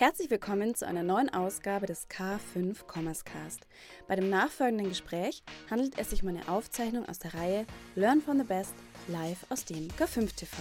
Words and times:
Herzlich 0.00 0.30
willkommen 0.30 0.74
zu 0.74 0.86
einer 0.86 1.02
neuen 1.02 1.28
Ausgabe 1.28 1.84
des 1.84 2.08
K5 2.08 2.86
Commerce 2.90 3.22
Cast. 3.22 3.66
Bei 4.08 4.16
dem 4.16 4.30
nachfolgenden 4.30 4.88
Gespräch 4.88 5.42
handelt 5.68 5.98
es 5.98 6.08
sich 6.08 6.22
um 6.22 6.30
eine 6.30 6.48
Aufzeichnung 6.48 7.06
aus 7.06 7.18
der 7.18 7.34
Reihe 7.34 7.66
Learn 7.96 8.22
from 8.22 8.38
the 8.38 8.44
Best 8.44 8.72
live 9.08 9.44
aus 9.50 9.66
dem 9.66 9.88
K5 9.88 10.34
TV. 10.34 10.56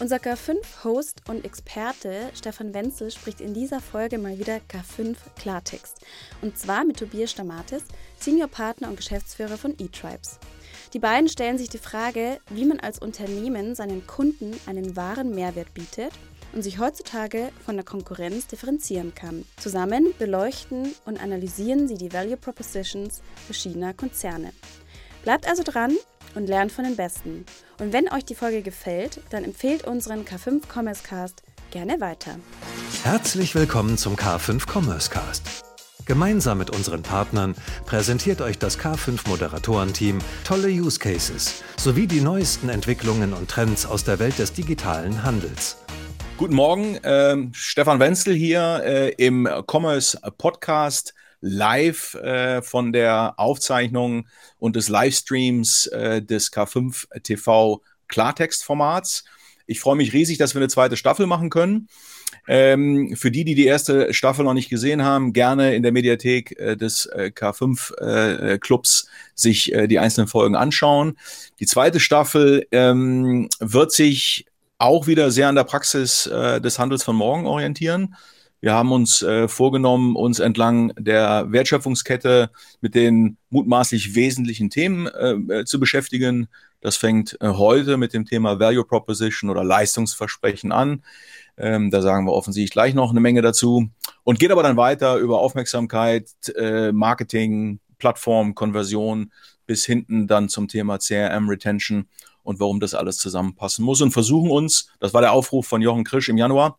Unser 0.00 0.16
K5-Host 0.16 1.22
und 1.30 1.46
Experte 1.46 2.28
Stefan 2.34 2.74
Wenzel 2.74 3.10
spricht 3.10 3.40
in 3.40 3.54
dieser 3.54 3.80
Folge 3.80 4.18
mal 4.18 4.38
wieder 4.38 4.56
K5 4.56 5.16
Klartext. 5.38 6.04
Und 6.42 6.58
zwar 6.58 6.84
mit 6.84 6.98
Tobias 6.98 7.30
Stamatis, 7.30 7.84
Senior 8.20 8.48
Partner 8.48 8.88
und 8.88 8.98
Geschäftsführer 8.98 9.56
von 9.56 9.78
eTribes. 9.78 10.38
Die 10.92 10.98
beiden 10.98 11.30
stellen 11.30 11.56
sich 11.56 11.70
die 11.70 11.78
Frage, 11.78 12.38
wie 12.50 12.66
man 12.66 12.80
als 12.80 12.98
Unternehmen 12.98 13.74
seinen 13.74 14.06
Kunden 14.06 14.60
einen 14.66 14.94
wahren 14.94 15.34
Mehrwert 15.34 15.72
bietet 15.72 16.12
und 16.54 16.62
sich 16.62 16.78
heutzutage 16.78 17.50
von 17.64 17.76
der 17.76 17.84
Konkurrenz 17.84 18.46
differenzieren 18.46 19.14
kann. 19.14 19.44
Zusammen 19.56 20.14
beleuchten 20.18 20.94
und 21.04 21.20
analysieren 21.20 21.88
sie 21.88 21.96
die 21.96 22.12
Value 22.12 22.36
Propositions 22.36 23.22
verschiedener 23.46 23.92
Konzerne. 23.92 24.52
Bleibt 25.22 25.48
also 25.48 25.62
dran 25.62 25.96
und 26.34 26.46
lernt 26.46 26.72
von 26.72 26.84
den 26.84 26.96
Besten. 26.96 27.44
Und 27.80 27.92
wenn 27.92 28.12
euch 28.12 28.24
die 28.24 28.34
Folge 28.34 28.62
gefällt, 28.62 29.20
dann 29.30 29.44
empfehlt 29.44 29.86
unseren 29.86 30.24
K5 30.24 30.62
Commerce 30.72 31.02
Cast 31.02 31.42
gerne 31.70 32.00
weiter. 32.00 32.36
Herzlich 33.02 33.54
willkommen 33.54 33.98
zum 33.98 34.16
K5 34.16 34.70
Commerce 34.70 35.10
Cast. 35.10 35.64
Gemeinsam 36.06 36.58
mit 36.58 36.70
unseren 36.70 37.02
Partnern 37.02 37.54
präsentiert 37.86 38.42
euch 38.42 38.58
das 38.58 38.78
K5 38.78 39.26
Moderatorenteam 39.26 40.18
tolle 40.44 40.68
Use 40.68 40.98
Cases 40.98 41.62
sowie 41.78 42.06
die 42.06 42.20
neuesten 42.20 42.68
Entwicklungen 42.68 43.32
und 43.32 43.50
Trends 43.50 43.86
aus 43.86 44.04
der 44.04 44.18
Welt 44.18 44.38
des 44.38 44.52
digitalen 44.52 45.22
Handels. 45.22 45.78
Guten 46.36 46.56
Morgen, 46.56 46.96
äh, 46.96 47.36
Stefan 47.52 48.00
Wenzel 48.00 48.34
hier 48.34 48.82
äh, 48.84 49.10
im 49.24 49.48
Commerce 49.70 50.18
Podcast 50.36 51.14
live 51.40 52.14
äh, 52.14 52.60
von 52.60 52.92
der 52.92 53.34
Aufzeichnung 53.36 54.26
und 54.58 54.74
des 54.74 54.88
Livestreams 54.88 55.86
äh, 55.86 56.22
des 56.22 56.52
K5 56.52 57.06
TV 57.22 57.82
Klartextformats. 58.08 59.24
Ich 59.66 59.78
freue 59.78 59.94
mich 59.94 60.12
riesig, 60.12 60.38
dass 60.38 60.54
wir 60.54 60.60
eine 60.60 60.68
zweite 60.68 60.96
Staffel 60.96 61.26
machen 61.26 61.50
können. 61.50 61.88
Ähm, 62.48 63.14
für 63.16 63.30
die, 63.30 63.44
die 63.44 63.54
die 63.54 63.66
erste 63.66 64.12
Staffel 64.12 64.44
noch 64.44 64.54
nicht 64.54 64.68
gesehen 64.68 65.04
haben, 65.04 65.32
gerne 65.32 65.76
in 65.76 65.84
der 65.84 65.92
Mediathek 65.92 66.58
äh, 66.58 66.76
des 66.76 67.06
äh, 67.06 67.30
K5 67.34 67.96
äh, 67.96 68.58
Clubs 68.58 69.08
sich 69.36 69.72
äh, 69.72 69.86
die 69.86 70.00
einzelnen 70.00 70.26
Folgen 70.26 70.56
anschauen. 70.56 71.16
Die 71.60 71.66
zweite 71.66 72.00
Staffel 72.00 72.66
ähm, 72.72 73.48
wird 73.60 73.92
sich 73.92 74.46
auch 74.78 75.06
wieder 75.06 75.30
sehr 75.30 75.48
an 75.48 75.54
der 75.54 75.64
Praxis 75.64 76.26
äh, 76.26 76.60
des 76.60 76.78
Handels 76.78 77.02
von 77.02 77.16
morgen 77.16 77.46
orientieren. 77.46 78.16
Wir 78.60 78.72
haben 78.72 78.92
uns 78.92 79.20
äh, 79.20 79.46
vorgenommen, 79.46 80.16
uns 80.16 80.38
entlang 80.38 80.92
der 80.98 81.52
Wertschöpfungskette 81.52 82.50
mit 82.80 82.94
den 82.94 83.36
mutmaßlich 83.50 84.14
wesentlichen 84.14 84.70
Themen 84.70 85.06
äh, 85.06 85.64
zu 85.66 85.78
beschäftigen. 85.78 86.48
Das 86.80 86.96
fängt 86.96 87.36
äh, 87.42 87.48
heute 87.48 87.98
mit 87.98 88.14
dem 88.14 88.24
Thema 88.24 88.58
Value 88.58 88.84
Proposition 88.84 89.50
oder 89.50 89.64
Leistungsversprechen 89.64 90.72
an. 90.72 91.02
Ähm, 91.58 91.90
da 91.90 92.00
sagen 92.00 92.26
wir 92.26 92.32
offensichtlich 92.32 92.70
gleich 92.70 92.94
noch 92.94 93.10
eine 93.10 93.20
Menge 93.20 93.42
dazu. 93.42 93.90
Und 94.22 94.38
geht 94.38 94.50
aber 94.50 94.62
dann 94.62 94.78
weiter 94.78 95.16
über 95.16 95.40
Aufmerksamkeit, 95.40 96.30
äh, 96.56 96.90
Marketing, 96.90 97.80
Plattform, 97.98 98.54
Konversion 98.54 99.30
bis 99.66 99.84
hinten 99.84 100.26
dann 100.26 100.48
zum 100.48 100.68
Thema 100.68 100.98
CRM 100.98 101.48
Retention 101.48 102.06
und 102.44 102.60
warum 102.60 102.78
das 102.78 102.94
alles 102.94 103.16
zusammenpassen 103.16 103.84
muss 103.84 104.00
und 104.00 104.12
versuchen 104.12 104.50
uns, 104.50 104.88
das 105.00 105.12
war 105.12 105.20
der 105.20 105.32
Aufruf 105.32 105.66
von 105.66 105.82
Jochen 105.82 106.04
Krisch 106.04 106.28
im 106.28 106.36
Januar, 106.36 106.78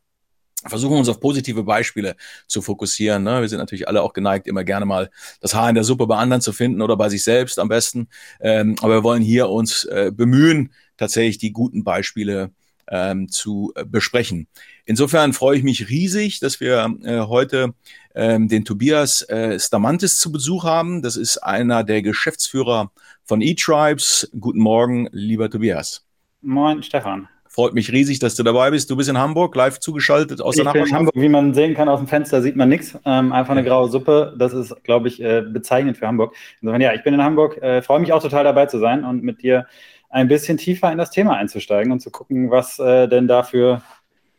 versuchen 0.67 0.97
uns 0.97 1.09
auf 1.09 1.19
positive 1.19 1.63
Beispiele 1.63 2.15
zu 2.47 2.61
fokussieren. 2.61 3.23
Ne? 3.23 3.41
Wir 3.41 3.49
sind 3.49 3.59
natürlich 3.59 3.87
alle 3.87 4.01
auch 4.01 4.13
geneigt, 4.13 4.47
immer 4.47 4.63
gerne 4.63 4.85
mal 4.85 5.09
das 5.41 5.53
Haar 5.53 5.69
in 5.69 5.75
der 5.75 5.83
Suppe 5.83 6.07
bei 6.07 6.17
anderen 6.17 6.41
zu 6.41 6.53
finden 6.53 6.81
oder 6.81 6.95
bei 6.95 7.09
sich 7.09 7.23
selbst 7.23 7.59
am 7.59 7.67
besten. 7.67 8.07
Ähm, 8.39 8.75
aber 8.81 8.95
wir 8.95 9.03
wollen 9.03 9.21
hier 9.21 9.49
uns 9.49 9.83
äh, 9.85 10.11
bemühen, 10.13 10.71
tatsächlich 10.97 11.37
die 11.37 11.51
guten 11.51 11.83
Beispiele 11.83 12.51
ähm, 12.89 13.29
zu 13.29 13.73
äh, 13.75 13.85
besprechen. 13.85 14.47
Insofern 14.85 15.33
freue 15.33 15.57
ich 15.57 15.63
mich 15.63 15.89
riesig, 15.89 16.39
dass 16.39 16.59
wir 16.59 16.95
äh, 17.03 17.19
heute 17.21 17.73
ähm, 18.15 18.47
den 18.47 18.65
Tobias 18.65 19.21
äh, 19.29 19.59
Stamantis 19.59 20.17
zu 20.17 20.31
Besuch 20.31 20.63
haben. 20.63 21.01
Das 21.01 21.17
ist 21.17 21.37
einer 21.37 21.83
der 21.83 22.01
Geschäftsführer 22.01 22.91
von 23.23 23.41
eTribes. 23.41 24.29
Guten 24.39 24.59
Morgen, 24.59 25.07
lieber 25.11 25.49
Tobias. 25.49 26.05
Moin, 26.41 26.81
Stefan. 26.81 27.27
Freut 27.47 27.73
mich 27.73 27.89
riesig, 27.91 28.19
dass 28.19 28.35
du 28.35 28.43
dabei 28.43 28.71
bist. 28.71 28.91
Du 28.91 28.97
bist 28.97 29.09
in 29.09 29.17
Hamburg, 29.17 29.55
live 29.55 29.79
zugeschaltet 29.79 30.41
aus 30.41 30.55
ich 30.55 30.57
der 30.57 30.65
Nachbarschaft. 30.65 30.89
in 30.89 30.97
Hamburg, 30.97 31.15
wie 31.15 31.29
man 31.29 31.53
sehen 31.53 31.73
kann 31.73 31.87
aus 31.87 31.99
dem 31.99 32.07
Fenster, 32.07 32.41
sieht 32.41 32.57
man 32.57 32.67
nichts. 32.67 32.97
Ähm, 33.05 33.31
einfach 33.31 33.51
eine 33.51 33.63
graue 33.63 33.89
Suppe. 33.89 34.35
Das 34.37 34.51
ist, 34.51 34.83
glaube 34.83 35.07
ich, 35.07 35.21
äh, 35.21 35.41
bezeichnend 35.41 35.95
für 35.97 36.05
Hamburg. 36.05 36.35
Insofern, 36.59 36.81
ja, 36.81 36.93
ich 36.93 37.03
bin 37.03 37.13
in 37.13 37.23
Hamburg, 37.23 37.57
äh, 37.61 37.81
freue 37.81 38.01
mich 38.01 38.11
auch 38.11 38.21
total 38.21 38.43
dabei 38.43 38.65
zu 38.65 38.77
sein 38.79 39.05
und 39.05 39.23
mit 39.23 39.41
dir 39.41 39.67
ein 40.09 40.27
bisschen 40.27 40.57
tiefer 40.57 40.91
in 40.91 40.97
das 40.97 41.11
Thema 41.11 41.37
einzusteigen 41.37 41.93
und 41.93 42.01
zu 42.01 42.11
gucken, 42.11 42.51
was 42.51 42.77
äh, 42.79 43.07
denn 43.07 43.27
dafür, 43.27 43.81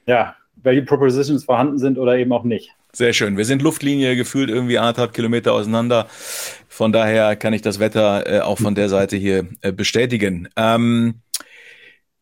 ja, 0.07 0.37
Value 0.57 0.85
Propositions 0.85 1.45
vorhanden 1.45 1.79
sind 1.79 1.99
oder 1.99 2.19
eben 2.19 2.33
auch 2.33 2.45
nicht. 2.45 2.76
Sehr 2.97 3.13
schön. 3.13 3.37
Wir 3.37 3.45
sind 3.45 3.61
Luftlinie 3.61 4.17
gefühlt 4.17 4.49
irgendwie 4.49 4.79
anderthalb 4.79 5.13
Kilometer 5.13 5.53
auseinander. 5.53 6.07
Von 6.67 6.93
daher 6.93 7.37
kann 7.37 7.53
ich 7.53 7.61
das 7.61 7.79
Wetter 7.79 8.27
äh, 8.27 8.41
auch 8.41 8.57
von 8.57 8.75
der 8.75 8.89
Seite 8.89 9.19
hier 9.19 9.47
äh, 9.61 9.71
bestätigen. 9.71 10.49
Ähm, 10.57 11.21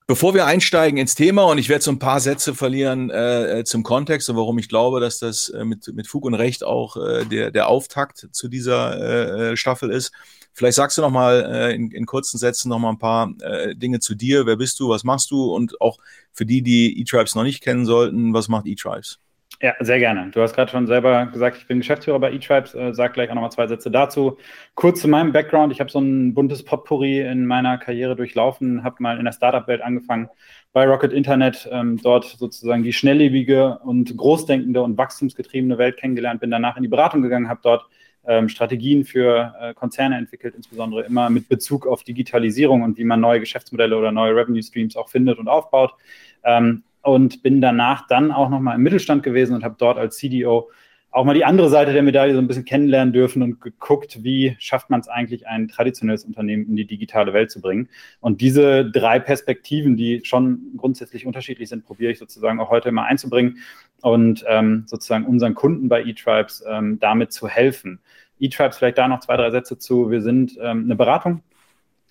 Bevor 0.08 0.34
wir 0.34 0.46
einsteigen 0.46 0.98
ins 0.98 1.14
Thema 1.14 1.44
und 1.44 1.58
ich 1.58 1.68
werde 1.68 1.82
so 1.82 1.92
ein 1.92 2.00
paar 2.00 2.18
Sätze 2.18 2.54
verlieren 2.54 3.08
äh, 3.08 3.60
äh, 3.60 3.64
zum 3.64 3.84
Kontext 3.84 4.28
und 4.28 4.36
warum 4.36 4.58
ich 4.58 4.68
glaube, 4.68 4.98
dass 5.00 5.20
das 5.20 5.48
äh, 5.48 5.64
mit, 5.64 5.94
mit 5.94 6.08
Fug 6.08 6.24
und 6.24 6.34
Recht 6.34 6.64
auch 6.64 6.96
äh, 6.96 7.24
der, 7.24 7.52
der 7.52 7.68
Auftakt 7.68 8.28
zu 8.32 8.48
dieser 8.48 9.56
Staffel 9.56 9.90
ist. 9.90 10.12
Vielleicht 10.52 10.74
sagst 10.74 10.98
du 10.98 11.02
noch 11.02 11.10
mal 11.10 11.48
äh, 11.50 11.74
in, 11.74 11.92
in 11.92 12.04
kurzen 12.04 12.36
Sätzen 12.36 12.68
noch 12.68 12.80
mal 12.80 12.90
ein 12.90 12.98
paar 12.98 13.32
äh, 13.40 13.76
Dinge 13.76 14.00
zu 14.00 14.16
dir. 14.16 14.44
Wer 14.44 14.56
bist 14.56 14.80
du? 14.80 14.88
Was 14.88 15.04
machst 15.04 15.30
du? 15.30 15.54
Und 15.54 15.80
auch 15.80 15.98
für 16.32 16.44
die, 16.44 16.62
die 16.62 17.00
eTribes 17.00 17.36
noch 17.36 17.44
nicht 17.44 17.62
kennen 17.62 17.86
sollten, 17.86 18.34
was 18.34 18.48
macht 18.48 18.66
eTribes? 18.66 19.20
Ja, 19.62 19.74
sehr 19.80 19.98
gerne. 19.98 20.30
Du 20.30 20.42
hast 20.42 20.54
gerade 20.54 20.70
schon 20.70 20.86
selber 20.86 21.26
gesagt, 21.26 21.56
ich 21.56 21.66
bin 21.66 21.78
Geschäftsführer 21.78 22.18
bei 22.18 22.32
eTribes. 22.32 22.74
Äh, 22.74 22.92
sag 22.92 23.14
gleich 23.14 23.30
auch 23.30 23.34
nochmal 23.34 23.52
zwei 23.52 23.66
Sätze 23.66 23.90
dazu. 23.90 24.36
Kurz 24.74 25.00
zu 25.00 25.08
meinem 25.08 25.32
Background. 25.32 25.72
Ich 25.72 25.80
habe 25.80 25.90
so 25.90 26.00
ein 26.00 26.34
buntes 26.34 26.64
Potpourri 26.64 27.20
in 27.20 27.46
meiner 27.46 27.78
Karriere 27.78 28.16
durchlaufen, 28.16 28.82
habe 28.82 28.96
mal 28.98 29.18
in 29.18 29.24
der 29.24 29.32
Startup-Welt 29.32 29.80
angefangen 29.80 30.28
bei 30.72 30.86
Rocket 30.86 31.12
Internet, 31.12 31.68
ähm, 31.70 32.00
dort 32.02 32.24
sozusagen 32.24 32.82
die 32.82 32.92
schnelllebige 32.92 33.78
und 33.84 34.14
großdenkende 34.16 34.82
und 34.82 34.98
wachstumsgetriebene 34.98 35.78
Welt 35.78 35.96
kennengelernt, 35.98 36.40
bin 36.40 36.50
danach 36.50 36.76
in 36.76 36.82
die 36.82 36.88
Beratung 36.88 37.22
gegangen, 37.22 37.48
habe 37.48 37.60
dort 37.62 37.86
ähm, 38.26 38.48
Strategien 38.48 39.04
für 39.04 39.54
äh, 39.60 39.72
Konzerne 39.72 40.18
entwickelt, 40.18 40.54
insbesondere 40.56 41.02
immer 41.02 41.30
mit 41.30 41.48
Bezug 41.48 41.86
auf 41.86 42.02
Digitalisierung 42.02 42.82
und 42.82 42.98
wie 42.98 43.04
man 43.04 43.20
neue 43.20 43.38
Geschäftsmodelle 43.38 43.96
oder 43.96 44.10
neue 44.10 44.34
Revenue 44.34 44.62
Streams 44.62 44.96
auch 44.96 45.08
findet 45.08 45.38
und 45.38 45.46
aufbaut. 45.46 45.94
Ähm, 46.42 46.82
und 47.04 47.42
bin 47.42 47.60
danach 47.60 48.06
dann 48.06 48.32
auch 48.32 48.48
nochmal 48.48 48.76
im 48.76 48.82
Mittelstand 48.82 49.22
gewesen 49.22 49.54
und 49.54 49.62
habe 49.62 49.76
dort 49.78 49.98
als 49.98 50.16
CDO 50.16 50.70
auch 51.14 51.24
mal 51.24 51.34
die 51.34 51.44
andere 51.44 51.68
Seite 51.68 51.92
der 51.92 52.02
Medaille 52.02 52.34
so 52.34 52.40
ein 52.40 52.48
bisschen 52.48 52.64
kennenlernen 52.64 53.12
dürfen 53.12 53.40
und 53.42 53.60
geguckt, 53.60 54.24
wie 54.24 54.56
schafft 54.58 54.90
man 54.90 54.98
es 54.98 55.06
eigentlich, 55.06 55.46
ein 55.46 55.68
traditionelles 55.68 56.24
Unternehmen 56.24 56.66
in 56.66 56.74
die 56.74 56.86
digitale 56.86 57.32
Welt 57.32 57.52
zu 57.52 57.60
bringen. 57.60 57.88
Und 58.18 58.40
diese 58.40 58.90
drei 58.90 59.20
Perspektiven, 59.20 59.96
die 59.96 60.22
schon 60.24 60.72
grundsätzlich 60.76 61.24
unterschiedlich 61.24 61.68
sind, 61.68 61.84
probiere 61.84 62.10
ich 62.10 62.18
sozusagen 62.18 62.58
auch 62.58 62.70
heute 62.70 62.90
mal 62.90 63.04
einzubringen 63.04 63.58
und 64.02 64.44
ähm, 64.48 64.84
sozusagen 64.86 65.24
unseren 65.24 65.54
Kunden 65.54 65.88
bei 65.88 66.02
eTribes 66.02 66.64
ähm, 66.68 66.98
damit 66.98 67.32
zu 67.32 67.46
helfen. 67.46 68.00
eTribes, 68.40 68.78
vielleicht 68.78 68.98
da 68.98 69.06
noch 69.06 69.20
zwei, 69.20 69.36
drei 69.36 69.52
Sätze 69.52 69.78
zu. 69.78 70.10
Wir 70.10 70.20
sind 70.20 70.58
ähm, 70.60 70.82
eine 70.84 70.96
Beratung 70.96 71.42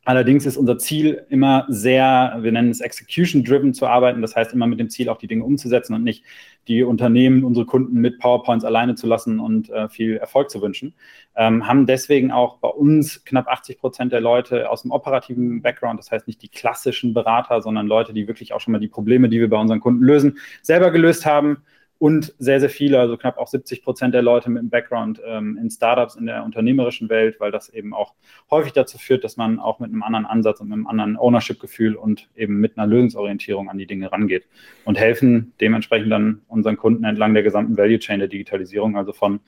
Allerdings 0.05 0.45
ist 0.45 0.57
unser 0.57 0.77
Ziel 0.77 1.25
immer 1.29 1.65
sehr, 1.69 2.37
wir 2.41 2.51
nennen 2.51 2.69
es 2.69 2.81
execution-driven 2.81 3.73
zu 3.73 3.87
arbeiten. 3.87 4.21
Das 4.21 4.35
heißt 4.35 4.53
immer 4.53 4.67
mit 4.67 4.79
dem 4.79 4.89
Ziel, 4.89 5.07
auch 5.07 5.17
die 5.17 5.27
Dinge 5.27 5.45
umzusetzen 5.45 5.93
und 5.93 6.03
nicht 6.03 6.25
die 6.67 6.83
Unternehmen, 6.83 7.43
unsere 7.43 7.65
Kunden 7.65 7.99
mit 7.99 8.19
PowerPoints 8.19 8.65
alleine 8.65 8.95
zu 8.95 9.07
lassen 9.07 9.39
und 9.39 9.69
äh, 9.69 9.87
viel 9.87 10.17
Erfolg 10.17 10.49
zu 10.49 10.61
wünschen. 10.61 10.93
Ähm, 11.35 11.67
haben 11.67 11.85
deswegen 11.85 12.31
auch 12.31 12.57
bei 12.57 12.67
uns 12.67 13.23
knapp 13.23 13.47
80 13.47 13.79
Prozent 13.79 14.11
der 14.11 14.21
Leute 14.21 14.69
aus 14.69 14.81
dem 14.81 14.91
operativen 14.91 15.61
Background, 15.61 15.99
das 15.99 16.11
heißt 16.11 16.27
nicht 16.27 16.41
die 16.41 16.49
klassischen 16.49 17.13
Berater, 17.13 17.61
sondern 17.61 17.87
Leute, 17.87 18.13
die 18.13 18.27
wirklich 18.27 18.53
auch 18.53 18.59
schon 18.59 18.73
mal 18.73 18.79
die 18.79 18.87
Probleme, 18.89 19.29
die 19.29 19.39
wir 19.39 19.49
bei 19.49 19.57
unseren 19.57 19.79
Kunden 19.79 20.03
lösen, 20.03 20.37
selber 20.61 20.91
gelöst 20.91 21.25
haben 21.25 21.63
und 22.03 22.35
sehr, 22.37 22.59
sehr 22.59 22.69
viele, 22.69 22.99
also 22.99 23.15
knapp 23.15 23.37
auch 23.37 23.47
70 23.47 23.81
Prozent 23.81 24.13
der 24.13 24.21
Leute 24.21 24.49
mit 24.49 24.59
einem 24.59 24.69
Background 24.69 25.21
ähm, 25.25 25.57
in 25.57 25.69
Startups 25.69 26.17
in 26.17 26.25
der 26.25 26.43
unternehmerischen 26.43 27.07
Welt, 27.07 27.39
weil 27.39 27.49
das 27.49 27.69
eben 27.69 27.93
auch 27.93 28.13
häufig 28.51 28.73
dazu 28.73 28.97
führt, 28.97 29.23
dass 29.23 29.37
man 29.37 29.57
auch 29.57 29.79
mit 29.79 29.89
einem 29.89 30.03
anderen 30.03 30.25
Ansatz 30.25 30.59
und 30.59 30.67
mit 30.67 30.73
einem 30.73 30.87
anderen 30.87 31.15
Ownership-Gefühl 31.15 31.95
und 31.95 32.27
eben 32.35 32.59
mit 32.59 32.77
einer 32.77 32.87
Lösungsorientierung 32.87 33.69
an 33.69 33.77
die 33.77 33.85
Dinge 33.87 34.11
rangeht 34.11 34.49
und 34.83 34.99
helfen 34.99 35.53
dementsprechend 35.61 36.11
dann 36.11 36.41
unseren 36.49 36.75
Kunden 36.75 37.05
entlang 37.05 37.35
der 37.35 37.43
gesamten 37.43 37.77
Value 37.77 37.99
Chain 37.99 38.19
der 38.19 38.27
Digitalisierung, 38.27 38.97
also 38.97 39.13
von 39.13 39.39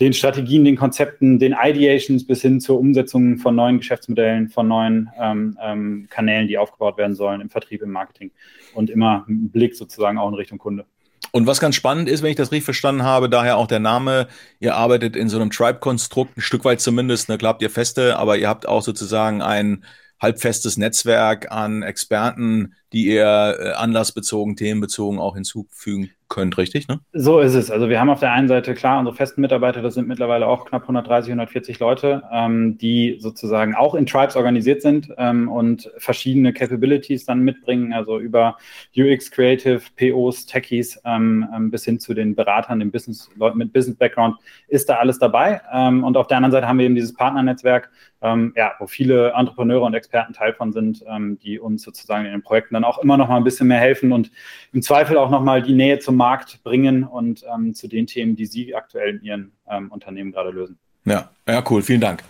den 0.00 0.14
Strategien, 0.14 0.64
den 0.64 0.76
Konzepten, 0.76 1.38
den 1.38 1.54
Ideations 1.62 2.26
bis 2.26 2.40
hin 2.40 2.60
zur 2.60 2.78
Umsetzung 2.78 3.36
von 3.36 3.54
neuen 3.54 3.76
Geschäftsmodellen, 3.76 4.48
von 4.48 4.66
neuen 4.66 5.10
ähm, 5.20 5.58
ähm, 5.62 6.06
Kanälen, 6.08 6.48
die 6.48 6.56
aufgebaut 6.56 6.96
werden 6.96 7.14
sollen 7.14 7.42
im 7.42 7.50
Vertrieb, 7.50 7.82
im 7.82 7.90
Marketing 7.90 8.30
und 8.72 8.88
immer 8.88 9.26
einen 9.28 9.50
Blick 9.50 9.76
sozusagen 9.76 10.16
auch 10.16 10.30
in 10.30 10.34
Richtung 10.34 10.56
Kunde. 10.56 10.86
Und 11.32 11.46
was 11.46 11.60
ganz 11.60 11.76
spannend 11.76 12.08
ist, 12.08 12.22
wenn 12.22 12.30
ich 12.30 12.36
das 12.36 12.50
richtig 12.50 12.64
verstanden 12.64 13.02
habe, 13.02 13.28
daher 13.28 13.56
auch 13.56 13.66
der 13.66 13.78
Name, 13.78 14.28
ihr 14.58 14.74
arbeitet 14.74 15.16
in 15.16 15.28
so 15.28 15.36
einem 15.38 15.50
Tribe-Konstrukt, 15.50 16.36
ein 16.36 16.40
Stück 16.40 16.64
weit 16.64 16.80
zumindest, 16.80 17.28
ne, 17.28 17.38
klar 17.38 17.50
habt 17.50 17.62
ihr 17.62 17.70
feste, 17.70 18.18
aber 18.18 18.36
ihr 18.36 18.48
habt 18.48 18.66
auch 18.66 18.82
sozusagen 18.82 19.42
ein 19.42 19.84
halbfestes 20.20 20.76
Netzwerk 20.76 21.50
an 21.50 21.82
Experten, 21.82 22.74
die 22.92 23.06
ihr 23.06 23.56
äh, 23.58 23.72
anlassbezogen, 23.72 24.56
themenbezogen 24.56 25.18
auch 25.18 25.34
hinzufügen 25.34 26.10
könnt, 26.30 26.56
richtig? 26.56 26.88
Ne? 26.88 27.00
So 27.12 27.40
ist 27.40 27.54
es. 27.54 27.70
Also 27.70 27.90
wir 27.90 28.00
haben 28.00 28.08
auf 28.08 28.20
der 28.20 28.32
einen 28.32 28.48
Seite 28.48 28.72
klar 28.74 28.98
unsere 28.98 29.14
festen 29.14 29.42
Mitarbeiter, 29.42 29.82
das 29.82 29.94
sind 29.94 30.08
mittlerweile 30.08 30.46
auch 30.46 30.64
knapp 30.64 30.82
130, 30.82 31.32
140 31.32 31.78
Leute, 31.80 32.22
ähm, 32.32 32.78
die 32.78 33.18
sozusagen 33.20 33.74
auch 33.74 33.94
in 33.94 34.06
Tribes 34.06 34.36
organisiert 34.36 34.80
sind 34.80 35.12
ähm, 35.18 35.50
und 35.50 35.90
verschiedene 35.98 36.54
Capabilities 36.54 37.26
dann 37.26 37.40
mitbringen, 37.40 37.92
also 37.92 38.18
über 38.18 38.56
UX, 38.96 39.30
Creative, 39.30 39.82
POs, 39.96 40.46
Techies 40.46 40.98
ähm, 41.04 41.46
ähm, 41.54 41.70
bis 41.70 41.84
hin 41.84 41.98
zu 42.00 42.14
den 42.14 42.34
Beratern, 42.34 42.78
den 42.78 42.90
Business, 42.90 43.28
Leuten 43.36 43.58
mit 43.58 43.72
Business 43.72 43.98
Background, 43.98 44.36
ist 44.68 44.88
da 44.88 44.96
alles 44.96 45.18
dabei. 45.18 45.60
Ähm, 45.72 46.04
und 46.04 46.16
auf 46.16 46.28
der 46.28 46.38
anderen 46.38 46.52
Seite 46.52 46.68
haben 46.68 46.78
wir 46.78 46.86
eben 46.86 46.94
dieses 46.94 47.12
Partnernetzwerk, 47.12 47.90
ähm, 48.22 48.52
ja, 48.56 48.72
wo 48.78 48.86
viele 48.86 49.32
Entrepreneure 49.32 49.82
und 49.82 49.94
Experten 49.94 50.32
Teil 50.32 50.52
von 50.54 50.72
sind, 50.72 51.04
die 51.42 51.58
uns 51.58 51.82
sozusagen 51.82 52.26
in 52.26 52.32
den 52.32 52.42
Projekten 52.42 52.76
dann 52.80 52.90
auch 52.90 52.98
immer 52.98 53.16
noch 53.16 53.28
mal 53.28 53.36
ein 53.36 53.44
bisschen 53.44 53.68
mehr 53.68 53.78
helfen 53.78 54.12
und 54.12 54.30
im 54.72 54.82
Zweifel 54.82 55.16
auch 55.16 55.30
noch 55.30 55.42
mal 55.42 55.62
die 55.62 55.74
Nähe 55.74 55.98
zum 55.98 56.16
Markt 56.16 56.62
bringen 56.62 57.04
und 57.04 57.44
ähm, 57.52 57.74
zu 57.74 57.88
den 57.88 58.06
Themen, 58.06 58.36
die 58.36 58.46
Sie 58.46 58.74
aktuell 58.74 59.16
in 59.16 59.22
Ihren 59.22 59.52
ähm, 59.70 59.90
Unternehmen 59.90 60.32
gerade 60.32 60.50
lösen. 60.50 60.78
Ja, 61.04 61.30
ja, 61.46 61.62
cool. 61.70 61.82
Vielen 61.82 62.00
Dank. 62.00 62.22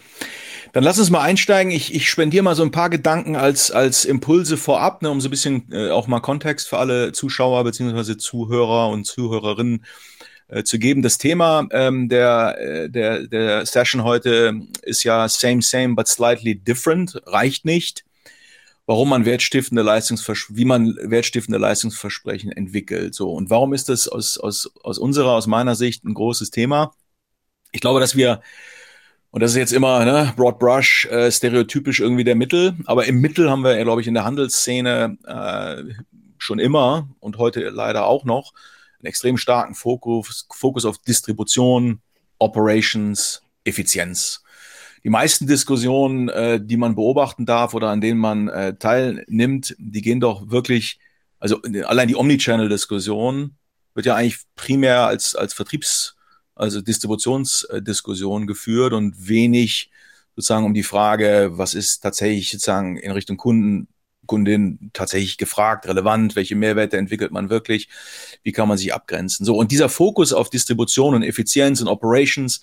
Dann 0.73 0.85
lass 0.85 0.99
uns 0.99 1.11
mal 1.11 1.23
einsteigen. 1.23 1.73
Ich, 1.73 1.95
ich 1.95 2.09
spendiere 2.09 2.45
mal 2.45 2.55
so 2.55 2.63
ein 2.63 2.71
paar 2.71 2.91
Gedanken 2.91 3.35
als, 3.35 3.73
als 3.73 4.05
Impulse 4.05 4.57
vorab, 4.57 5.03
ne, 5.03 5.11
um 5.11 5.21
so 5.21 5.29
ein 5.29 5.31
bisschen 5.31 5.67
äh, 5.73 5.91
auch 5.91 6.07
mal 6.07 6.21
Kontext 6.21 6.69
für 6.69 6.79
alle 6.79 7.13
Zuschauer 7.13 7.65
beziehungsweise 7.65 8.17
Zuhörer 8.17 8.89
und 8.89 9.05
Zuhörerinnen 9.05 9.85
äh, 10.49 10.63
zu 10.63 10.79
geben. 10.79 11.03
Das 11.03 11.19
Thema 11.19 11.67
ähm, 11.73 12.09
der, 12.09 12.57
äh, 12.61 12.89
der, 12.89 13.27
der 13.27 13.67
Session 13.67 14.05
heute 14.05 14.61
ist 14.83 15.03
ja 15.03 15.29
same, 15.29 15.63
same, 15.63 15.97
but 15.97 16.07
slightly 16.07 16.55
different. 16.55 17.21
Reicht 17.27 17.65
nicht 17.65 18.05
warum 18.91 19.11
man 19.11 19.25
wertstiftende 19.25 19.83
Leistungsvers 19.83 20.47
wie 20.49 20.65
man 20.65 20.97
wertstiftende 21.01 21.61
Leistungsversprechen 21.61 22.51
entwickelt. 22.51 23.15
So 23.15 23.31
und 23.31 23.49
warum 23.49 23.73
ist 23.73 23.89
das 23.89 24.09
aus, 24.09 24.37
aus, 24.37 24.69
aus 24.83 24.99
unserer, 24.99 25.31
aus 25.31 25.47
meiner 25.47 25.77
Sicht 25.77 26.05
ein 26.05 26.13
großes 26.13 26.51
Thema? 26.51 26.93
Ich 27.71 27.81
glaube, 27.81 28.01
dass 28.01 28.17
wir 28.17 28.43
und 29.31 29.45
das 29.45 29.53
ist 29.53 29.59
jetzt 29.59 29.73
immer 29.73 30.05
ne, 30.05 30.33
Broad 30.35 30.59
Brush, 30.59 31.07
äh, 31.07 31.31
stereotypisch 31.31 32.01
irgendwie 32.01 32.25
der 32.25 32.35
Mittel. 32.35 32.75
Aber 32.87 33.07
im 33.07 33.21
Mittel 33.21 33.49
haben 33.49 33.63
wir, 33.63 33.81
glaube 33.85 34.01
ich, 34.01 34.09
in 34.09 34.15
der 34.15 34.25
Handelsszene 34.25 35.19
äh, 35.25 35.95
schon 36.39 36.59
immer 36.59 37.09
und 37.21 37.39
heute 37.39 37.61
leider 37.69 38.07
auch 38.07 38.25
noch 38.25 38.53
einen 38.99 39.07
extrem 39.07 39.37
starken 39.37 39.77
Fokus, 39.77 40.49
Fokus 40.53 40.85
auf 40.85 40.99
Distribution, 40.99 42.01
Operations, 42.41 43.41
Effizienz 43.63 44.43
die 45.05 45.11
meisten 45.11 45.47
Diskussionen, 45.47 46.29
äh, 46.29 46.61
die 46.63 46.77
man 46.77 46.95
beobachten 46.95 47.47
darf 47.47 47.75
oder 47.75 47.89
an 47.89 48.01
denen 48.01 48.21
man 48.21 48.49
äh, 48.49 48.77
teilnimmt, 48.77 49.75
die 49.79 50.03
gehen 50.03 50.21
doch 50.21 50.51
wirklich, 50.51 50.99
also 51.39 51.61
allein 51.85 52.09
die 52.09 52.17
Omnichannel-Diskussion 52.17 53.57
wird 53.95 54.07
ja 54.07 54.15
eigentlich 54.15 54.41
primär 54.57 55.07
als, 55.07 55.35
als 55.35 55.55
Vertriebs-, 55.55 56.17
also 56.55 56.81
Distributionsdiskussion 56.81 58.47
geführt 58.47 58.93
und 58.93 59.29
wenig 59.29 59.91
sozusagen 60.37 60.67
um 60.67 60.75
die 60.75 60.83
Frage, 60.83 61.51
was 61.53 61.75
ist 61.75 62.01
tatsächlich 62.01 62.51
sozusagen 62.51 62.97
in 62.97 63.13
Richtung 63.13 63.37
Kunden, 63.37 63.89
Kundin 64.27 64.91
tatsächlich 64.93 65.39
gefragt, 65.39 65.89
relevant, 65.89 66.37
welche 66.37 66.55
Mehrwerte 66.55 66.97
entwickelt 66.99 67.33
man 67.33 67.51
wirklich, 67.51 67.89
wie 68.45 68.53
kann 68.53 68.69
man 68.69 68.79
sich 68.79 68.95
abgrenzen. 68.95 69.45
So, 69.45 69.57
und 69.57 69.73
dieser 69.73 69.89
Fokus 69.89 70.33
auf 70.33 70.51
Distribution 70.51 71.17
und 71.17 71.25
Effizienz 71.25 71.81
und 71.81 71.89
Operations, 71.89 72.61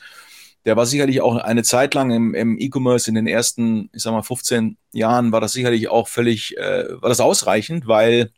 der 0.67 0.75
war 0.75 0.85
sicherlich 0.85 1.21
auch 1.21 1.37
eine 1.37 1.63
Zeit 1.63 1.93
lang 1.93 2.11
im, 2.11 2.35
im 2.35 2.59
E-Commerce 2.59 3.09
in 3.09 3.15
den 3.15 3.25
ersten, 3.25 3.89
ich 3.93 4.03
sag 4.03 4.11
mal, 4.11 4.21
15 4.21 4.77
Jahren 4.91 5.31
war 5.31 5.39
das 5.39 5.53
sicherlich 5.53 5.87
auch 5.87 6.09
völlig, 6.09 6.57
äh, 6.57 6.83
war 7.01 7.07
das 7.07 7.21
ausreichend, 7.21 7.87
weil 7.87 8.31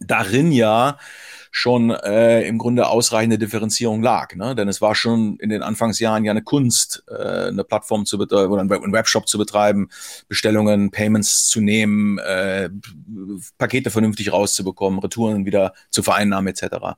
darin 0.00 0.50
ja 0.50 0.98
schon 1.54 1.90
äh, 1.90 2.42
im 2.42 2.56
Grunde 2.56 2.88
ausreichende 2.88 3.38
Differenzierung 3.38 4.02
lag. 4.02 4.34
Ne? 4.34 4.54
Denn 4.54 4.68
es 4.68 4.80
war 4.80 4.94
schon 4.94 5.36
in 5.36 5.50
den 5.50 5.62
Anfangsjahren 5.62 6.24
ja 6.24 6.32
eine 6.32 6.42
Kunst, 6.42 7.04
äh, 7.08 7.48
eine 7.48 7.62
Plattform 7.62 8.06
zu 8.06 8.16
betreiben 8.16 8.50
oder 8.50 8.62
einen 8.62 8.92
Webshop 8.92 9.28
zu 9.28 9.36
betreiben, 9.36 9.90
Bestellungen, 10.28 10.90
Payments 10.90 11.46
zu 11.46 11.60
nehmen, 11.60 12.18
äh, 12.18 12.70
Pakete 13.58 13.90
vernünftig 13.90 14.32
rauszubekommen, 14.32 14.98
Retouren 14.98 15.44
wieder 15.44 15.74
zu 15.90 16.02
vereinnahmen 16.02 16.48
etc 16.48 16.96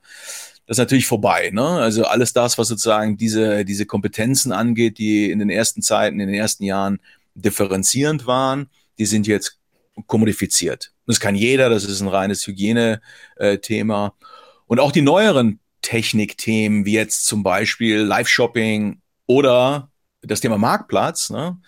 das 0.67 0.77
ist 0.77 0.79
natürlich 0.79 1.07
vorbei. 1.07 1.51
Ne? 1.53 1.63
Also 1.63 2.05
alles 2.05 2.33
das, 2.33 2.57
was 2.57 2.69
sozusagen 2.69 3.19
diese, 3.19 3.67
diese 3.67 3.85
Kompetenzen 3.85 4.51
angeht, 4.51 4.97
die 4.97 5.31
in 5.31 5.39
den 5.39 5.51
ersten 5.51 5.83
Zeiten, 5.83 6.21
in 6.21 6.27
den 6.29 6.37
ersten 6.37 6.65
Jahren 6.65 7.01
differenzierend 7.35 8.27
waren, 8.27 8.71
die 8.99 9.05
sind 9.05 9.27
jetzt 9.27 9.59
kommodifiziert. 10.07 10.93
Das 11.07 11.21
kann 11.21 11.35
jeder, 11.35 11.69
das 11.69 11.85
ist 11.85 12.01
ein 12.01 12.09
reines 12.09 12.47
Hygiene-Thema. 12.47 14.15
Und 14.67 14.81
auch 14.81 14.93
die 14.93 15.03
neueren 15.03 15.61
Technikthemen, 15.83 16.87
wie 16.87 16.95
jetzt 16.95 17.27
zum 17.27 17.43
Beispiel 17.43 17.99
Live-Shopping 17.99 19.01
oder 19.27 19.91
das 20.23 20.41
Thema 20.41 20.59
Marktplatz, 20.59 21.31
ne? 21.31 21.59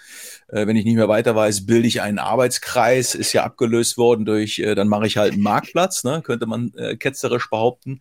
äh, 0.48 0.66
wenn 0.66 0.76
ich 0.76 0.84
nicht 0.84 0.96
mehr 0.96 1.08
weiter 1.08 1.37
weiß, 1.37 1.66
bilde 1.66 1.88
ich 1.88 2.00
einen 2.00 2.19
Arbeitskreis, 2.19 3.14
ist 3.14 3.32
ja 3.32 3.44
abgelöst 3.44 3.98
worden 3.98 4.25
durch, 4.25 4.58
äh, 4.58 4.75
dann 4.75 4.88
mache 4.88 5.06
ich 5.06 5.19
halt 5.19 5.34
einen 5.34 5.43
Marktplatz, 5.43 6.04
ne? 6.04 6.22
könnte 6.22 6.46
man 6.46 6.72
äh, 6.76 6.96
ketzerisch 6.96 7.50
behaupten. 7.50 8.00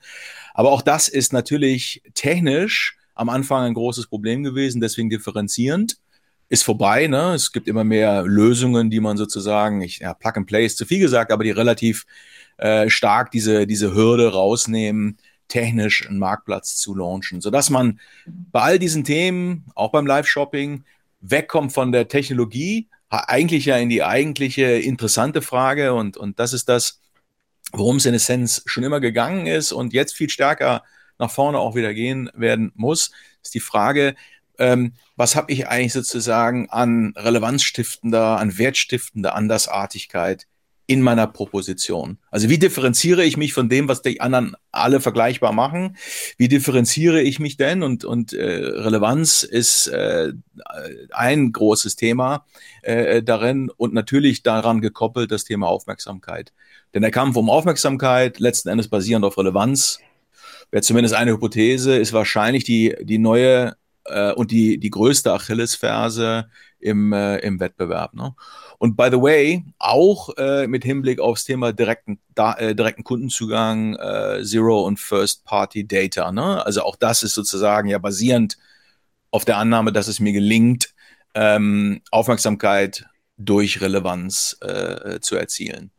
Aber 0.54 0.72
auch 0.72 0.82
das 0.82 1.08
ist 1.08 1.34
natürlich 1.34 2.02
technisch 2.14 2.98
am 3.14 3.30
Anfang 3.30 3.64
ein 3.64 3.74
großes 3.74 4.08
Problem 4.08 4.44
gewesen, 4.44 4.82
deswegen 4.82 5.10
differenzierend. 5.10 5.98
Ist 6.48 6.64
vorbei, 6.64 7.08
ne? 7.08 7.34
Es 7.34 7.52
gibt 7.52 7.68
immer 7.68 7.84
mehr 7.84 8.22
Lösungen, 8.22 8.92
die 8.92 9.00
man 9.00 9.18
sozusagen, 9.18 9.82
ich, 9.82 10.00
ja, 10.00 10.14
Plug 10.14 10.34
and 10.36 10.46
Play 10.46 10.64
ist 10.64 10.78
zu 10.78 10.86
viel 10.86 11.00
gesagt, 11.00 11.32
aber 11.32 11.44
die 11.44 11.50
relativ 11.50 12.06
äh, 12.58 12.90
stark 12.90 13.32
diese, 13.32 13.68
diese 13.68 13.94
Hürde 13.94 14.32
rausnehmen, 14.32 15.18
technisch 15.48 16.08
einen 16.08 16.20
Marktplatz 16.20 16.78
zu 16.78 16.96
launchen, 16.96 17.42
sodass 17.42 17.70
man 17.70 18.00
bei 18.26 18.62
all 18.62 18.80
diesen 18.80 19.04
Themen, 19.04 19.66
auch 19.76 19.92
beim 19.92 20.08
Live-Shopping, 20.08 20.84
wegkommt 21.22 21.74
von 21.74 21.92
der 21.92 22.08
Technologie, 22.08 22.90
eigentlich 23.10 23.66
ja 23.66 23.78
in 23.78 23.90
die 23.90 24.04
eigentliche 24.04 24.66
interessante 24.66 25.42
Frage. 25.42 25.94
Und, 25.94 26.18
und 26.18 26.40
das 26.40 26.54
ist 26.54 26.70
das, 26.70 27.02
worum 27.72 27.98
es 27.98 28.06
in 28.06 28.14
Essenz 28.14 28.64
schon 28.66 28.84
immer 28.84 29.00
gegangen 29.00 29.48
ist 29.48 29.72
und 29.72 29.94
jetzt 29.94 30.16
viel 30.16 30.30
stärker 30.30 30.84
nach 31.18 31.32
vorne 31.32 31.60
auch 31.60 31.76
wieder 31.76 31.94
gehen 31.94 32.30
werden 32.34 32.72
muss, 32.76 33.12
ist 33.42 33.54
die 33.54 33.60
Frage, 33.60 34.16
ähm, 34.58 34.94
was 35.16 35.36
habe 35.36 35.52
ich 35.52 35.68
eigentlich 35.68 35.94
sozusagen 35.94 36.70
an 36.70 37.14
relevanzstiftender, 37.16 38.38
an 38.38 38.58
wertstiftender 38.58 39.36
Andersartigkeit 39.36 40.48
in 40.88 41.02
meiner 41.02 41.26
Proposition. 41.28 42.20
Also 42.30 42.50
wie 42.50 42.60
differenziere 42.60 43.24
ich 43.24 43.38
mich 43.38 43.54
von 43.54 43.70
dem, 43.70 43.88
was 43.88 44.02
die 44.02 44.22
anderen 44.22 44.56
alle 44.72 45.02
vergleichbar 45.02 45.52
machen? 45.52 45.98
Wie 46.38 46.48
differenziere 46.48 47.22
ich 47.22 47.40
mich 47.40 47.58
denn? 47.58 47.82
Und, 47.82 48.06
und 48.06 48.34
äh, 48.34 48.44
Relevanz 48.44 49.44
ist 49.44 49.88
äh, 49.88 50.34
ein 51.12 51.52
großes 51.52 51.96
Thema 51.96 52.46
äh, 52.84 53.24
darin 53.24 53.72
und 53.76 53.94
natürlich 53.94 54.44
daran 54.44 54.82
gekoppelt 54.82 55.32
das 55.32 55.44
Thema 55.44 55.68
Aufmerksamkeit. 55.68 56.54
Denn 56.94 57.02
der 57.02 57.12
Kampf 57.12 57.36
um 57.36 57.50
Aufmerksamkeit, 57.50 58.40
letzten 58.40 58.70
Endes 58.70 58.88
basierend 58.88 59.26
auf 59.26 59.38
Relevanz, 59.38 60.00
wäre 60.72 60.84
zumindest 60.84 61.16
eine 61.16 61.32
Hypothese, 61.32 61.96
ist 61.98 62.14
wahrscheinlich 62.14 62.64
die, 62.64 62.96
die 63.02 63.18
neue 63.18 63.76
äh, 64.06 64.32
und 64.34 64.52
die, 64.52 64.78
die 64.80 64.90
größte 64.90 65.34
Achillesferse 65.34 66.48
im, 66.80 67.12
äh, 67.14 67.38
im 67.40 67.60
Wettbewerb. 67.60 68.14
Ne? 68.14 68.36
Und 68.78 68.98
by 68.98 69.08
the 69.12 69.22
way, 69.22 69.64
auch 69.80 70.30
äh, 70.38 70.68
mit 70.68 70.84
Hinblick 70.84 71.20
aufs 71.20 71.46
Thema 71.46 71.74
direkten, 71.74 72.20
da, 72.34 72.54
äh, 72.54 72.76
direkten 72.76 73.04
Kundenzugang, 73.04 73.96
äh, 73.96 74.44
Zero 74.44 74.84
und 74.86 75.00
First-Party-Data. 75.00 76.32
Ne? 76.32 76.66
Also 76.66 76.84
auch 76.84 76.96
das 76.96 77.24
ist 77.24 77.34
sozusagen 77.34 77.88
ja 77.88 77.98
basierend 77.98 78.58
auf 79.32 79.46
der 79.46 79.58
Annahme, 79.58 79.92
dass 79.92 80.08
es 80.08 80.20
mir 80.20 80.34
gelingt, 80.34 80.94
ähm, 81.34 82.02
Aufmerksamkeit 82.12 83.06
durch 83.38 83.82
Relevanz 83.82 84.58
äh, 84.62 85.20
zu 85.20 85.36
erzielen. 85.36 85.92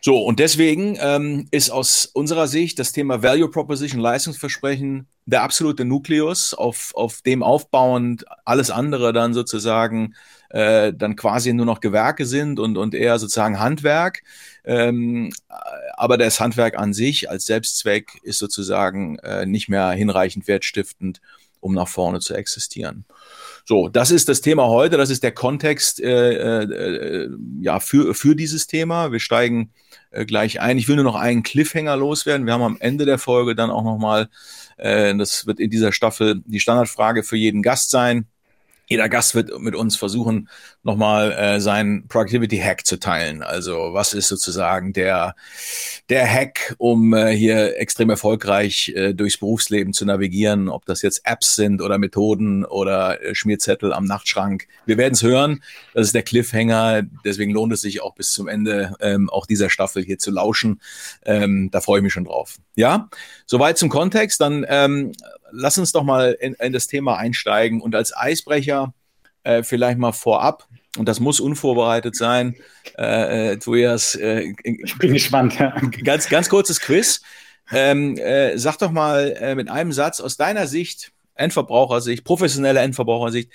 So, 0.00 0.22
und 0.22 0.38
deswegen 0.38 0.96
ähm, 1.00 1.48
ist 1.50 1.70
aus 1.70 2.06
unserer 2.06 2.46
Sicht 2.46 2.78
das 2.78 2.92
Thema 2.92 3.22
Value 3.22 3.50
Proposition, 3.50 4.00
Leistungsversprechen 4.00 5.08
der 5.26 5.42
absolute 5.42 5.84
Nukleus, 5.84 6.54
auf, 6.54 6.92
auf 6.94 7.20
dem 7.22 7.42
aufbauend 7.42 8.24
alles 8.44 8.70
andere 8.70 9.12
dann 9.12 9.34
sozusagen 9.34 10.14
äh, 10.50 10.92
dann 10.92 11.16
quasi 11.16 11.52
nur 11.52 11.66
noch 11.66 11.80
Gewerke 11.80 12.26
sind 12.26 12.58
und, 12.58 12.76
und 12.76 12.94
eher 12.94 13.18
sozusagen 13.18 13.60
Handwerk. 13.60 14.22
Ähm, 14.64 15.32
aber 15.94 16.16
das 16.18 16.40
Handwerk 16.40 16.78
an 16.78 16.92
sich 16.92 17.30
als 17.30 17.46
Selbstzweck 17.46 18.18
ist 18.22 18.38
sozusagen 18.38 19.18
äh, 19.18 19.46
nicht 19.46 19.68
mehr 19.68 19.90
hinreichend 19.90 20.48
wertstiftend 20.48 21.20
um 21.60 21.74
nach 21.74 21.88
vorne 21.88 22.20
zu 22.20 22.34
existieren. 22.34 23.04
So, 23.64 23.88
das 23.88 24.10
ist 24.10 24.28
das 24.28 24.40
Thema 24.40 24.68
heute, 24.68 24.96
das 24.96 25.10
ist 25.10 25.22
der 25.22 25.32
Kontext 25.32 26.00
äh, 26.00 26.62
äh, 26.62 27.28
ja, 27.60 27.80
für, 27.80 28.14
für 28.14 28.34
dieses 28.34 28.66
Thema. 28.66 29.12
Wir 29.12 29.20
steigen 29.20 29.72
äh, 30.10 30.24
gleich 30.24 30.60
ein. 30.60 30.78
Ich 30.78 30.88
will 30.88 30.96
nur 30.96 31.04
noch 31.04 31.16
einen 31.16 31.42
Cliffhanger 31.42 31.96
loswerden. 31.96 32.46
Wir 32.46 32.54
haben 32.54 32.62
am 32.62 32.76
Ende 32.80 33.04
der 33.04 33.18
Folge 33.18 33.54
dann 33.54 33.70
auch 33.70 33.84
nochmal, 33.84 34.28
äh, 34.76 35.14
das 35.16 35.46
wird 35.46 35.60
in 35.60 35.70
dieser 35.70 35.92
Staffel 35.92 36.42
die 36.46 36.60
Standardfrage 36.60 37.22
für 37.22 37.36
jeden 37.36 37.62
Gast 37.62 37.90
sein 37.90 38.26
jeder 38.88 39.08
Gast 39.08 39.34
wird 39.34 39.56
mit 39.60 39.74
uns 39.74 39.96
versuchen, 39.96 40.48
nochmal 40.82 41.32
äh, 41.32 41.60
seinen 41.60 42.06
Productivity-Hack 42.08 42.86
zu 42.86 42.98
teilen. 42.98 43.42
Also 43.42 43.90
was 43.92 44.12
ist 44.12 44.28
sozusagen 44.28 44.92
der, 44.92 45.34
der 46.08 46.26
Hack, 46.26 46.74
um 46.78 47.14
äh, 47.14 47.36
hier 47.36 47.78
extrem 47.78 48.10
erfolgreich 48.10 48.92
äh, 48.94 49.12
durchs 49.12 49.38
Berufsleben 49.38 49.92
zu 49.92 50.04
navigieren, 50.04 50.68
ob 50.68 50.86
das 50.86 51.02
jetzt 51.02 51.22
Apps 51.24 51.56
sind 51.56 51.82
oder 51.82 51.98
Methoden 51.98 52.64
oder 52.64 53.22
äh, 53.22 53.34
Schmierzettel 53.34 53.92
am 53.92 54.04
Nachtschrank. 54.04 54.66
Wir 54.86 54.96
werden 54.96 55.14
es 55.14 55.22
hören. 55.22 55.62
Das 55.94 56.06
ist 56.06 56.14
der 56.14 56.22
Cliffhanger. 56.22 57.02
Deswegen 57.24 57.52
lohnt 57.52 57.72
es 57.72 57.80
sich 57.80 58.00
auch 58.00 58.14
bis 58.14 58.32
zum 58.32 58.48
Ende 58.48 58.94
ähm, 59.00 59.28
auch 59.30 59.46
dieser 59.46 59.70
Staffel 59.70 60.04
hier 60.04 60.18
zu 60.18 60.30
lauschen. 60.30 60.80
Ähm, 61.24 61.70
da 61.70 61.80
freue 61.80 61.98
ich 61.98 62.04
mich 62.04 62.12
schon 62.12 62.24
drauf. 62.24 62.58
Ja, 62.76 63.08
soweit 63.46 63.78
zum 63.78 63.88
Kontext. 63.88 64.40
Dann 64.40 64.64
ähm, 64.68 65.12
lass 65.50 65.78
uns 65.78 65.92
doch 65.92 66.04
mal 66.04 66.36
in, 66.40 66.54
in 66.54 66.72
das 66.72 66.86
Thema 66.86 67.16
einsteigen 67.16 67.80
und 67.80 67.94
als 67.94 68.16
Eisbrecher 68.16 68.94
äh, 69.48 69.62
vielleicht 69.62 69.98
mal 69.98 70.12
vorab, 70.12 70.68
und 70.96 71.08
das 71.08 71.20
muss 71.20 71.40
unvorbereitet 71.40 72.16
sein, 72.16 72.56
äh, 72.98 73.52
äh 73.52 73.56
Tobias. 73.58 74.14
Äh, 74.14 74.54
ich 74.62 74.98
bin 74.98 75.12
gespannt. 75.12 75.58
Ja. 75.58 75.74
Ganz, 76.04 76.28
ganz 76.28 76.48
kurzes 76.48 76.80
Quiz. 76.80 77.22
Ähm, 77.70 78.16
äh, 78.16 78.56
sag 78.58 78.78
doch 78.78 78.90
mal 78.90 79.36
äh, 79.38 79.54
mit 79.54 79.68
einem 79.68 79.92
Satz 79.92 80.20
aus 80.20 80.36
deiner 80.36 80.66
Sicht, 80.66 81.12
Endverbrauchersicht, 81.34 82.24
professionelle 82.24 82.80
Endverbrauchersicht, 82.80 83.50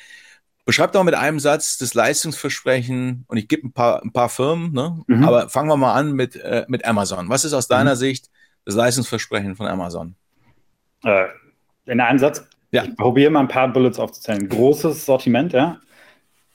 beschreib 0.66 0.94
doch 0.94 1.04
mit 1.04 1.16
einem 1.16 1.40
Satz 1.40 1.78
das 1.78 1.94
Leistungsversprechen 1.94 3.26
und 3.28 3.38
ich 3.38 3.48
gebe 3.48 3.68
ein 3.68 3.74
paar, 3.74 4.04
ein 4.04 4.14
paar 4.14 4.30
Firmen, 4.30 4.72
ne? 4.72 5.02
Mhm. 5.08 5.24
aber 5.24 5.50
fangen 5.50 5.68
wir 5.68 5.78
mal 5.78 5.94
an 5.94 6.14
mit, 6.14 6.36
äh, 6.36 6.66
mit 6.68 6.86
Amazon. 6.86 7.28
Was 7.30 7.44
ist 7.44 7.54
aus 7.54 7.68
deiner 7.68 7.96
mhm. 7.96 8.00
Sicht 8.00 8.30
das 8.66 8.76
Leistungsversprechen 8.76 9.56
von 9.56 9.68
Amazon? 9.68 10.16
Äh, 11.04 11.26
in 11.86 12.00
einem 12.00 12.20
Satz. 12.20 12.46
Ja. 12.74 12.86
Ich 12.86 12.98
probiere 12.98 13.30
mal 13.30 13.42
ein 13.42 13.48
paar 13.48 13.72
Bullets 13.72 14.00
aufzuzählen. 14.00 14.50
Großes 14.50 15.06
Sortiment, 15.06 15.54
ja. 15.54 15.80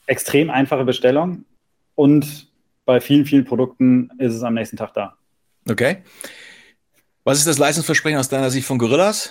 Extrem 0.07 0.51
einfache 0.51 0.85
Bestellung 0.85 1.45
und 1.95 2.49
bei 2.85 3.01
vielen, 3.01 3.25
vielen 3.25 3.45
Produkten 3.45 4.11
ist 4.19 4.35
es 4.35 4.43
am 4.43 4.55
nächsten 4.55 4.77
Tag 4.77 4.95
da. 4.95 5.17
Okay. 5.71 5.99
Was 7.23 7.39
ist 7.39 7.47
das 7.47 7.59
Leistungsversprechen 7.59 8.19
aus 8.19 8.29
deiner 8.29 8.51
Sicht 8.51 8.67
von 8.67 8.79
Gorillas? 8.79 9.31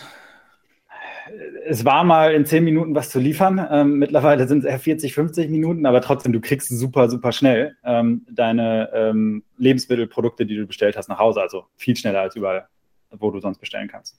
Es 1.65 1.83
war 1.83 2.05
mal 2.05 2.33
in 2.33 2.45
10 2.45 2.63
Minuten 2.63 2.95
was 2.95 3.09
zu 3.09 3.19
liefern. 3.19 3.67
Ähm, 3.69 3.97
mittlerweile 3.97 4.47
sind 4.47 4.59
es 4.59 4.65
eher 4.65 4.79
40, 4.79 5.13
50 5.13 5.49
Minuten, 5.49 5.85
aber 5.85 5.99
trotzdem, 5.99 6.31
du 6.31 6.39
kriegst 6.39 6.69
super, 6.69 7.09
super 7.09 7.33
schnell 7.33 7.75
ähm, 7.83 8.25
deine 8.31 8.89
ähm, 8.93 9.43
Lebensmittelprodukte, 9.57 10.45
die 10.45 10.55
du 10.55 10.65
bestellt 10.65 10.95
hast, 10.95 11.09
nach 11.09 11.19
Hause. 11.19 11.41
Also 11.41 11.65
viel 11.75 11.97
schneller 11.97 12.21
als 12.21 12.37
überall, 12.37 12.67
wo 13.11 13.29
du 13.31 13.41
sonst 13.41 13.57
bestellen 13.57 13.89
kannst. 13.89 14.15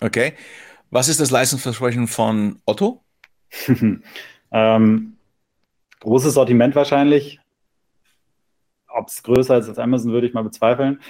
Okay. 0.00 0.32
Was 0.90 1.08
ist 1.08 1.20
das 1.20 1.30
Leistungsversprechen 1.30 2.06
von 2.06 2.60
Otto? 2.64 3.02
ähm, 4.52 5.16
großes 6.00 6.34
Sortiment 6.34 6.74
wahrscheinlich. 6.74 7.40
Ob 8.88 9.08
es 9.08 9.22
größer 9.22 9.58
ist 9.58 9.68
als 9.68 9.78
Amazon, 9.78 10.12
würde 10.12 10.26
ich 10.26 10.32
mal 10.32 10.44
bezweifeln. 10.44 11.00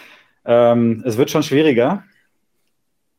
Ähm, 0.44 1.02
es 1.06 1.16
wird 1.16 1.30
schon 1.30 1.44
schwieriger. 1.44 2.02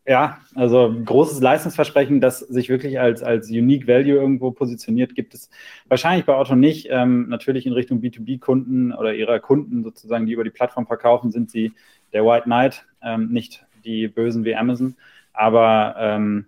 Ja, 0.05 0.39
also 0.55 0.93
großes 1.05 1.39
Leistungsversprechen, 1.39 2.19
das 2.19 2.39
sich 2.39 2.67
wirklich 2.67 2.99
als, 2.99 3.21
als 3.21 3.49
Unique 3.49 3.87
Value 3.87 4.15
irgendwo 4.15 4.51
positioniert, 4.51 5.13
gibt 5.13 5.35
es 5.35 5.49
wahrscheinlich 5.87 6.25
bei 6.25 6.35
Otto 6.35 6.55
nicht. 6.55 6.87
Ähm, 6.89 7.29
natürlich 7.29 7.67
in 7.67 7.73
Richtung 7.73 8.01
B2B-Kunden 8.01 8.91
oder 8.91 9.13
ihrer 9.13 9.39
Kunden 9.39 9.83
sozusagen, 9.83 10.25
die 10.25 10.33
über 10.33 10.43
die 10.43 10.49
Plattform 10.49 10.87
verkaufen, 10.87 11.31
sind 11.31 11.51
sie 11.51 11.73
der 12.11 12.25
White 12.25 12.45
Knight, 12.45 12.85
ähm, 13.01 13.29
nicht 13.29 13.65
die 13.85 14.07
Bösen 14.07 14.43
wie 14.43 14.55
Amazon. 14.55 14.95
Aber 15.33 15.95
ähm, 15.97 16.47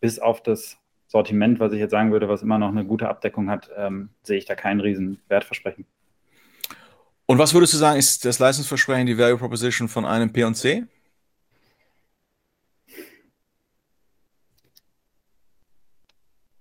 bis 0.00 0.18
auf 0.18 0.42
das 0.42 0.78
Sortiment, 1.06 1.58
was 1.58 1.72
ich 1.72 1.78
jetzt 1.78 1.90
sagen 1.90 2.12
würde, 2.12 2.28
was 2.28 2.42
immer 2.42 2.58
noch 2.58 2.68
eine 2.68 2.84
gute 2.84 3.08
Abdeckung 3.08 3.50
hat, 3.50 3.70
ähm, 3.76 4.10
sehe 4.22 4.38
ich 4.38 4.44
da 4.44 4.54
keinen 4.54 4.80
riesen 4.80 5.20
Wertversprechen. 5.28 5.86
Und 7.26 7.38
was 7.38 7.52
würdest 7.54 7.74
du 7.74 7.78
sagen, 7.78 7.98
ist 7.98 8.24
das 8.24 8.38
Leistungsversprechen, 8.38 9.06
die 9.06 9.18
Value 9.18 9.38
Proposition 9.38 9.88
von 9.88 10.04
einem 10.04 10.32
P&C? 10.32 10.84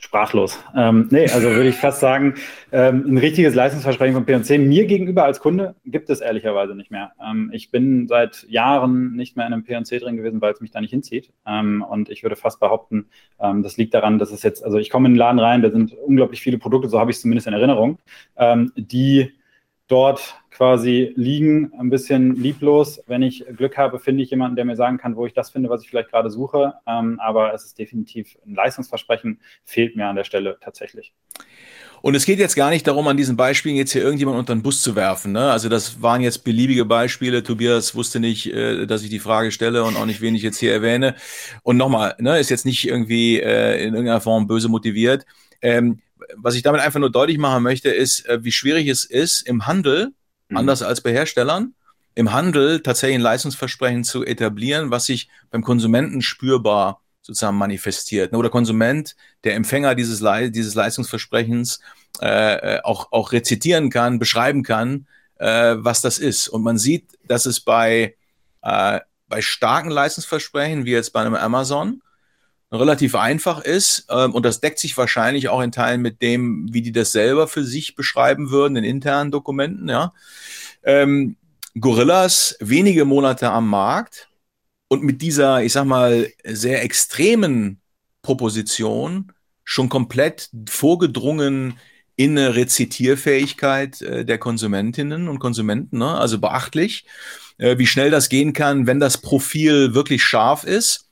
Sprachlos. 0.07 0.57
Ähm, 0.73 1.09
nee, 1.11 1.29
also 1.29 1.49
würde 1.49 1.67
ich 1.67 1.75
fast 1.75 1.99
sagen, 1.99 2.35
ähm, 2.71 3.03
ein 3.05 3.17
richtiges 3.17 3.53
Leistungsversprechen 3.55 4.15
von 4.15 4.25
P&C 4.25 4.57
mir 4.57 4.85
gegenüber 4.85 5.25
als 5.25 5.41
Kunde 5.41 5.75
gibt 5.85 6.09
es 6.09 6.21
ehrlicherweise 6.21 6.75
nicht 6.75 6.91
mehr. 6.91 7.11
Ähm, 7.21 7.49
ich 7.53 7.71
bin 7.71 8.07
seit 8.07 8.45
Jahren 8.47 9.17
nicht 9.17 9.35
mehr 9.35 9.45
in 9.45 9.53
einem 9.53 9.65
P&C 9.65 9.99
drin 9.99 10.15
gewesen, 10.15 10.39
weil 10.39 10.53
es 10.53 10.61
mich 10.61 10.71
da 10.71 10.79
nicht 10.79 10.91
hinzieht. 10.91 11.33
Ähm, 11.45 11.83
und 11.87 12.09
ich 12.09 12.23
würde 12.23 12.37
fast 12.37 12.61
behaupten, 12.61 13.07
ähm, 13.41 13.63
das 13.63 13.75
liegt 13.75 13.93
daran, 13.93 14.17
dass 14.17 14.31
es 14.31 14.43
jetzt, 14.43 14.63
also 14.63 14.77
ich 14.77 14.89
komme 14.89 15.07
in 15.07 15.13
den 15.13 15.19
Laden 15.19 15.39
rein, 15.39 15.61
da 15.61 15.71
sind 15.71 15.93
unglaublich 15.93 16.39
viele 16.39 16.57
Produkte, 16.57 16.87
so 16.87 16.99
habe 16.99 17.11
ich 17.11 17.17
es 17.17 17.21
zumindest 17.21 17.47
in 17.47 17.53
Erinnerung, 17.53 17.99
ähm, 18.37 18.71
die 18.77 19.33
dort 19.87 20.35
quasi 20.51 21.13
liegen, 21.15 21.71
ein 21.79 21.89
bisschen 21.89 22.35
lieblos. 22.35 23.01
Wenn 23.07 23.21
ich 23.21 23.45
Glück 23.55 23.77
habe, 23.77 23.99
finde 23.99 24.23
ich 24.23 24.31
jemanden, 24.31 24.55
der 24.55 24.65
mir 24.65 24.75
sagen 24.75 24.97
kann, 24.97 25.15
wo 25.15 25.25
ich 25.25 25.33
das 25.33 25.51
finde, 25.51 25.69
was 25.69 25.83
ich 25.83 25.89
vielleicht 25.89 26.09
gerade 26.09 26.29
suche. 26.29 26.73
Ähm, 26.87 27.19
aber 27.19 27.53
es 27.53 27.65
ist 27.65 27.77
definitiv 27.77 28.37
ein 28.45 28.55
Leistungsversprechen, 28.55 29.39
fehlt 29.63 29.95
mir 29.95 30.07
an 30.07 30.15
der 30.15 30.23
Stelle 30.23 30.57
tatsächlich. 30.59 31.13
Und 32.01 32.15
es 32.15 32.25
geht 32.25 32.39
jetzt 32.39 32.55
gar 32.55 32.69
nicht 32.69 32.87
darum, 32.87 33.07
an 33.07 33.17
diesen 33.17 33.37
Beispielen 33.37 33.75
jetzt 33.75 33.91
hier 33.91 34.03
irgendjemand 34.03 34.37
unter 34.37 34.53
den 34.53 34.61
Bus 34.61 34.81
zu 34.81 34.95
werfen. 34.95 35.31
Ne? 35.31 35.51
Also 35.51 35.69
das 35.69 36.01
waren 36.01 36.21
jetzt 36.21 36.43
beliebige 36.43 36.85
Beispiele. 36.85 37.43
Tobias 37.43 37.95
wusste 37.95 38.19
nicht, 38.19 38.47
äh, 38.53 38.85
dass 38.85 39.03
ich 39.03 39.09
die 39.09 39.19
Frage 39.19 39.51
stelle 39.51 39.83
und 39.83 39.95
auch 39.95 40.05
nicht, 40.05 40.21
wen 40.21 40.35
ich 40.35 40.43
jetzt 40.43 40.59
hier 40.59 40.73
erwähne. 40.73 41.15
Und 41.63 41.77
nochmal, 41.77 42.15
ne, 42.19 42.39
ist 42.39 42.49
jetzt 42.49 42.65
nicht 42.65 42.87
irgendwie 42.87 43.39
äh, 43.39 43.83
in 43.83 43.93
irgendeiner 43.93 44.21
Form 44.21 44.47
böse 44.47 44.69
motiviert. 44.69 45.25
Ähm, 45.61 45.99
was 46.35 46.55
ich 46.55 46.63
damit 46.63 46.81
einfach 46.81 46.99
nur 46.99 47.11
deutlich 47.11 47.37
machen 47.37 47.63
möchte, 47.63 47.89
ist, 47.89 48.25
äh, 48.27 48.43
wie 48.43 48.51
schwierig 48.51 48.87
es 48.87 49.03
ist, 49.03 49.41
im 49.41 49.67
Handel, 49.67 50.13
mhm. 50.49 50.57
anders 50.57 50.81
als 50.81 51.01
bei 51.01 51.11
Herstellern, 51.11 51.73
im 52.15 52.33
Handel 52.33 52.81
tatsächlich 52.81 53.19
ein 53.19 53.21
Leistungsversprechen 53.21 54.03
zu 54.03 54.25
etablieren, 54.25 54.89
was 54.89 55.05
sich 55.05 55.29
beim 55.51 55.63
Konsumenten 55.63 56.21
spürbar 56.21 57.01
sozusagen 57.21 57.57
manifestiert. 57.57 58.33
Oder 58.33 58.49
Konsument, 58.49 59.15
der 59.43 59.55
Empfänger 59.55 59.95
dieses, 59.95 60.21
Le 60.21 60.49
dieses 60.49 60.73
Leistungsversprechens 60.75 61.79
äh, 62.21 62.77
äh, 62.77 62.81
auch, 62.83 63.11
auch 63.11 63.33
rezitieren 63.33 63.89
kann, 63.89 64.17
beschreiben 64.17 64.63
kann, 64.63 65.07
äh, 65.35 65.75
was 65.77 66.01
das 66.01 66.17
ist. 66.19 66.47
Und 66.47 66.63
man 66.63 66.77
sieht, 66.77 67.05
dass 67.25 67.45
es 67.45 67.59
bei, 67.59 68.15
äh, 68.63 68.99
bei 69.27 69.41
starken 69.41 69.91
Leistungsversprechen, 69.91 70.85
wie 70.85 70.91
jetzt 70.91 71.13
bei 71.13 71.21
einem 71.21 71.35
Amazon, 71.35 72.01
relativ 72.71 73.15
einfach 73.15 73.61
ist 73.61 74.07
ähm, 74.09 74.33
und 74.33 74.45
das 74.45 74.59
deckt 74.59 74.79
sich 74.79 74.97
wahrscheinlich 74.97 75.49
auch 75.49 75.61
in 75.61 75.71
Teilen 75.71 76.01
mit 76.01 76.21
dem, 76.21 76.67
wie 76.73 76.81
die 76.81 76.91
das 76.91 77.11
selber 77.11 77.47
für 77.47 77.63
sich 77.63 77.95
beschreiben 77.95 78.49
würden 78.51 78.75
in 78.75 78.83
internen 78.83 79.31
Dokumenten. 79.31 79.89
Ja. 79.89 80.13
Ähm, 80.83 81.37
Gorillas 81.79 82.57
wenige 82.59 83.05
Monate 83.05 83.51
am 83.51 83.69
Markt 83.69 84.29
und 84.89 85.03
mit 85.03 85.21
dieser, 85.21 85.63
ich 85.63 85.73
sag 85.73 85.85
mal, 85.85 86.31
sehr 86.43 86.83
extremen 86.83 87.81
Proposition 88.21 89.31
schon 89.63 89.89
komplett 89.89 90.49
vorgedrungen 90.69 91.79
in 92.15 92.37
eine 92.37 92.55
Rezitierfähigkeit 92.55 94.01
äh, 94.01 94.25
der 94.25 94.39
Konsumentinnen 94.39 95.27
und 95.29 95.39
Konsumenten. 95.39 95.99
Ne? 95.99 96.17
Also 96.17 96.39
beachtlich, 96.39 97.05
äh, 97.57 97.77
wie 97.77 97.85
schnell 97.85 98.09
das 98.09 98.29
gehen 98.29 98.53
kann, 98.53 98.87
wenn 98.87 98.99
das 98.99 99.19
Profil 99.19 99.93
wirklich 99.93 100.23
scharf 100.23 100.63
ist 100.63 101.06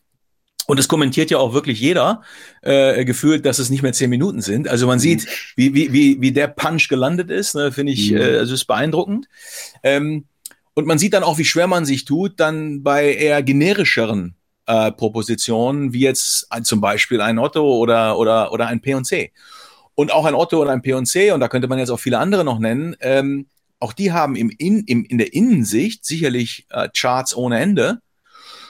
und 0.68 0.80
es 0.80 0.88
kommentiert 0.88 1.30
ja 1.30 1.38
auch 1.38 1.54
wirklich 1.54 1.80
jeder 1.80 2.22
äh, 2.62 3.06
gefühlt, 3.06 3.46
dass 3.46 3.60
es 3.60 3.70
nicht 3.70 3.84
mehr 3.84 3.94
zehn 3.94 4.10
Minuten 4.10 4.42
sind. 4.42 4.68
Also 4.68 4.88
man 4.88 5.00
sieht, 5.00 5.28
wie, 5.56 5.74
wie, 5.74 5.94
wie, 5.94 6.22
wie 6.22 6.32
der 6.32 6.48
Punch 6.48 6.88
gelandet 6.90 7.30
ist, 7.30 7.56
ne, 7.56 7.72
finde 7.72 7.92
ich, 7.92 8.12
äh, 8.12 8.38
also 8.38 8.54
ist 8.54 8.66
beeindruckend. 8.66 9.28
Ähm, 9.84 10.26
und 10.74 10.88
man 10.88 10.98
sieht 10.98 11.14
dann 11.14 11.24
auch, 11.24 11.38
wie 11.38 11.46
schwer 11.46 11.68
man 11.68 11.86
sich 11.86 12.06
tut, 12.06 12.40
dann 12.40 12.84
bei 12.84 13.14
eher 13.14 13.44
generischeren 13.44 14.36
äh, 14.66 14.92
Propositionen, 14.92 15.94
wie 15.94 16.02
jetzt 16.02 16.48
ein, 16.50 16.66
zum 16.66 16.82
Beispiel 16.82 17.22
ein 17.22 17.40
Otto 17.40 17.78
oder, 17.78 18.18
oder, 18.18 18.52
oder 18.52 18.68
ein 18.68 18.82
P&C. 18.82 19.32
Und 19.94 20.12
auch 20.12 20.26
ein 20.26 20.36
Otto 20.36 20.62
oder 20.62 20.72
ein 20.72 20.82
P&C, 20.82 21.32
und 21.32 21.40
da 21.40 21.48
könnte 21.48 21.68
man 21.68 21.80
jetzt 21.80 21.90
auch 21.90 22.00
viele 22.00 22.20
andere 22.20 22.44
noch 22.44 22.60
nennen, 22.60 22.96
ähm, 23.00 23.46
auch 23.80 23.94
die 23.94 24.12
haben 24.12 24.36
im, 24.36 24.50
in, 24.58 24.84
im, 24.86 25.06
in 25.06 25.18
der 25.18 25.34
Innensicht 25.34 26.06
sicherlich 26.06 26.66
äh, 26.70 26.90
Charts 26.94 27.36
ohne 27.36 27.60
Ende 27.60 28.00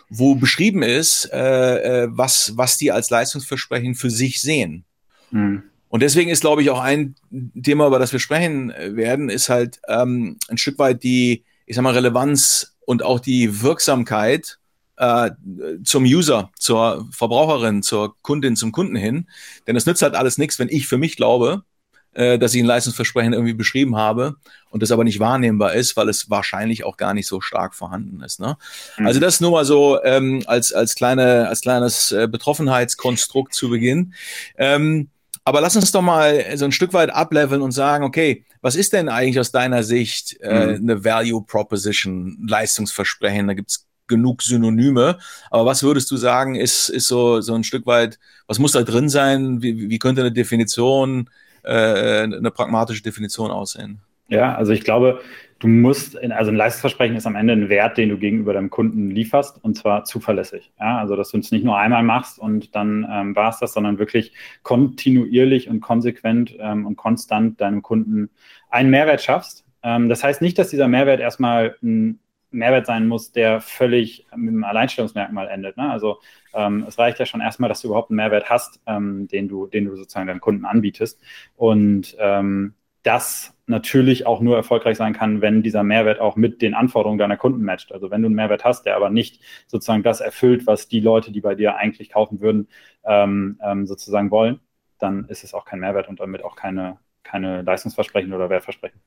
wo 0.10 0.36
beschrieben 0.36 0.84
ist, 0.84 1.30
äh, 1.32 2.04
äh, 2.04 2.08
was, 2.10 2.54
was 2.56 2.78
die 2.78 2.92
als 2.92 3.10
Leistungsversprechen 3.10 3.96
für 3.96 4.10
sich 4.10 4.42
sehen. 4.42 4.86
Mhm. 5.32 5.64
Und 5.90 6.02
deswegen 6.02 6.30
ist, 6.30 6.42
glaube 6.42 6.62
ich, 6.62 6.70
auch 6.70 6.82
ein 6.82 7.16
Thema, 7.62 7.88
über 7.88 8.00
das 8.00 8.12
wir 8.12 8.20
sprechen 8.20 8.74
werden, 8.78 9.30
ist 9.30 9.50
halt 9.50 9.80
ähm, 9.88 10.38
ein 10.50 10.58
Stück 10.58 10.78
weit 10.78 11.04
die, 11.04 11.44
ich 11.66 11.76
sag 11.76 11.84
mal, 11.84 11.94
Relevanz 11.94 12.76
und 12.86 13.02
auch 13.02 13.20
die 13.20 13.62
Wirksamkeit 13.62 14.60
äh, 14.98 15.32
zum 15.84 16.04
User, 16.04 16.52
zur 16.58 17.08
Verbraucherin, 17.12 17.82
zur 17.82 18.16
Kundin, 18.22 18.56
zum 18.56 18.72
Kunden 18.72 18.96
hin. 18.96 19.28
Denn 19.68 19.76
es 19.76 19.86
nützt 19.86 20.02
halt 20.02 20.16
alles 20.16 20.38
nichts, 20.38 20.60
wenn 20.60 20.70
ich 20.70 20.88
für 20.88 20.98
mich 20.98 21.16
glaube, 21.16 21.64
äh, 22.16 22.40
dass 22.40 22.54
ich 22.54 22.64
ein 22.64 22.66
Leistungsversprechen 22.66 23.34
irgendwie 23.34 23.54
beschrieben 23.54 23.96
habe 23.96 24.38
und 24.70 24.82
das 24.82 24.92
aber 24.92 25.04
nicht 25.04 25.20
wahrnehmbar 25.20 25.74
ist, 25.74 25.96
weil 25.98 26.10
es 26.10 26.30
wahrscheinlich 26.30 26.84
auch 26.84 26.98
gar 26.98 27.14
nicht 27.14 27.28
so 27.28 27.42
stark 27.42 27.76
vorhanden 27.76 28.22
ist. 28.24 28.40
Ne? 28.40 28.58
Mhm. 28.98 29.08
Also 29.08 29.20
das 29.20 29.42
nur 29.42 29.52
mal 29.52 29.66
so 29.66 30.02
ähm, 30.04 30.44
als, 30.48 30.74
als, 30.74 30.96
kleine, 30.96 31.48
als 31.48 31.62
kleines 31.62 32.12
äh, 32.12 32.28
Betroffenheitskonstrukt 32.28 33.54
zu 33.54 33.70
Beginn. 33.70 34.14
Ähm, 34.58 35.10
aber 35.44 35.62
lass 35.62 35.76
uns 35.76 35.92
doch 35.92 36.02
mal 36.02 36.58
so 36.58 36.66
ein 36.66 36.72
Stück 36.72 36.94
weit 36.94 37.12
ableveln 37.12 37.62
und 37.62 37.72
sagen, 37.72 38.04
okay, 38.04 38.46
was 38.62 38.76
ist 38.76 38.94
denn 38.94 39.10
eigentlich 39.10 39.40
aus 39.40 39.52
deiner 39.52 39.84
Sicht 39.84 40.38
äh, 40.42 40.78
mhm. 40.78 40.90
eine 40.90 41.04
Value 41.04 41.44
Proposition, 41.44 42.48
Leistungsversprechen? 42.48 43.48
Da 43.48 43.54
gibt's 43.54 43.86
genug 44.08 44.42
Synonyme. 44.42 45.20
Aber 45.52 45.66
was 45.66 45.84
würdest 45.84 46.10
du 46.12 46.18
sagen, 46.18 46.56
ist, 46.56 46.90
ist 46.90 47.08
so, 47.08 47.42
so 47.42 47.54
ein 47.54 47.64
Stück 47.64 47.86
weit, 47.86 48.20
was 48.48 48.60
muss 48.60 48.72
da 48.72 48.84
drin 48.84 49.10
sein? 49.10 49.62
Wie, 49.62 49.90
wie 49.90 50.00
könnte 50.00 50.22
eine 50.22 50.32
Definition 50.32 51.30
äh, 51.66 52.24
eine 52.24 52.52
pragmatische 52.52 53.04
Definition 53.04 53.52
aussehen. 53.52 54.02
Ja, 54.28 54.56
also 54.56 54.72
ich 54.72 54.84
glaube, 54.84 55.22
du 55.60 55.68
musst, 55.68 56.16
in, 56.16 56.32
also 56.32 56.50
ein 56.52 56.58
Leistungsversprechen 56.58 57.16
ist 57.16 57.28
am 57.28 57.36
Ende 57.36 57.54
ein 57.54 57.70
Wert, 57.70 57.98
den 57.98 58.10
du 58.10 58.18
gegenüber 58.18 58.54
deinem 58.54 58.72
Kunden 58.72 59.12
lieferst 59.12 59.64
und 59.64 59.76
zwar 59.76 60.04
zuverlässig. 60.04 60.72
Ja, 60.80 60.98
also 60.98 61.16
dass 61.16 61.30
du 61.30 61.38
es 61.38 61.52
nicht 61.52 61.64
nur 61.64 61.78
einmal 61.78 62.04
machst 62.04 62.40
und 62.40 62.76
dann 62.76 63.08
ähm, 63.10 63.36
war 63.36 63.50
es 63.50 63.60
das, 63.60 63.74
sondern 63.74 64.00
wirklich 64.00 64.34
kontinuierlich 64.64 65.70
und 65.70 65.80
konsequent 65.80 66.56
ähm, 66.60 66.88
und 66.88 66.96
konstant 66.96 67.62
deinem 67.62 67.84
Kunden 67.84 68.30
einen 68.70 68.90
Mehrwert 68.90 69.22
schaffst. 69.22 69.64
Ähm, 69.84 70.10
das 70.10 70.24
heißt 70.24 70.42
nicht, 70.42 70.58
dass 70.58 70.70
dieser 70.70 70.88
Mehrwert 70.88 71.20
erstmal 71.20 71.76
ein 71.84 72.20
Mehrwert 72.50 72.88
sein 72.88 73.08
muss, 73.08 73.32
der 73.32 73.62
völlig 73.62 74.26
mit 74.36 74.50
einem 74.50 74.64
Alleinstellungsmerkmal 74.64 75.50
endet. 75.50 75.78
Ne? 75.78 75.92
Also 75.92 76.20
ähm, 76.56 76.86
es 76.88 76.98
reicht 76.98 77.20
ja 77.20 77.26
schon 77.26 77.42
erstmal, 77.42 77.70
dass 77.70 77.82
du 77.82 77.88
überhaupt 77.90 78.10
einen 78.10 78.18
Mehrwert 78.18 78.50
hast, 78.50 78.82
ähm, 78.86 79.28
den, 79.28 79.48
du, 79.48 79.68
den 79.68 79.86
du 79.86 79.96
sozusagen 79.96 80.28
deinem 80.28 80.42
Kunden 80.42 80.66
anbietest. 80.66 81.22
Und 81.56 82.16
ähm, 82.20 82.74
das 83.04 83.56
natürlich 83.68 84.26
auch 84.26 84.42
nur 84.42 84.56
erfolgreich 84.56 84.98
sein 84.98 85.14
kann, 85.14 85.42
wenn 85.42 85.64
dieser 85.64 85.84
Mehrwert 85.84 86.20
auch 86.20 86.36
mit 86.36 86.62
den 86.62 86.74
Anforderungen 86.74 87.20
deiner 87.20 87.38
Kunden 87.38 87.64
matcht. 87.64 87.92
Also 87.92 88.12
wenn 88.12 88.22
du 88.22 88.28
einen 88.28 88.36
Mehrwert 88.36 88.64
hast, 88.64 88.86
der 88.86 88.96
aber 88.96 89.10
nicht 89.10 89.42
sozusagen 89.68 90.04
das 90.04 90.22
erfüllt, 90.22 90.68
was 90.68 90.88
die 90.88 91.00
Leute, 91.00 91.32
die 91.32 91.42
bei 91.42 91.56
dir 91.56 91.76
eigentlich 91.76 92.10
kaufen 92.10 92.42
würden, 92.42 92.68
ähm, 93.04 93.60
ähm, 93.64 93.86
sozusagen 93.86 94.32
wollen, 94.32 94.60
dann 95.00 95.26
ist 95.26 95.44
es 95.44 95.54
auch 95.54 95.66
kein 95.66 95.80
Mehrwert 95.80 96.08
und 96.08 96.20
damit 96.20 96.44
auch 96.44 96.56
keine, 96.56 96.98
keine 97.24 97.62
Leistungsversprechen 97.62 98.34
oder 98.34 98.50
Wertversprechen. 98.50 99.00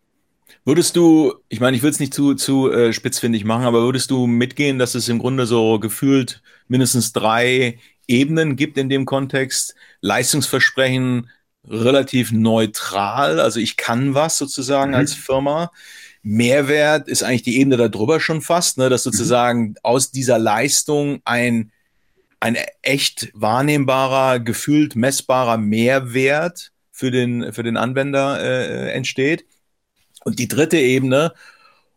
Würdest 0.64 0.96
du, 0.96 1.34
ich 1.48 1.60
meine, 1.60 1.76
ich 1.76 1.82
will 1.82 1.90
es 1.90 2.00
nicht 2.00 2.12
zu, 2.12 2.34
zu 2.34 2.70
äh, 2.70 2.92
spitzfindig 2.92 3.44
machen, 3.44 3.64
aber 3.64 3.82
würdest 3.82 4.10
du 4.10 4.26
mitgehen, 4.26 4.78
dass 4.78 4.94
es 4.94 5.08
im 5.08 5.18
Grunde 5.18 5.46
so 5.46 5.78
gefühlt 5.78 6.42
mindestens 6.68 7.12
drei 7.12 7.78
Ebenen 8.06 8.56
gibt 8.56 8.76
in 8.78 8.88
dem 8.88 9.04
Kontext? 9.06 9.74
Leistungsversprechen 10.00 11.30
relativ 11.66 12.32
neutral, 12.32 13.40
also 13.40 13.60
ich 13.60 13.76
kann 13.76 14.14
was 14.14 14.38
sozusagen 14.38 14.90
mhm. 14.90 14.96
als 14.96 15.14
Firma. 15.14 15.70
Mehrwert 16.22 17.08
ist 17.08 17.22
eigentlich 17.22 17.42
die 17.42 17.58
Ebene 17.60 17.76
darüber 17.76 18.20
schon 18.20 18.42
fast, 18.42 18.78
ne, 18.78 18.88
dass 18.88 19.06
mhm. 19.06 19.10
sozusagen 19.12 19.62
mhm. 19.68 19.76
aus 19.82 20.10
dieser 20.10 20.38
Leistung 20.38 21.20
ein, 21.24 21.72
ein 22.40 22.56
echt 22.82 23.30
wahrnehmbarer, 23.34 24.40
gefühlt 24.40 24.96
messbarer 24.96 25.58
Mehrwert 25.58 26.72
für 26.92 27.10
den, 27.10 27.52
für 27.52 27.62
den 27.62 27.76
Anwender 27.76 28.40
äh, 28.40 28.90
entsteht. 28.92 29.46
Und 30.24 30.38
die 30.38 30.48
dritte 30.48 30.78
Ebene, 30.78 31.32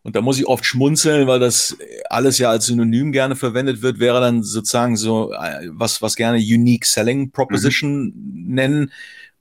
und 0.02 0.16
da 0.16 0.20
muss 0.20 0.38
ich 0.38 0.46
oft 0.46 0.64
schmunzeln, 0.64 1.26
weil 1.26 1.38
das 1.38 1.76
alles 2.10 2.38
ja 2.38 2.50
als 2.50 2.66
Synonym 2.66 3.12
gerne 3.12 3.36
verwendet 3.36 3.82
wird, 3.82 4.00
wäre 4.00 4.20
dann 4.20 4.42
sozusagen 4.42 4.96
so 4.96 5.32
äh, 5.32 5.68
was, 5.70 6.02
was 6.02 6.16
gerne 6.16 6.38
Unique 6.38 6.86
Selling 6.86 7.30
Proposition 7.30 8.06
mhm. 8.06 8.54
nennen, 8.54 8.92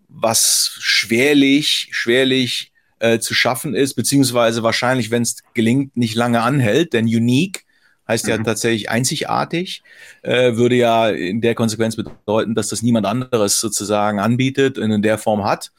was 0.07 0.77
schwerlich, 0.79 1.89
schwerlich 1.91 2.71
äh, 2.99 3.19
zu 3.19 3.33
schaffen 3.33 3.73
ist, 3.73 3.95
beziehungsweise 3.95 4.61
wahrscheinlich, 4.61 5.09
wenn 5.09 5.23
es 5.23 5.37
gelingt, 5.53 5.97
nicht 5.97 6.15
lange 6.15 6.41
anhält, 6.41 6.93
denn 6.93 7.05
Unique 7.05 7.65
heißt 8.07 8.27
ja 8.27 8.37
mhm. 8.37 8.43
tatsächlich 8.43 8.89
einzigartig, 8.89 9.83
äh, 10.21 10.55
würde 10.55 10.75
ja 10.75 11.09
in 11.09 11.41
der 11.41 11.55
Konsequenz 11.55 11.95
bedeuten, 11.95 12.55
dass 12.55 12.69
das 12.69 12.81
niemand 12.81 13.07
anderes 13.07 13.59
sozusagen 13.59 14.19
anbietet 14.19 14.77
und 14.77 14.91
in 14.91 15.01
der 15.01 15.17
Form 15.17 15.43
hat. 15.43 15.71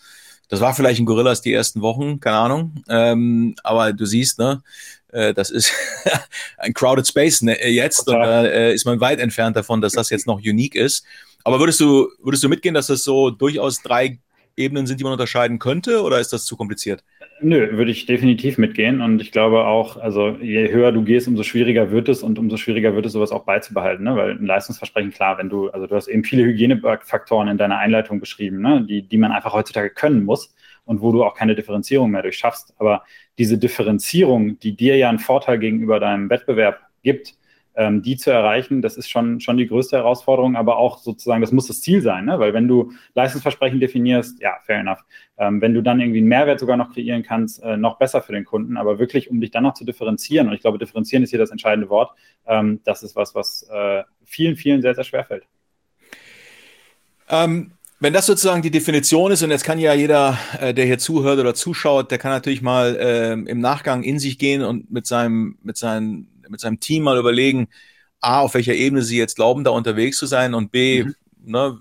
Das 0.52 0.60
war 0.60 0.74
vielleicht 0.74 1.00
ein 1.00 1.06
Gorillas 1.06 1.40
die 1.40 1.54
ersten 1.54 1.80
Wochen, 1.80 2.20
keine 2.20 2.36
Ahnung. 2.36 2.74
Ähm, 2.86 3.54
aber 3.64 3.94
du 3.94 4.04
siehst, 4.04 4.38
ne, 4.38 4.62
äh, 5.10 5.32
das 5.32 5.48
ist 5.48 5.72
ein 6.58 6.74
crowded 6.74 7.08
space 7.08 7.40
ne, 7.40 7.56
jetzt 7.70 8.06
und 8.06 8.16
da 8.16 8.44
äh, 8.44 8.74
ist 8.74 8.84
man 8.84 9.00
weit 9.00 9.18
entfernt 9.18 9.56
davon, 9.56 9.80
dass 9.80 9.94
das 9.94 10.10
jetzt 10.10 10.26
noch 10.26 10.40
unique 10.40 10.74
ist. 10.74 11.06
Aber 11.42 11.58
würdest 11.58 11.80
du, 11.80 12.10
würdest 12.22 12.44
du 12.44 12.50
mitgehen, 12.50 12.74
dass 12.74 12.88
das 12.88 13.02
so 13.02 13.30
durchaus 13.30 13.80
drei 13.80 14.18
Ebenen 14.56 14.86
sind, 14.86 15.00
die 15.00 15.04
man 15.04 15.12
unterscheiden 15.12 15.58
könnte, 15.58 16.02
oder 16.02 16.20
ist 16.20 16.32
das 16.32 16.44
zu 16.44 16.56
kompliziert? 16.56 17.04
Nö, 17.40 17.76
würde 17.76 17.90
ich 17.90 18.06
definitiv 18.06 18.58
mitgehen. 18.58 19.00
Und 19.00 19.20
ich 19.20 19.32
glaube 19.32 19.64
auch, 19.64 19.96
also 19.96 20.36
je 20.40 20.70
höher 20.70 20.92
du 20.92 21.02
gehst, 21.02 21.26
umso 21.26 21.42
schwieriger 21.42 21.90
wird 21.90 22.08
es 22.08 22.22
und 22.22 22.38
umso 22.38 22.56
schwieriger 22.56 22.94
wird 22.94 23.06
es, 23.06 23.12
sowas 23.12 23.32
auch 23.32 23.44
beizubehalten. 23.44 24.04
Ne? 24.04 24.14
Weil 24.14 24.32
ein 24.32 24.46
Leistungsversprechen, 24.46 25.10
klar, 25.12 25.38
wenn 25.38 25.48
du, 25.48 25.70
also 25.70 25.86
du 25.86 25.94
hast 25.94 26.08
eben 26.08 26.24
viele 26.24 26.44
Hygienefaktoren 26.44 27.48
in 27.48 27.58
deiner 27.58 27.78
Einleitung 27.78 28.20
beschrieben, 28.20 28.60
ne? 28.60 28.84
die, 28.88 29.02
die 29.02 29.16
man 29.16 29.32
einfach 29.32 29.52
heutzutage 29.52 29.90
können 29.90 30.24
muss 30.24 30.54
und 30.84 31.00
wo 31.00 31.12
du 31.12 31.24
auch 31.24 31.34
keine 31.34 31.54
Differenzierung 31.54 32.10
mehr 32.10 32.22
durchschaffst. 32.22 32.74
Aber 32.78 33.04
diese 33.38 33.58
Differenzierung, 33.58 34.58
die 34.60 34.76
dir 34.76 34.96
ja 34.96 35.08
einen 35.08 35.18
Vorteil 35.18 35.58
gegenüber 35.58 35.98
deinem 36.00 36.30
Wettbewerb 36.30 36.80
gibt, 37.02 37.34
ähm, 37.74 38.02
die 38.02 38.16
zu 38.16 38.30
erreichen, 38.30 38.82
das 38.82 38.96
ist 38.96 39.08
schon, 39.08 39.40
schon 39.40 39.56
die 39.56 39.66
größte 39.66 39.96
Herausforderung, 39.96 40.56
aber 40.56 40.76
auch 40.76 40.98
sozusagen, 40.98 41.40
das 41.40 41.52
muss 41.52 41.66
das 41.66 41.80
Ziel 41.80 42.02
sein, 42.02 42.26
ne? 42.26 42.38
weil 42.38 42.52
wenn 42.54 42.68
du 42.68 42.92
Leistungsversprechen 43.14 43.80
definierst, 43.80 44.40
ja, 44.40 44.56
fair 44.62 44.80
enough. 44.80 45.00
Ähm, 45.38 45.60
wenn 45.60 45.74
du 45.74 45.82
dann 45.82 46.00
irgendwie 46.00 46.18
einen 46.18 46.28
Mehrwert 46.28 46.60
sogar 46.60 46.76
noch 46.76 46.92
kreieren 46.92 47.22
kannst, 47.22 47.62
äh, 47.62 47.76
noch 47.76 47.98
besser 47.98 48.20
für 48.22 48.32
den 48.32 48.44
Kunden, 48.44 48.76
aber 48.76 48.98
wirklich, 48.98 49.30
um 49.30 49.40
dich 49.40 49.50
dann 49.50 49.62
noch 49.62 49.74
zu 49.74 49.84
differenzieren, 49.84 50.48
und 50.48 50.54
ich 50.54 50.60
glaube, 50.60 50.78
differenzieren 50.78 51.22
ist 51.22 51.30
hier 51.30 51.38
das 51.38 51.50
entscheidende 51.50 51.88
Wort, 51.88 52.12
ähm, 52.46 52.80
das 52.84 53.02
ist 53.02 53.16
was, 53.16 53.34
was 53.34 53.66
äh, 53.72 54.02
vielen, 54.24 54.56
vielen 54.56 54.82
sehr, 54.82 54.94
sehr 54.94 55.04
schwer 55.04 55.24
fällt. 55.24 55.46
Ähm, 57.28 57.72
wenn 58.02 58.12
das 58.12 58.26
sozusagen 58.26 58.62
die 58.62 58.70
Definition 58.72 59.30
ist, 59.30 59.44
und 59.44 59.50
jetzt 59.50 59.62
kann 59.62 59.78
ja 59.78 59.94
jeder, 59.94 60.36
äh, 60.60 60.74
der 60.74 60.84
hier 60.84 60.98
zuhört 60.98 61.38
oder 61.38 61.54
zuschaut, 61.54 62.10
der 62.10 62.18
kann 62.18 62.32
natürlich 62.32 62.60
mal 62.60 62.96
äh, 62.96 63.32
im 63.32 63.60
Nachgang 63.60 64.02
in 64.02 64.18
sich 64.18 64.38
gehen 64.38 64.62
und 64.62 64.90
mit 64.90 65.06
seinem, 65.06 65.56
mit 65.62 65.76
seinen 65.76 66.26
mit 66.52 66.60
seinem 66.60 66.78
Team 66.78 67.02
mal 67.02 67.18
überlegen, 67.18 67.68
A, 68.20 68.40
auf 68.40 68.54
welcher 68.54 68.74
Ebene 68.74 69.02
sie 69.02 69.18
jetzt 69.18 69.34
glauben, 69.34 69.64
da 69.64 69.70
unterwegs 69.72 70.16
zu 70.16 70.26
sein 70.26 70.54
und 70.54 70.70
B, 70.70 71.02
mhm. 71.02 71.14
ne, 71.44 71.80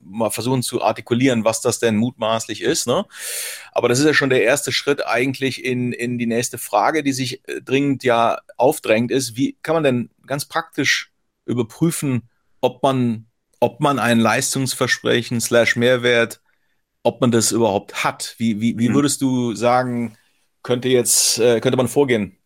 mal 0.00 0.30
versuchen 0.30 0.62
zu 0.62 0.82
artikulieren, 0.82 1.44
was 1.44 1.60
das 1.60 1.78
denn 1.78 1.96
mutmaßlich 1.96 2.62
ist. 2.62 2.86
Ne? 2.86 3.04
Aber 3.72 3.88
das 3.88 3.98
ist 3.98 4.06
ja 4.06 4.14
schon 4.14 4.30
der 4.30 4.42
erste 4.42 4.72
Schritt 4.72 5.06
eigentlich 5.06 5.64
in, 5.64 5.92
in 5.92 6.18
die 6.18 6.26
nächste 6.26 6.58
Frage, 6.58 7.02
die 7.02 7.12
sich 7.12 7.46
äh, 7.48 7.60
dringend 7.62 8.04
ja 8.04 8.38
aufdrängt, 8.56 9.10
ist, 9.10 9.36
wie 9.36 9.56
kann 9.62 9.74
man 9.74 9.84
denn 9.84 10.10
ganz 10.26 10.44
praktisch 10.44 11.12
überprüfen, 11.44 12.28
ob 12.60 12.82
man, 12.82 13.26
ob 13.60 13.80
man 13.80 13.98
ein 13.98 14.18
Leistungsversprechen 14.18 15.40
slash 15.40 15.76
Mehrwert, 15.76 16.40
ob 17.02 17.20
man 17.20 17.30
das 17.30 17.52
überhaupt 17.52 18.04
hat? 18.04 18.34
Wie, 18.38 18.60
wie, 18.60 18.78
wie 18.78 18.88
mhm. 18.88 18.94
würdest 18.94 19.20
du 19.22 19.54
sagen, 19.54 20.16
könnte 20.62 20.88
jetzt, 20.88 21.38
äh, 21.38 21.60
könnte 21.60 21.76
man 21.76 21.88
vorgehen? 21.88 22.36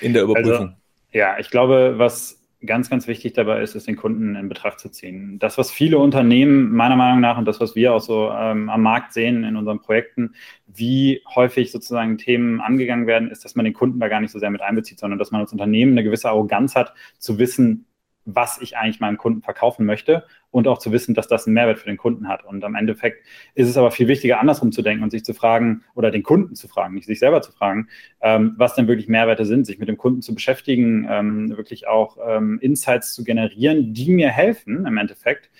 In 0.00 0.12
der 0.12 0.24
Überprüfung? 0.24 0.52
Also, 0.52 0.72
ja, 1.12 1.38
ich 1.38 1.50
glaube, 1.50 1.94
was 1.96 2.42
ganz, 2.64 2.90
ganz 2.90 3.06
wichtig 3.06 3.34
dabei 3.34 3.62
ist, 3.62 3.74
ist 3.74 3.86
den 3.86 3.96
Kunden 3.96 4.34
in 4.34 4.48
Betracht 4.48 4.80
zu 4.80 4.88
ziehen. 4.90 5.38
Das, 5.38 5.58
was 5.58 5.70
viele 5.70 5.98
Unternehmen 5.98 6.72
meiner 6.72 6.96
Meinung 6.96 7.20
nach 7.20 7.38
und 7.38 7.44
das, 7.44 7.60
was 7.60 7.74
wir 7.74 7.94
auch 7.94 8.00
so 8.00 8.30
ähm, 8.30 8.68
am 8.68 8.82
Markt 8.82 9.12
sehen 9.12 9.44
in 9.44 9.56
unseren 9.56 9.80
Projekten, 9.80 10.34
wie 10.66 11.22
häufig 11.34 11.70
sozusagen 11.70 12.18
Themen 12.18 12.60
angegangen 12.60 13.06
werden, 13.06 13.30
ist, 13.30 13.44
dass 13.44 13.54
man 13.54 13.64
den 13.64 13.74
Kunden 13.74 14.00
da 14.00 14.08
gar 14.08 14.20
nicht 14.20 14.30
so 14.30 14.38
sehr 14.38 14.50
mit 14.50 14.62
einbezieht, 14.62 14.98
sondern 14.98 15.18
dass 15.18 15.30
man 15.30 15.40
als 15.40 15.52
Unternehmen 15.52 15.92
eine 15.92 16.04
gewisse 16.04 16.28
Arroganz 16.28 16.74
hat, 16.74 16.94
zu 17.18 17.38
wissen, 17.38 17.85
was 18.26 18.60
ich 18.60 18.76
eigentlich 18.76 19.00
meinem 19.00 19.16
Kunden 19.16 19.40
verkaufen 19.40 19.86
möchte 19.86 20.24
und 20.50 20.68
auch 20.68 20.78
zu 20.78 20.92
wissen, 20.92 21.14
dass 21.14 21.28
das 21.28 21.46
einen 21.46 21.54
Mehrwert 21.54 21.78
für 21.78 21.88
den 21.88 21.96
Kunden 21.96 22.28
hat. 22.28 22.44
Und 22.44 22.62
am 22.64 22.74
Endeffekt 22.74 23.24
ist 23.54 23.68
es 23.68 23.76
aber 23.76 23.90
viel 23.90 24.08
wichtiger, 24.08 24.40
andersrum 24.40 24.72
zu 24.72 24.82
denken 24.82 25.02
und 25.02 25.10
sich 25.10 25.24
zu 25.24 25.32
fragen 25.32 25.84
oder 25.94 26.10
den 26.10 26.22
Kunden 26.22 26.54
zu 26.54 26.68
fragen, 26.68 26.94
nicht 26.94 27.06
sich 27.06 27.20
selber 27.20 27.40
zu 27.40 27.52
fragen, 27.52 27.88
ähm, 28.20 28.54
was 28.58 28.74
denn 28.74 28.88
wirklich 28.88 29.08
Mehrwerte 29.08 29.46
sind, 29.46 29.66
sich 29.66 29.78
mit 29.78 29.88
dem 29.88 29.96
Kunden 29.96 30.22
zu 30.22 30.34
beschäftigen, 30.34 31.06
ähm, 31.08 31.56
wirklich 31.56 31.86
auch 31.86 32.18
ähm, 32.26 32.58
Insights 32.60 33.14
zu 33.14 33.24
generieren, 33.24 33.94
die 33.94 34.10
mir 34.10 34.28
helfen, 34.28 34.84
im 34.86 34.98
Endeffekt 34.98 35.50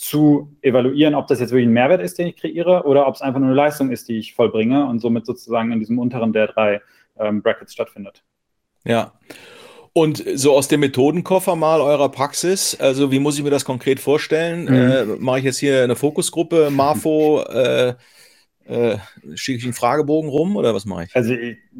zu 0.00 0.56
evaluieren, 0.62 1.14
ob 1.14 1.26
das 1.26 1.40
jetzt 1.40 1.50
wirklich 1.50 1.68
ein 1.68 1.74
Mehrwert 1.74 2.00
ist, 2.00 2.18
den 2.18 2.28
ich 2.28 2.36
kreiere, 2.36 2.84
oder 2.84 3.06
ob 3.06 3.14
es 3.14 3.20
einfach 3.20 3.38
nur 3.38 3.48
eine 3.48 3.56
Leistung 3.56 3.90
ist, 3.90 4.08
die 4.08 4.18
ich 4.18 4.34
vollbringe 4.34 4.86
und 4.86 4.98
somit 4.98 5.26
sozusagen 5.26 5.72
in 5.72 5.78
diesem 5.78 5.98
unteren 5.98 6.32
der 6.32 6.46
drei 6.46 6.80
ähm, 7.18 7.42
Brackets 7.42 7.74
stattfindet. 7.74 8.24
Ja. 8.84 9.12
Und 10.00 10.24
so 10.34 10.56
aus 10.56 10.66
dem 10.66 10.80
Methodenkoffer 10.80 11.56
mal 11.56 11.82
eurer 11.82 12.08
Praxis, 12.08 12.74
also 12.80 13.12
wie 13.12 13.18
muss 13.18 13.36
ich 13.36 13.44
mir 13.44 13.50
das 13.50 13.66
konkret 13.66 14.00
vorstellen? 14.00 14.64
Mhm. 14.64 14.74
Äh, 14.74 15.04
Mache 15.18 15.40
ich 15.40 15.44
jetzt 15.44 15.58
hier 15.58 15.84
eine 15.84 15.94
Fokusgruppe, 15.94 16.70
Marfo, 16.70 17.42
äh, 17.42 17.92
Äh, 18.70 18.98
Schicke 19.34 19.58
ich 19.58 19.64
einen 19.64 19.72
Fragebogen 19.72 20.30
rum 20.30 20.54
oder 20.54 20.72
was 20.72 20.86
mache 20.86 21.04
ich? 21.04 21.16
Also 21.16 21.34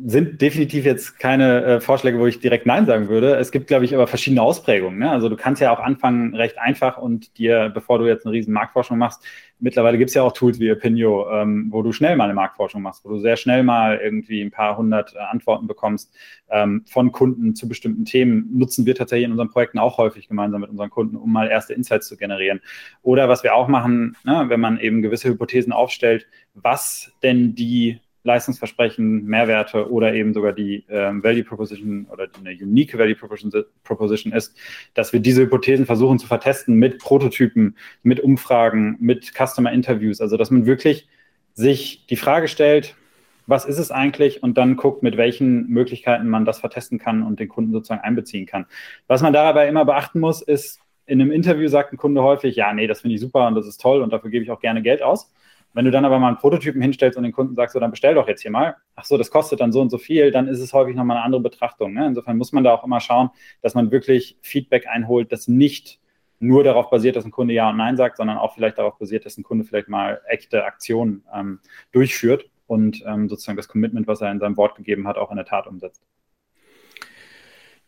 sind 0.05 0.41
definitiv 0.41 0.85
jetzt 0.85 1.21
keine 1.21 1.65
äh, 1.65 1.81
Vorschläge, 1.81 2.19
wo 2.19 2.27
ich 2.27 2.41
direkt 2.41 2.67
Nein 2.67 2.85
sagen 2.85 3.09
würde. 3.09 3.37
Es 3.37 3.53
gibt, 3.53 3.69
glaube 3.69 3.85
ich, 3.85 3.95
aber 3.95 4.09
verschiedene 4.09 4.43
Ausprägungen. 4.43 4.99
Ne? 4.99 5.09
Also 5.09 5.29
du 5.29 5.37
kannst 5.37 5.63
ja 5.63 5.73
auch 5.73 5.79
anfangen 5.79 6.35
recht 6.35 6.59
einfach 6.59 6.99
und 6.99 7.39
dir, 7.39 7.71
bevor 7.73 8.01
du 8.01 8.07
jetzt 8.07 8.27
eine 8.27 8.33
riesen 8.33 8.53
Marktforschung 8.53 8.99
machst, 8.99 9.25
mittlerweile 9.61 9.99
gibt 9.99 10.09
es 10.09 10.15
ja 10.15 10.23
auch 10.23 10.33
Tools 10.33 10.59
wie 10.59 10.73
Opinio, 10.73 11.31
ähm, 11.31 11.69
wo 11.71 11.83
du 11.83 11.93
schnell 11.93 12.17
mal 12.17 12.25
eine 12.25 12.35
Marktforschung 12.35 12.83
machst, 12.83 13.05
wo 13.05 13.11
du 13.11 13.19
sehr 13.21 13.37
schnell 13.37 13.63
mal 13.63 14.01
irgendwie 14.03 14.43
ein 14.43 14.51
paar 14.51 14.77
hundert 14.77 15.15
äh, 15.15 15.19
Antworten 15.19 15.69
bekommst 15.69 16.13
ähm, 16.51 16.83
von 16.89 17.13
Kunden 17.13 17.55
zu 17.55 17.69
bestimmten 17.69 18.05
Themen. 18.05 18.49
Nutzen 18.53 18.85
wir 18.85 18.97
tatsächlich 18.97 19.27
in 19.27 19.33
unseren 19.33 19.51
Projekten 19.51 19.79
auch 19.79 19.99
häufig 19.99 20.27
gemeinsam 20.27 20.63
mit 20.63 20.71
unseren 20.71 20.91
Kunden, 20.91 21.17
um 21.17 21.33
mal 21.33 21.49
erste 21.49 21.73
Insights 21.73 22.09
zu 22.09 22.17
generieren. 22.17 22.61
Oder 23.03 23.29
was 23.29 23.45
wir 23.45 23.55
auch 23.55 23.69
machen, 23.69 24.17
ne, 24.25 24.47
wenn 24.49 24.61
man 24.61 24.81
eben 24.81 25.03
gewisse 25.03 25.29
Hypothesen 25.29 25.73
aufstellt, 25.73 26.27
was 26.55 27.13
denn 27.23 27.55
die 27.55 28.01
Leistungsversprechen, 28.23 29.25
Mehrwerte 29.25 29.91
oder 29.91 30.13
eben 30.13 30.35
sogar 30.35 30.53
die 30.53 30.85
ähm, 30.91 31.23
Value 31.25 31.45
Proposition 31.45 32.07
oder 32.11 32.29
eine 32.39 32.51
unique 32.51 32.99
Value 32.99 33.15
Proposition, 33.15 33.65
Proposition 33.83 34.33
ist, 34.33 34.55
dass 34.93 35.13
wir 35.13 35.21
diese 35.21 35.43
Hypothesen 35.43 35.87
versuchen 35.87 36.19
zu 36.19 36.27
vertesten 36.27 36.75
mit 36.75 36.99
Prototypen, 36.99 37.77
mit 38.03 38.21
Umfragen, 38.21 38.97
mit 39.01 39.33
Customer 39.35 39.73
Interviews. 39.73 40.21
Also 40.21 40.37
dass 40.37 40.51
man 40.51 40.67
wirklich 40.67 41.09
sich 41.55 42.07
die 42.09 42.17
Frage 42.17 42.49
stellt, 42.49 42.95
was 43.47 43.65
ist 43.65 43.79
es 43.79 43.91
eigentlich 43.91 44.43
und 44.43 44.59
dann 44.59 44.77
guckt, 44.77 45.03
mit 45.03 45.17
welchen 45.17 45.67
Möglichkeiten 45.69 46.29
man 46.29 46.45
das 46.45 46.61
vertesten 46.61 46.99
kann 46.99 47.23
und 47.23 47.41
den 47.41 47.49
Kunden 47.49 47.73
sozusagen 47.73 48.03
einbeziehen 48.03 48.47
kann. 48.47 48.67
Was 49.07 49.23
man 49.23 49.33
dabei 49.33 49.67
immer 49.67 49.85
beachten 49.85 50.21
muss, 50.21 50.43
ist, 50.43 50.81
in 51.07 51.21
einem 51.21 51.33
Interview 51.33 51.67
sagt 51.69 51.93
ein 51.93 51.97
Kunde 51.97 52.23
häufig, 52.23 52.55
ja, 52.55 52.73
nee, 52.73 52.87
das 52.87 53.01
finde 53.01 53.17
ich 53.17 53.21
super 53.21 53.49
und 53.49 53.57
das 53.57 53.67
ist 53.67 53.81
toll 53.81 54.03
und 54.03 54.13
dafür 54.13 54.31
gebe 54.31 54.45
ich 54.45 54.51
auch 54.51 54.61
gerne 54.61 54.83
Geld 54.83 55.03
aus. 55.03 55.33
Wenn 55.73 55.85
du 55.85 55.91
dann 55.91 56.05
aber 56.05 56.19
mal 56.19 56.29
einen 56.29 56.37
Prototypen 56.37 56.83
hinstellst 56.83 57.17
und 57.17 57.23
den 57.23 57.33
Kunden 57.33 57.55
sagst, 57.55 57.75
so, 57.75 57.81
dann 57.81 57.91
bestell 57.91 58.15
doch 58.15 58.27
jetzt 58.27 58.43
hier 58.43 58.51
mal, 58.51 58.77
ach 58.97 59.05
so, 59.05 59.17
das 59.17 59.31
kostet 59.31 59.61
dann 59.61 59.73
so 59.73 59.81
und 59.81 59.91
so 59.91 59.99
viel, 59.99 60.31
dann 60.31 60.49
ist 60.49 60.61
es 60.61 60.73
häufig 60.73 60.97
nochmal 60.97 61.17
eine 61.17 61.25
andere 61.25 61.43
Betrachtung. 61.43 61.93
Ne? 61.95 62.07
Insofern 62.07 62.37
muss 62.37 62.53
man 62.53 62.65
da 62.65 62.75
auch 62.75 62.85
immer 62.85 63.01
schauen, 63.01 63.31
dass 63.63 63.75
man 63.75 63.91
wirklich 63.91 64.37
Feedback 64.43 64.87
einholt, 64.89 65.31
das 65.31 65.47
nicht 65.49 66.01
nur 66.41 66.65
darauf 66.65 66.91
basiert, 66.91 67.17
dass 67.17 67.25
ein 67.25 67.31
Kunde 67.31 67.55
Ja 67.55 67.71
und 67.71 67.77
Nein 67.77 67.97
sagt, 67.97 68.17
sondern 68.17 68.39
auch 68.39 68.55
vielleicht 68.55 68.79
darauf 68.79 68.99
basiert, 68.99 69.27
dass 69.27 69.37
ein 69.37 69.43
Kunde 69.43 69.65
vielleicht 69.65 69.89
mal 69.89 70.21
echte 70.27 70.65
Aktionen 70.65 71.25
ähm, 71.33 71.61
durchführt 71.93 72.51
und 72.67 73.05
ähm, 73.07 73.29
sozusagen 73.29 73.57
das 73.57 73.69
Commitment, 73.69 74.07
was 74.07 74.23
er 74.23 74.33
in 74.33 74.41
seinem 74.41 74.57
Wort 74.57 74.75
gegeben 74.75 75.07
hat, 75.07 75.19
auch 75.19 75.31
in 75.31 75.37
der 75.37 75.45
Tat 75.45 75.67
umsetzt. 75.67 76.03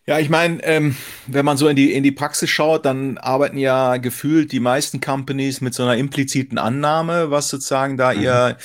Ja, 0.04 0.18
ich 0.18 0.28
meine, 0.28 0.62
ähm, 0.64 0.96
wenn 1.28 1.44
man 1.44 1.56
so 1.56 1.68
in 1.68 1.76
die, 1.76 1.92
in 1.92 2.02
die 2.02 2.10
Praxis 2.10 2.50
schaut, 2.50 2.84
dann 2.84 3.18
arbeiten 3.18 3.56
ja 3.56 3.98
gefühlt 3.98 4.50
die 4.50 4.58
meisten 4.58 5.00
Companies 5.00 5.60
mit 5.60 5.74
so 5.74 5.84
einer 5.84 5.96
impliziten 5.96 6.58
Annahme, 6.58 7.30
was 7.30 7.48
sozusagen 7.48 7.96
da 7.96 8.12
mhm. 8.12 8.22
ihr, 8.22 8.56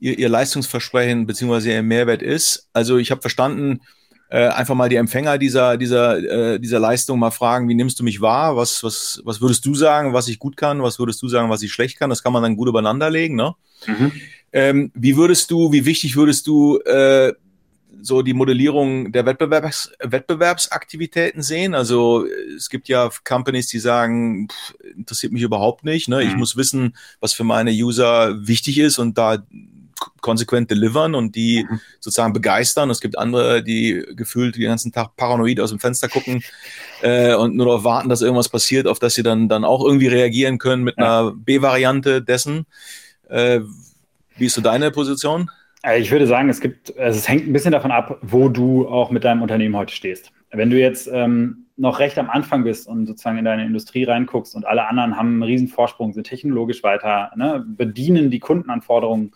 ihr, 0.00 0.18
ihr 0.18 0.28
Leistungsversprechen 0.30 1.26
beziehungsweise 1.26 1.72
ihr 1.72 1.82
Mehrwert 1.82 2.22
ist. 2.22 2.70
Also 2.72 2.96
ich 2.96 3.10
habe 3.10 3.20
verstanden, 3.20 3.80
äh, 4.30 4.48
einfach 4.48 4.74
mal 4.74 4.88
die 4.88 4.96
Empfänger 4.96 5.36
dieser, 5.36 5.76
dieser, 5.76 6.18
äh, 6.54 6.60
dieser 6.60 6.78
Leistung 6.78 7.18
mal 7.18 7.30
fragen, 7.30 7.68
wie 7.68 7.74
nimmst 7.74 8.00
du 8.00 8.04
mich 8.04 8.22
wahr? 8.22 8.56
Was, 8.56 8.82
was, 8.82 9.20
was 9.24 9.42
würdest 9.42 9.66
du 9.66 9.74
sagen, 9.74 10.14
was 10.14 10.28
ich 10.28 10.38
gut 10.38 10.56
kann? 10.56 10.82
Was 10.82 10.98
würdest 10.98 11.22
du 11.22 11.28
sagen, 11.28 11.50
was 11.50 11.62
ich 11.62 11.72
schlecht 11.72 11.98
kann? 11.98 12.10
Das 12.10 12.22
kann 12.22 12.32
man 12.32 12.42
dann 12.42 12.56
gut 12.56 12.68
übereinander 12.68 13.10
legen. 13.10 13.36
Ne? 13.36 13.54
Mhm. 13.86 14.12
Ähm, 14.52 14.92
wie 14.94 15.16
würdest 15.16 15.50
du, 15.50 15.72
wie 15.72 15.84
wichtig 15.84 16.16
würdest 16.16 16.46
du 16.46 16.78
äh, 16.80 17.32
so 18.00 18.22
die 18.22 18.34
Modellierung 18.34 19.12
der 19.12 19.26
Wettbewerbs 19.26 19.92
Wettbewerbsaktivitäten 20.00 21.42
sehen. 21.42 21.74
Also 21.74 22.26
es 22.56 22.68
gibt 22.68 22.88
ja 22.88 23.10
Companies, 23.24 23.68
die 23.68 23.78
sagen, 23.78 24.48
pff, 24.48 24.74
interessiert 24.96 25.32
mich 25.32 25.42
überhaupt 25.42 25.84
nicht. 25.84 26.08
Ne? 26.08 26.22
Ich 26.22 26.32
mhm. 26.32 26.38
muss 26.38 26.56
wissen, 26.56 26.96
was 27.20 27.32
für 27.32 27.44
meine 27.44 27.70
User 27.70 28.46
wichtig 28.46 28.78
ist 28.78 28.98
und 28.98 29.18
da 29.18 29.38
konsequent 30.20 30.70
delivern 30.70 31.14
und 31.14 31.34
die 31.34 31.66
mhm. 31.68 31.80
sozusagen 32.00 32.32
begeistern. 32.32 32.90
Es 32.90 33.00
gibt 33.00 33.18
andere, 33.18 33.62
die 33.62 34.04
gefühlt 34.14 34.56
den 34.56 34.62
ganzen 34.62 34.92
Tag 34.92 35.16
paranoid 35.16 35.60
aus 35.60 35.70
dem 35.70 35.80
Fenster 35.80 36.08
gucken 36.08 36.42
äh, 37.02 37.34
und 37.34 37.56
nur 37.56 37.66
darauf 37.66 37.84
warten, 37.84 38.08
dass 38.08 38.22
irgendwas 38.22 38.48
passiert, 38.48 38.86
auf 38.86 38.98
das 38.98 39.14
sie 39.14 39.22
dann, 39.22 39.48
dann 39.48 39.64
auch 39.64 39.84
irgendwie 39.84 40.08
reagieren 40.08 40.58
können 40.58 40.84
mit 40.84 40.96
ja. 40.98 41.20
einer 41.20 41.32
B-Variante 41.32 42.22
dessen. 42.22 42.66
Äh, 43.28 43.60
wie 44.36 44.46
ist 44.46 44.54
so 44.54 44.60
deine 44.60 44.90
Position? 44.90 45.50
Äh, 45.88 46.00
ich 46.00 46.10
würde 46.10 46.26
sagen, 46.26 46.48
es 46.48 46.60
gibt, 46.60 46.96
also 46.98 47.18
es 47.18 47.28
hängt 47.28 47.46
ein 47.46 47.52
bisschen 47.52 47.72
davon 47.72 47.90
ab, 47.90 48.18
wo 48.22 48.48
du 48.48 48.88
auch 48.88 49.10
mit 49.10 49.24
deinem 49.24 49.42
Unternehmen 49.42 49.76
heute 49.76 49.94
stehst. 49.94 50.32
Wenn 50.50 50.70
du 50.70 50.78
jetzt 50.78 51.08
ähm, 51.12 51.66
noch 51.76 51.98
recht 51.98 52.18
am 52.18 52.30
Anfang 52.30 52.64
bist 52.64 52.88
und 52.88 53.06
sozusagen 53.06 53.38
in 53.38 53.44
deine 53.44 53.64
Industrie 53.64 54.04
reinguckst 54.04 54.54
und 54.54 54.66
alle 54.66 54.86
anderen 54.86 55.16
haben 55.16 55.28
einen 55.28 55.42
riesen 55.42 55.68
Vorsprung, 55.68 56.12
sind 56.12 56.26
technologisch 56.26 56.82
weiter, 56.82 57.30
ne, 57.36 57.64
bedienen 57.66 58.30
die 58.30 58.40
Kundenanforderungen, 58.40 59.32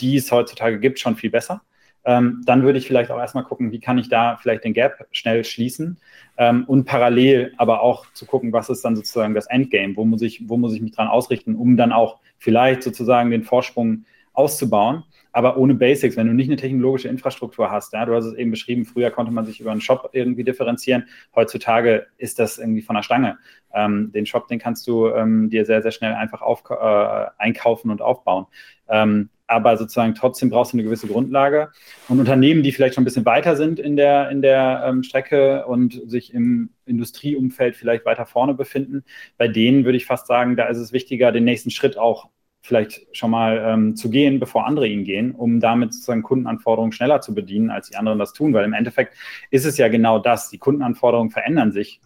die 0.00 0.16
es 0.16 0.32
heutzutage 0.32 0.80
gibt, 0.80 0.98
schon 0.98 1.16
viel 1.16 1.30
besser. 1.30 1.62
Ähm, 2.06 2.42
dann 2.44 2.62
würde 2.64 2.78
ich 2.78 2.86
vielleicht 2.86 3.10
auch 3.10 3.18
erstmal 3.18 3.44
gucken, 3.44 3.72
wie 3.72 3.80
kann 3.80 3.96
ich 3.96 4.10
da 4.10 4.36
vielleicht 4.36 4.64
den 4.64 4.74
Gap 4.74 5.06
schnell 5.12 5.42
schließen 5.44 5.98
ähm, 6.36 6.64
und 6.66 6.84
parallel 6.84 7.54
aber 7.56 7.80
auch 7.80 8.04
zu 8.12 8.26
gucken, 8.26 8.52
was 8.52 8.68
ist 8.68 8.84
dann 8.84 8.96
sozusagen 8.96 9.32
das 9.32 9.46
Endgame, 9.46 9.96
wo 9.96 10.04
muss 10.04 10.20
ich, 10.20 10.46
wo 10.48 10.58
muss 10.58 10.74
ich 10.74 10.82
mich 10.82 10.92
dran 10.92 11.08
ausrichten, 11.08 11.54
um 11.54 11.78
dann 11.78 11.92
auch 11.92 12.18
vielleicht 12.38 12.82
sozusagen 12.82 13.30
den 13.30 13.42
Vorsprung 13.42 14.04
auszubauen 14.34 15.04
aber 15.34 15.56
ohne 15.56 15.74
Basics, 15.74 16.16
wenn 16.16 16.28
du 16.28 16.32
nicht 16.32 16.48
eine 16.48 16.56
technologische 16.56 17.08
Infrastruktur 17.08 17.68
hast, 17.68 17.92
ja, 17.92 18.06
du 18.06 18.14
hast 18.14 18.24
es 18.24 18.34
eben 18.34 18.52
beschrieben, 18.52 18.84
früher 18.84 19.10
konnte 19.10 19.32
man 19.32 19.44
sich 19.44 19.58
über 19.58 19.72
einen 19.72 19.80
Shop 19.80 20.10
irgendwie 20.12 20.44
differenzieren, 20.44 21.08
heutzutage 21.34 22.06
ist 22.18 22.38
das 22.38 22.58
irgendwie 22.58 22.82
von 22.82 22.94
der 22.94 23.02
Stange. 23.02 23.38
Ähm, 23.74 24.12
den 24.12 24.26
Shop, 24.26 24.46
den 24.46 24.60
kannst 24.60 24.86
du 24.86 25.08
ähm, 25.08 25.50
dir 25.50 25.66
sehr, 25.66 25.82
sehr 25.82 25.90
schnell 25.90 26.14
einfach 26.14 26.40
auf, 26.40 26.62
äh, 26.70 27.26
einkaufen 27.38 27.90
und 27.90 28.00
aufbauen. 28.00 28.46
Ähm, 28.88 29.28
aber 29.48 29.76
sozusagen 29.76 30.14
trotzdem 30.14 30.50
brauchst 30.50 30.72
du 30.72 30.76
eine 30.76 30.84
gewisse 30.84 31.08
Grundlage. 31.08 31.70
Und 32.08 32.20
Unternehmen, 32.20 32.62
die 32.62 32.70
vielleicht 32.70 32.94
schon 32.94 33.02
ein 33.02 33.04
bisschen 33.04 33.26
weiter 33.26 33.56
sind 33.56 33.80
in 33.80 33.96
der, 33.96 34.30
in 34.30 34.40
der 34.40 34.84
ähm, 34.86 35.02
Strecke 35.02 35.66
und 35.66 36.00
sich 36.06 36.32
im 36.32 36.70
Industrieumfeld 36.86 37.74
vielleicht 37.74 38.06
weiter 38.06 38.24
vorne 38.24 38.54
befinden, 38.54 39.04
bei 39.36 39.48
denen 39.48 39.84
würde 39.84 39.96
ich 39.96 40.06
fast 40.06 40.28
sagen, 40.28 40.54
da 40.54 40.66
ist 40.66 40.78
es 40.78 40.92
wichtiger, 40.92 41.32
den 41.32 41.44
nächsten 41.44 41.70
Schritt 41.70 41.98
auch 41.98 42.30
vielleicht 42.64 43.06
schon 43.14 43.30
mal 43.30 43.62
ähm, 43.62 43.94
zu 43.94 44.08
gehen, 44.08 44.40
bevor 44.40 44.66
andere 44.66 44.88
ihn 44.88 45.04
gehen, 45.04 45.32
um 45.32 45.60
damit 45.60 45.92
sozusagen 45.92 46.22
Kundenanforderungen 46.22 46.92
schneller 46.92 47.20
zu 47.20 47.34
bedienen, 47.34 47.70
als 47.70 47.90
die 47.90 47.96
anderen 47.96 48.18
das 48.18 48.32
tun. 48.32 48.54
Weil 48.54 48.64
im 48.64 48.72
Endeffekt 48.72 49.14
ist 49.50 49.66
es 49.66 49.76
ja 49.76 49.88
genau 49.88 50.18
das. 50.18 50.48
Die 50.48 50.56
Kundenanforderungen 50.56 51.30
verändern 51.30 51.72
sich 51.72 52.00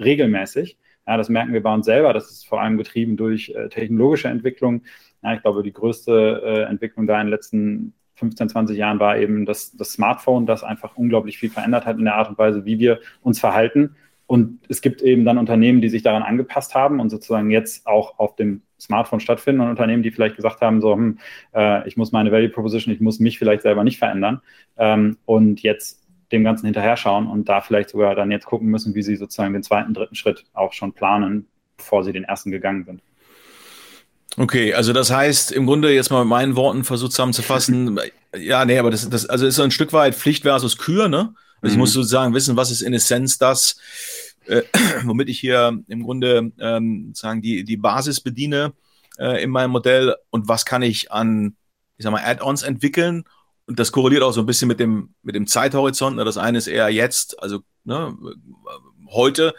regelmäßig. 0.00 0.76
Ja, 1.06 1.16
das 1.16 1.28
merken 1.28 1.52
wir 1.52 1.62
bei 1.62 1.72
uns 1.72 1.86
selber. 1.86 2.12
Das 2.12 2.32
ist 2.32 2.48
vor 2.48 2.60
allem 2.60 2.78
getrieben 2.78 3.16
durch 3.16 3.50
äh, 3.50 3.68
technologische 3.68 4.26
Entwicklung. 4.26 4.82
Ja, 5.22 5.34
ich 5.34 5.42
glaube, 5.42 5.62
die 5.62 5.72
größte 5.72 6.42
äh, 6.44 6.62
Entwicklung 6.62 7.06
da 7.06 7.20
in 7.20 7.28
den 7.28 7.30
letzten 7.30 7.94
15, 8.16 8.48
20 8.48 8.76
Jahren 8.76 8.98
war 8.98 9.16
eben 9.18 9.46
das, 9.46 9.76
das 9.76 9.92
Smartphone, 9.92 10.46
das 10.46 10.64
einfach 10.64 10.96
unglaublich 10.96 11.38
viel 11.38 11.50
verändert 11.50 11.86
hat 11.86 11.98
in 11.98 12.04
der 12.06 12.16
Art 12.16 12.28
und 12.28 12.38
Weise, 12.38 12.64
wie 12.64 12.80
wir 12.80 12.98
uns 13.22 13.38
verhalten. 13.38 13.94
Und 14.26 14.60
es 14.68 14.80
gibt 14.80 15.02
eben 15.02 15.24
dann 15.24 15.38
Unternehmen, 15.38 15.80
die 15.80 15.88
sich 15.88 16.02
daran 16.02 16.22
angepasst 16.22 16.74
haben 16.74 17.00
und 17.00 17.10
sozusagen 17.10 17.50
jetzt 17.50 17.86
auch 17.86 18.18
auf 18.18 18.36
dem 18.36 18.62
Smartphone 18.80 19.20
stattfinden 19.20 19.60
und 19.60 19.68
Unternehmen, 19.68 20.02
die 20.02 20.10
vielleicht 20.10 20.36
gesagt 20.36 20.60
haben, 20.60 20.80
so, 20.80 20.94
hm, 20.94 21.18
äh, 21.54 21.86
ich 21.86 21.96
muss 21.96 22.12
meine 22.12 22.32
Value 22.32 22.48
Proposition, 22.48 22.94
ich 22.94 23.00
muss 23.00 23.20
mich 23.20 23.38
vielleicht 23.38 23.62
selber 23.62 23.84
nicht 23.84 23.98
verändern 23.98 24.40
ähm, 24.76 25.18
und 25.24 25.62
jetzt 25.62 26.02
dem 26.32 26.44
Ganzen 26.44 26.66
hinterher 26.66 26.96
schauen 26.96 27.26
und 27.26 27.48
da 27.48 27.60
vielleicht 27.60 27.90
sogar 27.90 28.14
dann 28.14 28.30
jetzt 28.30 28.46
gucken 28.46 28.68
müssen, 28.68 28.94
wie 28.94 29.02
sie 29.02 29.16
sozusagen 29.16 29.52
den 29.52 29.62
zweiten, 29.62 29.94
dritten 29.94 30.14
Schritt 30.14 30.44
auch 30.54 30.72
schon 30.72 30.92
planen, 30.94 31.46
bevor 31.76 32.02
sie 32.02 32.12
den 32.12 32.24
ersten 32.24 32.50
gegangen 32.50 32.84
sind. 32.84 33.02
Okay, 34.38 34.72
also 34.72 34.94
das 34.94 35.12
heißt, 35.12 35.52
im 35.52 35.66
Grunde 35.66 35.92
jetzt 35.92 36.10
mal 36.10 36.20
mit 36.20 36.30
meinen 36.30 36.56
Worten 36.56 36.84
versucht 36.84 37.12
zusammenzufassen, 37.12 38.00
ja, 38.36 38.64
nee, 38.64 38.78
aber 38.78 38.90
das, 38.90 39.08
das 39.10 39.26
also 39.26 39.46
ist 39.46 39.56
so 39.56 39.62
ein 39.62 39.70
Stück 39.70 39.92
weit 39.92 40.14
Pflicht 40.14 40.44
versus 40.44 40.78
Kür, 40.78 41.08
ne? 41.08 41.34
Also 41.62 41.72
mhm. 41.72 41.78
ich 41.78 41.78
muss 41.78 41.92
sozusagen 41.92 42.34
wissen, 42.34 42.56
was 42.56 42.70
ist 42.70 42.82
in 42.82 42.92
Essenz 42.92 43.38
das, 43.38 43.76
äh, 44.46 44.62
womit 45.04 45.28
ich 45.28 45.40
hier 45.40 45.82
im 45.86 46.02
Grunde 46.02 46.52
ähm, 46.58 47.12
sagen 47.14 47.40
die 47.40 47.64
die 47.64 47.76
Basis 47.76 48.20
bediene 48.20 48.72
äh, 49.18 49.42
in 49.42 49.50
meinem 49.50 49.70
Modell 49.70 50.16
und 50.30 50.48
was 50.48 50.64
kann 50.64 50.82
ich 50.82 51.10
an 51.12 51.56
ich 51.96 52.04
sag 52.04 52.12
mal 52.12 52.24
Add-ons 52.24 52.62
entwickeln 52.62 53.24
und 53.66 53.78
das 53.78 53.92
korreliert 53.92 54.22
auch 54.22 54.32
so 54.32 54.40
ein 54.40 54.46
bisschen 54.46 54.68
mit 54.68 54.80
dem 54.80 55.14
mit 55.22 55.34
dem 55.34 55.46
Zeithorizont. 55.46 56.16
Ne? 56.16 56.24
Das 56.24 56.36
eine 56.36 56.58
ist 56.58 56.66
eher 56.66 56.88
jetzt, 56.90 57.40
also 57.42 57.60
ne, 57.84 58.16
heute 59.08 59.54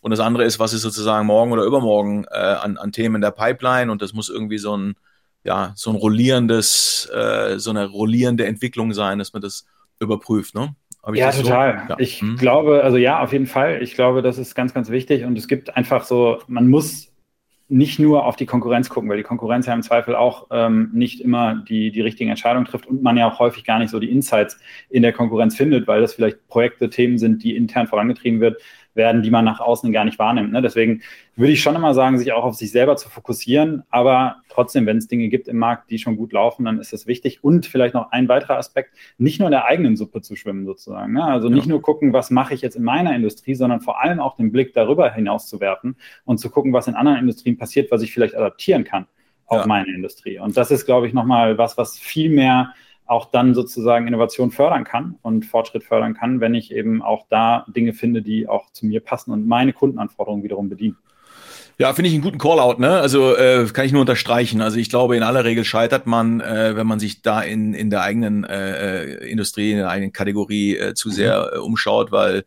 und 0.00 0.10
das 0.10 0.20
andere 0.20 0.44
ist, 0.44 0.58
was 0.58 0.72
ist 0.72 0.82
sozusagen 0.82 1.26
morgen 1.26 1.52
oder 1.52 1.64
übermorgen 1.64 2.26
äh, 2.30 2.36
an, 2.36 2.76
an 2.76 2.92
Themen 2.92 3.16
in 3.16 3.20
der 3.22 3.30
Pipeline 3.30 3.90
und 3.90 4.02
das 4.02 4.12
muss 4.12 4.28
irgendwie 4.28 4.58
so 4.58 4.76
ein 4.76 4.96
ja 5.42 5.72
so 5.76 5.90
ein 5.90 5.96
rollierendes 5.96 7.08
äh, 7.12 7.58
so 7.58 7.70
eine 7.70 7.86
rollierende 7.86 8.46
Entwicklung 8.46 8.92
sein, 8.92 9.18
dass 9.18 9.32
man 9.32 9.42
das 9.42 9.64
überprüft, 9.98 10.54
ne? 10.54 10.74
Ja, 11.14 11.30
total. 11.30 11.82
So? 11.86 11.92
Ja. 11.92 11.96
Ich 11.98 12.20
hm. 12.20 12.36
glaube, 12.36 12.82
also 12.82 12.96
ja, 12.96 13.22
auf 13.22 13.32
jeden 13.32 13.46
Fall. 13.46 13.82
Ich 13.82 13.94
glaube, 13.94 14.22
das 14.22 14.38
ist 14.38 14.54
ganz, 14.54 14.74
ganz 14.74 14.90
wichtig. 14.90 15.24
Und 15.24 15.38
es 15.38 15.48
gibt 15.48 15.76
einfach 15.76 16.04
so, 16.04 16.38
man 16.48 16.68
muss 16.68 17.12
nicht 17.68 17.98
nur 17.98 18.24
auf 18.24 18.36
die 18.36 18.46
Konkurrenz 18.46 18.88
gucken, 18.88 19.10
weil 19.10 19.16
die 19.16 19.24
Konkurrenz 19.24 19.66
ja 19.66 19.74
im 19.74 19.82
Zweifel 19.82 20.14
auch 20.14 20.46
ähm, 20.50 20.90
nicht 20.92 21.20
immer 21.20 21.64
die, 21.68 21.90
die 21.90 22.00
richtigen 22.00 22.30
Entscheidungen 22.30 22.64
trifft 22.66 22.86
und 22.86 23.02
man 23.02 23.16
ja 23.16 23.28
auch 23.28 23.40
häufig 23.40 23.64
gar 23.64 23.78
nicht 23.80 23.90
so 23.90 23.98
die 23.98 24.10
Insights 24.10 24.58
in 24.88 25.02
der 25.02 25.12
Konkurrenz 25.12 25.56
findet, 25.56 25.88
weil 25.88 26.00
das 26.00 26.14
vielleicht 26.14 26.46
Projekte, 26.46 26.90
Themen 26.90 27.18
sind, 27.18 27.42
die 27.42 27.56
intern 27.56 27.88
vorangetrieben 27.88 28.40
wird, 28.40 28.62
werden, 28.96 29.22
die 29.22 29.30
man 29.30 29.44
nach 29.44 29.60
außen 29.60 29.92
gar 29.92 30.04
nicht 30.04 30.18
wahrnimmt. 30.18 30.52
Ne? 30.52 30.62
Deswegen 30.62 31.02
würde 31.36 31.52
ich 31.52 31.62
schon 31.62 31.76
immer 31.76 31.94
sagen, 31.94 32.18
sich 32.18 32.32
auch 32.32 32.44
auf 32.44 32.54
sich 32.54 32.70
selber 32.70 32.96
zu 32.96 33.08
fokussieren. 33.08 33.84
Aber 33.90 34.36
trotzdem, 34.48 34.86
wenn 34.86 34.96
es 34.96 35.08
Dinge 35.08 35.28
gibt 35.28 35.48
im 35.48 35.58
Markt, 35.58 35.90
die 35.90 35.98
schon 35.98 36.16
gut 36.16 36.32
laufen, 36.32 36.64
dann 36.64 36.80
ist 36.80 36.92
das 36.92 37.06
wichtig. 37.06 37.44
Und 37.44 37.66
vielleicht 37.66 37.94
noch 37.94 38.10
ein 38.10 38.28
weiterer 38.28 38.56
Aspekt, 38.56 38.94
nicht 39.18 39.38
nur 39.38 39.48
in 39.48 39.52
der 39.52 39.66
eigenen 39.66 39.96
Suppe 39.96 40.22
zu 40.22 40.36
schwimmen 40.36 40.64
sozusagen. 40.66 41.12
Ne? 41.12 41.24
Also 41.24 41.48
nicht 41.48 41.66
ja. 41.66 41.70
nur 41.70 41.82
gucken, 41.82 42.12
was 42.12 42.30
mache 42.30 42.54
ich 42.54 42.62
jetzt 42.62 42.76
in 42.76 42.84
meiner 42.84 43.14
Industrie, 43.14 43.54
sondern 43.54 43.80
vor 43.80 44.00
allem 44.00 44.20
auch 44.20 44.36
den 44.36 44.52
Blick 44.52 44.72
darüber 44.74 45.12
hinaus 45.12 45.48
zu 45.48 45.60
werfen 45.60 45.96
und 46.24 46.38
zu 46.38 46.50
gucken, 46.50 46.72
was 46.72 46.88
in 46.88 46.94
anderen 46.94 47.18
Industrien 47.18 47.56
passiert, 47.56 47.90
was 47.90 48.02
ich 48.02 48.12
vielleicht 48.12 48.34
adaptieren 48.34 48.84
kann 48.84 49.06
auf 49.46 49.60
ja. 49.60 49.66
meine 49.66 49.94
Industrie. 49.94 50.38
Und 50.38 50.56
das 50.56 50.70
ist, 50.70 50.86
glaube 50.86 51.06
ich, 51.06 51.12
nochmal 51.12 51.58
was, 51.58 51.78
was 51.78 51.98
viel 51.98 52.30
mehr 52.30 52.72
auch 53.06 53.30
dann 53.30 53.54
sozusagen 53.54 54.06
Innovation 54.06 54.50
fördern 54.50 54.84
kann 54.84 55.16
und 55.22 55.46
Fortschritt 55.46 55.84
fördern 55.84 56.14
kann, 56.14 56.40
wenn 56.40 56.54
ich 56.54 56.72
eben 56.72 57.02
auch 57.02 57.26
da 57.28 57.64
Dinge 57.68 57.92
finde, 57.92 58.22
die 58.22 58.48
auch 58.48 58.70
zu 58.70 58.86
mir 58.86 59.00
passen 59.00 59.32
und 59.32 59.46
meine 59.46 59.72
Kundenanforderungen 59.72 60.42
wiederum 60.42 60.68
bedienen. 60.68 60.96
Ja, 61.78 61.92
finde 61.92 62.08
ich 62.08 62.14
einen 62.14 62.22
guten 62.22 62.38
Callout, 62.38 62.80
ne? 62.80 63.00
Also 63.00 63.36
äh, 63.36 63.66
kann 63.70 63.84
ich 63.84 63.92
nur 63.92 64.00
unterstreichen. 64.00 64.62
Also 64.62 64.78
ich 64.78 64.88
glaube, 64.88 65.14
in 65.14 65.22
aller 65.22 65.44
Regel 65.44 65.62
scheitert 65.62 66.06
man, 66.06 66.40
äh, 66.40 66.74
wenn 66.74 66.86
man 66.86 66.98
sich 66.98 67.20
da 67.20 67.42
in, 67.42 67.74
in 67.74 67.90
der 67.90 68.00
eigenen 68.00 68.44
äh, 68.44 69.02
äh 69.02 69.30
Industrie, 69.30 69.72
in 69.72 69.78
der 69.78 69.90
eigenen 69.90 70.12
Kategorie 70.12 70.76
äh, 70.76 70.94
zu 70.94 71.10
sehr 71.10 71.50
äh, 71.52 71.58
umschaut, 71.58 72.12
weil 72.12 72.44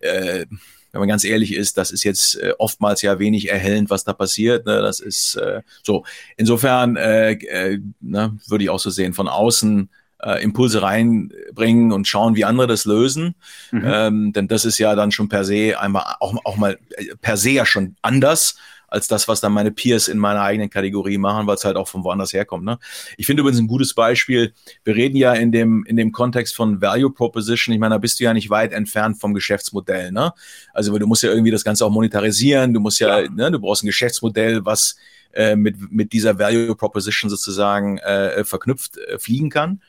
äh, 0.00 0.46
wenn 0.94 1.00
man 1.00 1.08
ganz 1.08 1.24
ehrlich 1.24 1.52
ist, 1.52 1.76
das 1.76 1.90
ist 1.90 2.04
jetzt 2.04 2.36
äh, 2.36 2.52
oftmals 2.56 3.02
ja 3.02 3.18
wenig 3.18 3.50
erhellend, 3.50 3.90
was 3.90 4.04
da 4.04 4.12
passiert. 4.12 4.64
Ne? 4.64 4.80
Das 4.80 5.00
ist 5.00 5.34
äh, 5.34 5.62
so. 5.82 6.04
Insofern 6.36 6.94
äh, 6.94 7.32
äh, 7.32 7.80
ne, 8.00 8.38
würde 8.46 8.62
ich 8.62 8.70
auch 8.70 8.78
so 8.78 8.90
sehen, 8.90 9.12
von 9.12 9.26
außen 9.26 9.90
äh, 10.22 10.40
Impulse 10.40 10.82
reinbringen 10.82 11.90
und 11.90 12.06
schauen, 12.06 12.36
wie 12.36 12.44
andere 12.44 12.68
das 12.68 12.84
lösen. 12.84 13.34
Mhm. 13.72 13.82
Ähm, 13.84 14.32
denn 14.32 14.46
das 14.46 14.64
ist 14.64 14.78
ja 14.78 14.94
dann 14.94 15.10
schon 15.10 15.28
per 15.28 15.44
se 15.44 15.80
einmal 15.80 16.14
auch, 16.20 16.36
auch 16.44 16.56
mal 16.56 16.78
äh, 16.90 17.16
per 17.20 17.36
se 17.36 17.50
ja 17.50 17.66
schon 17.66 17.96
anders 18.00 18.56
als 18.94 19.08
das, 19.08 19.26
was 19.26 19.40
dann 19.40 19.52
meine 19.52 19.72
Peers 19.72 20.06
in 20.06 20.18
meiner 20.18 20.40
eigenen 20.40 20.70
Kategorie 20.70 21.18
machen, 21.18 21.46
weil 21.46 21.56
es 21.56 21.64
halt 21.64 21.76
auch 21.76 21.88
von 21.88 22.04
woanders 22.04 22.32
herkommt. 22.32 22.64
Ne? 22.64 22.78
Ich 23.16 23.26
finde 23.26 23.40
übrigens 23.40 23.60
ein 23.60 23.66
gutes 23.66 23.92
Beispiel. 23.92 24.54
Wir 24.84 24.94
reden 24.94 25.16
ja 25.16 25.32
in 25.34 25.50
dem, 25.50 25.84
in 25.84 25.96
dem 25.96 26.12
Kontext 26.12 26.54
von 26.54 26.80
Value 26.80 27.10
Proposition. 27.10 27.74
Ich 27.74 27.80
meine, 27.80 27.96
da 27.96 27.98
bist 27.98 28.20
du 28.20 28.24
ja 28.24 28.32
nicht 28.32 28.50
weit 28.50 28.72
entfernt 28.72 29.20
vom 29.20 29.34
Geschäftsmodell. 29.34 30.12
Ne? 30.12 30.32
Also 30.72 30.96
du 30.96 31.06
musst 31.08 31.24
ja 31.24 31.30
irgendwie 31.30 31.50
das 31.50 31.64
Ganze 31.64 31.84
auch 31.84 31.90
monetarisieren. 31.90 32.72
Du 32.72 32.78
musst 32.78 33.00
ja, 33.00 33.20
ja. 33.20 33.28
Ne, 33.28 33.50
du 33.50 33.58
brauchst 33.58 33.82
ein 33.82 33.88
Geschäftsmodell, 33.88 34.64
was 34.64 34.94
äh, 35.32 35.56
mit, 35.56 35.90
mit 35.90 36.12
dieser 36.12 36.38
Value 36.38 36.76
Proposition 36.76 37.28
sozusagen 37.28 37.98
äh, 37.98 38.44
verknüpft 38.44 38.96
äh, 38.96 39.18
fliegen 39.18 39.50
kann. 39.50 39.80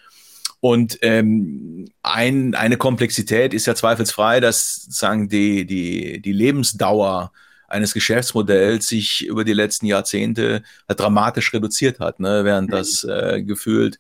Und 0.62 0.98
ähm, 1.04 1.86
ein, 2.02 2.56
eine 2.56 2.78
Komplexität 2.78 3.54
ist 3.54 3.68
ja 3.68 3.76
zweifelsfrei, 3.76 4.40
dass 4.40 4.78
sozusagen 4.78 5.30
die, 5.30 5.68
die, 5.68 6.22
die 6.22 6.32
Lebensdauer 6.32 7.32
eines 7.68 7.94
Geschäftsmodells 7.94 8.88
sich 8.88 9.26
über 9.26 9.44
die 9.44 9.54
letzten 9.54 9.86
Jahrzehnte 9.86 10.64
dramatisch 10.88 11.54
reduziert 11.54 12.00
hat, 12.00 12.20
ne? 12.20 12.44
während 12.44 12.72
das 12.72 13.04
äh, 13.04 13.44
gefühlt 13.44 14.00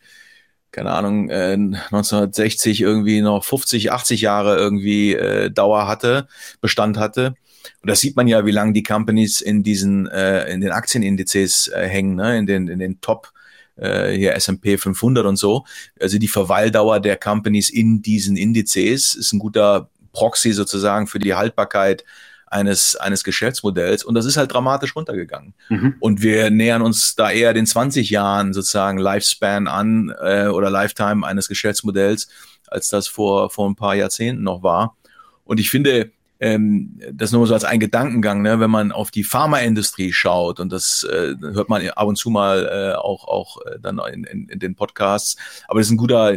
keine 0.75 0.91
Ahnung, 0.91 1.30
äh, 1.30 1.54
1960 1.54 2.82
irgendwie 2.82 3.21
noch 3.21 3.45
50, 3.45 3.93
80 3.93 4.19
Jahre 4.19 4.58
irgendwie 4.58 5.13
äh, 5.13 5.49
Dauer 5.49 5.88
hatte, 5.88 6.28
Bestand 6.60 6.97
hatte. 6.97 7.36
Und 7.82 7.89
das 7.89 8.01
sieht 8.01 8.17
man 8.17 8.28
ja, 8.28 8.45
wie 8.45 8.51
lange 8.51 8.73
die 8.73 8.84
Companies 8.84 9.39
in 9.39 9.63
diesen, 9.63 10.08
äh, 10.08 10.51
in 10.51 10.60
den 10.60 10.71
Aktienindizes 10.71 11.69
äh, 11.69 11.88
hängen, 11.88 12.15
ne? 12.15 12.38
in 12.38 12.45
den, 12.45 12.67
in 12.67 12.80
den 12.80 12.99
Top, 12.99 13.32
äh, 13.78 14.12
hier 14.12 14.34
S&P 14.36 14.78
500 14.78 15.25
und 15.25 15.38
so. 15.38 15.65
Also 15.99 16.17
die 16.17 16.28
Verweildauer 16.28 16.99
der 16.99 17.15
Companies 17.15 17.69
in 17.69 18.01
diesen 18.01 18.36
Indizes 18.36 19.15
ist 19.15 19.32
ein 19.32 19.39
guter 19.39 19.89
Proxy 20.12 20.51
sozusagen 20.51 21.08
für 21.08 21.19
die 21.19 21.36
Haltbarkeit 21.36 22.04
eines, 22.47 22.95
eines 22.95 23.23
Geschäftsmodells. 23.23 24.03
Und 24.03 24.15
das 24.15 24.25
ist 24.25 24.38
halt 24.38 24.53
dramatisch 24.53 24.95
runtergegangen. 24.95 25.53
Mhm. 25.69 25.95
Und 25.99 26.21
wir 26.21 26.49
nähern 26.49 26.81
uns 26.81 27.15
da 27.15 27.31
eher 27.31 27.53
den 27.53 27.65
20 27.65 28.10
Jahren 28.10 28.53
sozusagen 28.53 28.97
Lifespan 28.97 29.67
an 29.67 30.13
äh, 30.21 30.47
oder 30.47 30.69
Lifetime 30.69 31.25
eines 31.25 31.47
Geschäftsmodells, 31.47 32.27
als 32.67 32.89
das 32.89 33.08
vor, 33.08 33.49
vor 33.49 33.69
ein 33.69 33.75
paar 33.75 33.95
Jahrzehnten 33.95 34.43
noch 34.43 34.63
war. 34.63 34.95
Und 35.43 35.60
ich 35.60 35.69
finde, 35.69 36.12
ähm, 36.39 37.00
das 37.12 37.32
nur 37.32 37.48
so 37.48 37.54
als 37.54 37.63
ein 37.63 37.80
Gedankengang, 37.80 38.41
ne? 38.41 38.60
wenn 38.60 38.69
man 38.69 38.91
auf 38.91 39.10
die 39.10 39.24
Pharmaindustrie 39.24 40.12
schaut 40.12 40.60
und 40.60 40.71
das 40.71 41.04
äh, 41.04 41.36
hört 41.39 41.69
man 41.69 41.88
ab 41.89 42.08
und 42.08 42.17
zu 42.17 42.30
mal 42.30 42.65
äh, 42.65 42.95
auch 42.95 43.28
auch 43.28 43.62
äh, 43.65 43.80
dann 43.82 44.00
in, 44.12 44.26
in, 44.26 44.50
in 44.50 44.60
den 44.60 44.76
Podcasts, 44.76 45.38
aber 45.67 45.80
das 45.80 45.88
ist 45.88 45.93
ein 45.93 45.98
guter, 45.98 46.36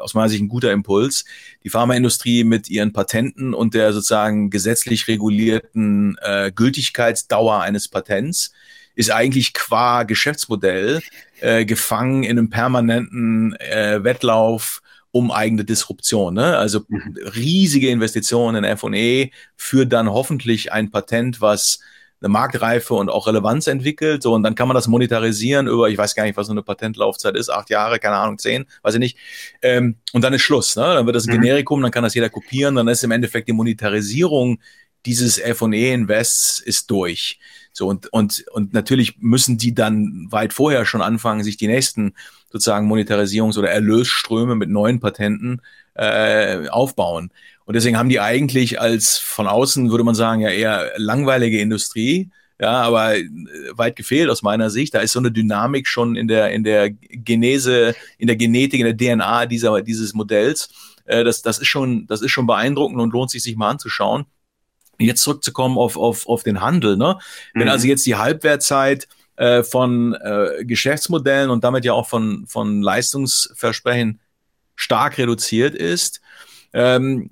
aus 0.00 0.14
meiner 0.14 0.28
Sicht 0.28 0.42
ein 0.42 0.48
guter 0.48 0.72
Impuls. 0.72 1.24
Die 1.62 1.70
Pharmaindustrie 1.70 2.44
mit 2.44 2.68
ihren 2.68 2.92
Patenten 2.92 3.54
und 3.54 3.74
der 3.74 3.92
sozusagen 3.92 4.50
gesetzlich 4.50 5.08
regulierten 5.08 6.16
äh, 6.22 6.50
Gültigkeitsdauer 6.52 7.60
eines 7.60 7.88
Patents 7.88 8.52
ist 8.96 9.10
eigentlich 9.12 9.52
qua 9.52 10.02
Geschäftsmodell 10.02 11.02
äh, 11.40 11.64
gefangen 11.64 12.24
in 12.24 12.38
einem 12.38 12.50
permanenten 12.50 13.54
äh, 13.56 14.02
Wettlauf 14.02 14.82
um 15.16 15.30
eigene 15.30 15.64
Disruption. 15.64 16.34
Ne? 16.34 16.56
Also 16.56 16.80
mhm. 16.88 17.16
riesige 17.34 17.88
Investitionen 17.88 18.64
in 18.64 18.70
F&E 18.70 19.30
für 19.56 19.86
dann 19.86 20.10
hoffentlich 20.10 20.72
ein 20.72 20.90
Patent, 20.90 21.40
was 21.40 21.80
eine 22.20 22.28
Marktreife 22.28 22.94
und 22.94 23.08
auch 23.08 23.26
Relevanz 23.26 23.66
entwickelt. 23.66 24.22
So, 24.22 24.34
und 24.34 24.42
dann 24.42 24.54
kann 24.54 24.68
man 24.68 24.74
das 24.74 24.88
monetarisieren 24.88 25.66
über, 25.66 25.88
ich 25.88 25.98
weiß 25.98 26.14
gar 26.14 26.24
nicht, 26.24 26.36
was 26.36 26.46
so 26.46 26.52
eine 26.52 26.62
Patentlaufzeit 26.62 27.34
ist, 27.34 27.50
acht 27.50 27.70
Jahre, 27.70 27.98
keine 27.98 28.16
Ahnung, 28.16 28.38
zehn, 28.38 28.66
weiß 28.82 28.94
ich 28.94 29.00
nicht. 29.00 29.18
Ähm, 29.62 29.96
und 30.12 30.22
dann 30.22 30.32
ist 30.32 30.42
Schluss. 30.42 30.76
Ne? 30.76 30.82
Dann 30.82 31.06
wird 31.06 31.16
das 31.16 31.26
ein 31.26 31.36
mhm. 31.36 31.42
Generikum, 31.42 31.82
dann 31.82 31.90
kann 31.90 32.04
das 32.04 32.14
jeder 32.14 32.30
kopieren, 32.30 32.74
dann 32.74 32.88
ist 32.88 33.04
im 33.04 33.10
Endeffekt 33.10 33.48
die 33.48 33.52
Monetarisierung 33.52 34.58
dieses 35.06 35.38
F&E-Invests 35.38 36.58
ist 36.58 36.90
durch. 36.90 37.38
So, 37.72 37.86
und, 37.88 38.12
und, 38.12 38.44
und 38.52 38.72
natürlich 38.72 39.18
müssen 39.18 39.58
die 39.58 39.74
dann 39.74 40.26
weit 40.30 40.52
vorher 40.52 40.84
schon 40.84 41.02
anfangen, 41.02 41.44
sich 41.44 41.56
die 41.56 41.68
nächsten 41.68 42.14
sozusagen 42.56 42.90
Monetarisierungs- 42.90 43.58
oder 43.58 43.70
Erlösströme 43.70 44.54
mit 44.54 44.70
neuen 44.70 45.00
Patenten 45.00 45.60
äh, 45.94 46.68
aufbauen. 46.68 47.30
Und 47.64 47.74
deswegen 47.74 47.98
haben 47.98 48.08
die 48.08 48.20
eigentlich 48.20 48.80
als 48.80 49.18
von 49.18 49.46
außen, 49.46 49.90
würde 49.90 50.04
man 50.04 50.14
sagen, 50.14 50.40
ja 50.40 50.50
eher 50.50 50.92
langweilige 50.96 51.60
Industrie, 51.60 52.30
ja, 52.58 52.70
aber 52.82 53.16
äh, 53.16 53.28
weit 53.72 53.96
gefehlt 53.96 54.30
aus 54.30 54.42
meiner 54.42 54.70
Sicht. 54.70 54.94
Da 54.94 55.00
ist 55.00 55.12
so 55.12 55.18
eine 55.18 55.30
Dynamik 55.30 55.86
schon 55.86 56.16
in 56.16 56.28
der, 56.28 56.52
in 56.52 56.64
der 56.64 56.90
Genese, 56.90 57.94
in 58.18 58.28
der 58.28 58.36
Genetik, 58.36 58.80
in 58.80 58.96
der 58.96 58.96
DNA 58.96 59.46
dieser, 59.46 59.82
dieses 59.82 60.14
Modells. 60.14 60.70
Äh, 61.04 61.24
das, 61.24 61.42
das 61.42 61.58
ist 61.58 61.66
schon, 61.66 62.06
das 62.06 62.22
ist 62.22 62.30
schon 62.30 62.46
beeindruckend 62.46 63.00
und 63.00 63.12
lohnt 63.12 63.30
sich, 63.30 63.42
sich 63.42 63.56
mal 63.56 63.70
anzuschauen. 63.70 64.24
Jetzt 64.98 65.22
zurückzukommen 65.22 65.76
auf, 65.76 65.98
auf, 65.98 66.26
auf 66.26 66.42
den 66.42 66.62
Handel, 66.62 66.96
ne? 66.96 67.18
Wenn 67.52 67.64
mhm. 67.64 67.68
also 67.68 67.86
jetzt 67.86 68.06
die 68.06 68.14
Halbwertzeit 68.14 69.06
äh, 69.36 69.62
von 69.62 70.14
äh, 70.14 70.64
Geschäftsmodellen 70.64 71.50
und 71.50 71.64
damit 71.64 71.84
ja 71.84 71.92
auch 71.92 72.08
von, 72.08 72.46
von 72.46 72.82
Leistungsversprechen 72.82 74.20
stark 74.74 75.18
reduziert 75.18 75.74
ist. 75.74 76.20
Ähm, 76.72 77.30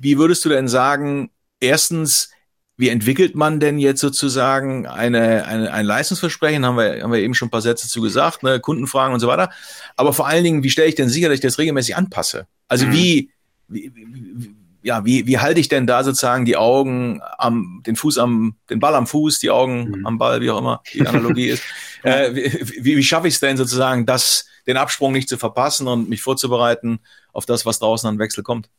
wie 0.00 0.18
würdest 0.18 0.44
du 0.44 0.48
denn 0.48 0.68
sagen, 0.68 1.30
erstens, 1.60 2.30
wie 2.76 2.88
entwickelt 2.88 3.34
man 3.34 3.60
denn 3.60 3.78
jetzt 3.78 4.00
sozusagen 4.00 4.86
eine, 4.86 5.44
eine, 5.46 5.72
ein 5.72 5.84
Leistungsversprechen? 5.84 6.64
Haben 6.64 6.76
wir, 6.76 7.02
haben 7.02 7.12
wir 7.12 7.18
eben 7.18 7.34
schon 7.34 7.48
ein 7.48 7.50
paar 7.50 7.60
Sätze 7.60 7.88
zu 7.88 8.00
gesagt, 8.00 8.42
ne? 8.42 8.60
Kundenfragen 8.60 9.12
und 9.12 9.20
so 9.20 9.26
weiter. 9.26 9.50
Aber 9.96 10.12
vor 10.12 10.28
allen 10.28 10.44
Dingen, 10.44 10.62
wie 10.62 10.70
stelle 10.70 10.88
ich 10.88 10.94
denn 10.94 11.08
sicher, 11.08 11.28
dass 11.28 11.34
ich 11.34 11.40
das 11.40 11.58
regelmäßig 11.58 11.96
anpasse? 11.96 12.46
Also 12.68 12.86
mhm. 12.86 12.92
wie, 12.92 13.30
wie, 13.66 13.92
wie, 13.94 14.54
ja, 14.88 15.04
wie, 15.04 15.26
wie 15.26 15.36
halte 15.36 15.60
ich 15.60 15.68
denn 15.68 15.86
da 15.86 16.02
sozusagen 16.02 16.46
die 16.46 16.56
Augen 16.56 17.20
am, 17.36 17.82
den 17.86 17.94
Fuß 17.94 18.16
am, 18.16 18.56
den 18.70 18.80
Ball 18.80 18.94
am 18.94 19.06
Fuß, 19.06 19.38
die 19.38 19.50
Augen 19.50 19.90
mhm. 19.90 20.06
am 20.06 20.16
Ball, 20.16 20.40
wie 20.40 20.48
auch 20.48 20.58
immer 20.58 20.82
die 20.94 21.06
Analogie 21.06 21.48
ist. 21.48 21.62
Äh, 22.04 22.32
wie, 22.32 22.96
wie 22.96 23.02
schaffe 23.02 23.26
ich 23.26 23.34
es 23.34 23.40
denn 23.40 23.56
sozusagen, 23.56 24.06
das, 24.06 24.46
den 24.68 24.76
Absprung 24.76 25.12
nicht 25.12 25.28
zu 25.28 25.36
verpassen 25.36 25.88
und 25.88 26.08
mich 26.08 26.22
vorzubereiten 26.22 27.00
auf 27.32 27.44
das, 27.44 27.66
was 27.66 27.80
draußen 27.80 28.08
an 28.08 28.20
Wechsel 28.20 28.44
kommt? 28.44 28.70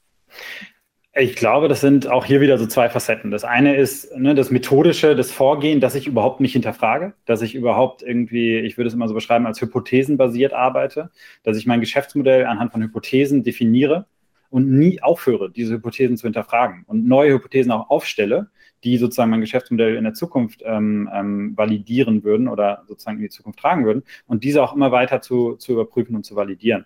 Ich 1.14 1.36
glaube, 1.36 1.68
das 1.68 1.82
sind 1.82 2.08
auch 2.08 2.24
hier 2.24 2.40
wieder 2.40 2.58
so 2.58 2.66
zwei 2.66 2.88
Facetten. 2.88 3.30
Das 3.30 3.44
eine 3.44 3.76
ist 3.76 4.16
ne, 4.16 4.36
das 4.36 4.52
methodische, 4.52 5.18
das 5.18 5.32
Vorgehen, 5.32 5.82
dass 5.82 5.96
ich 5.96 6.08
überhaupt 6.08 6.40
nicht 6.40 6.54
hinterfrage, 6.54 7.12
dass 7.26 7.42
ich 7.42 7.56
überhaupt 7.56 8.04
irgendwie, 8.04 8.60
ich 8.60 8.78
würde 8.78 8.88
es 8.88 8.94
immer 8.94 9.10
so 9.10 9.14
beschreiben, 9.14 9.46
als 9.46 9.60
hypothesenbasiert 9.60 10.54
arbeite, 10.54 11.12
dass 11.44 11.58
ich 11.58 11.66
mein 11.66 11.82
Geschäftsmodell 11.82 12.46
anhand 12.46 12.72
von 12.72 12.82
Hypothesen 12.82 13.44
definiere 13.44 14.06
und 14.50 14.70
nie 14.70 15.02
aufhöre, 15.02 15.52
diese 15.52 15.76
Hypothesen 15.76 16.18
zu 16.18 16.28
hinterfragen 16.28 16.84
und 16.88 17.08
neue 17.08 17.34
Hypothesen 17.34 17.72
auch 17.72 17.90
aufstelle, 17.90 18.50
die 18.84 18.98
sozusagen 18.98 19.32
mein 19.32 19.42
Geschäftsmodell 19.42 19.96
in 19.96 20.04
der 20.04 20.14
Zukunft 20.14 20.62
ähm, 20.66 21.10
ähm, 21.14 21.58
validieren 21.58 22.24
würden 22.24 22.48
oder 22.48 22.84
sozusagen 22.88 23.18
in 23.18 23.24
die 23.24 23.30
Zukunft 23.30 23.60
tragen 23.60 23.86
würden 23.86 24.04
und 24.28 24.44
diese 24.44 24.64
auch 24.64 24.74
immer 24.74 24.92
weiter 24.92 25.22
zu, 25.22 25.56
zu 25.56 25.74
überprüfen 25.74 26.16
und 26.16 26.26
zu 26.26 26.36
validieren. 26.36 26.86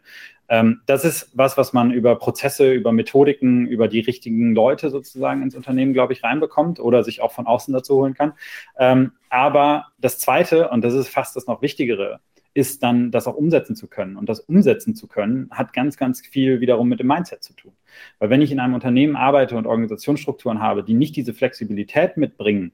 Ähm, 0.49 0.81
das 0.85 1.05
ist 1.05 1.31
was, 1.33 1.57
was 1.57 1.73
man 1.73 1.91
über 1.91 2.15
Prozesse, 2.15 2.71
über 2.71 2.91
Methodiken, 2.91 3.67
über 3.67 3.87
die 3.87 4.01
richtigen 4.01 4.53
Leute 4.53 4.89
sozusagen 4.89 5.41
ins 5.41 5.55
Unternehmen, 5.55 5.93
glaube 5.93 6.13
ich, 6.13 6.23
reinbekommt 6.23 6.79
oder 6.79 7.03
sich 7.03 7.21
auch 7.21 7.31
von 7.31 7.47
außen 7.47 7.73
dazu 7.73 7.95
holen 7.95 8.13
kann. 8.13 8.33
Ähm, 8.77 9.13
aber 9.29 9.87
das 9.99 10.19
Zweite, 10.19 10.69
und 10.69 10.83
das 10.83 10.93
ist 10.93 11.09
fast 11.09 11.35
das 11.35 11.47
noch 11.47 11.61
Wichtigere, 11.61 12.19
ist 12.53 12.83
dann, 12.83 13.11
das 13.11 13.27
auch 13.27 13.35
umsetzen 13.35 13.75
zu 13.75 13.87
können. 13.87 14.15
Und 14.15 14.29
das 14.29 14.39
umsetzen 14.41 14.95
zu 14.95 15.07
können, 15.07 15.49
hat 15.51 15.73
ganz, 15.73 15.97
ganz 15.97 16.21
viel 16.21 16.61
wiederum 16.61 16.87
mit 16.87 16.99
dem 16.99 17.07
Mindset 17.07 17.43
zu 17.43 17.53
tun. 17.53 17.73
Weil 18.19 18.29
wenn 18.29 18.41
ich 18.41 18.51
in 18.51 18.59
einem 18.59 18.75
Unternehmen 18.75 19.15
arbeite 19.15 19.55
und 19.57 19.65
Organisationsstrukturen 19.65 20.59
habe, 20.59 20.83
die 20.83 20.93
nicht 20.93 21.15
diese 21.15 21.33
Flexibilität 21.33 22.17
mitbringen, 22.17 22.71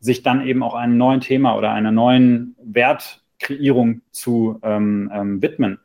sich 0.00 0.22
dann 0.22 0.46
eben 0.46 0.62
auch 0.62 0.74
einem 0.74 0.96
neuen 0.96 1.20
Thema 1.20 1.56
oder 1.56 1.72
einer 1.72 1.92
neuen 1.92 2.54
Wertkreierung 2.62 4.02
zu 4.10 4.60
ähm, 4.62 5.10
ähm, 5.12 5.42
widmen, 5.42 5.80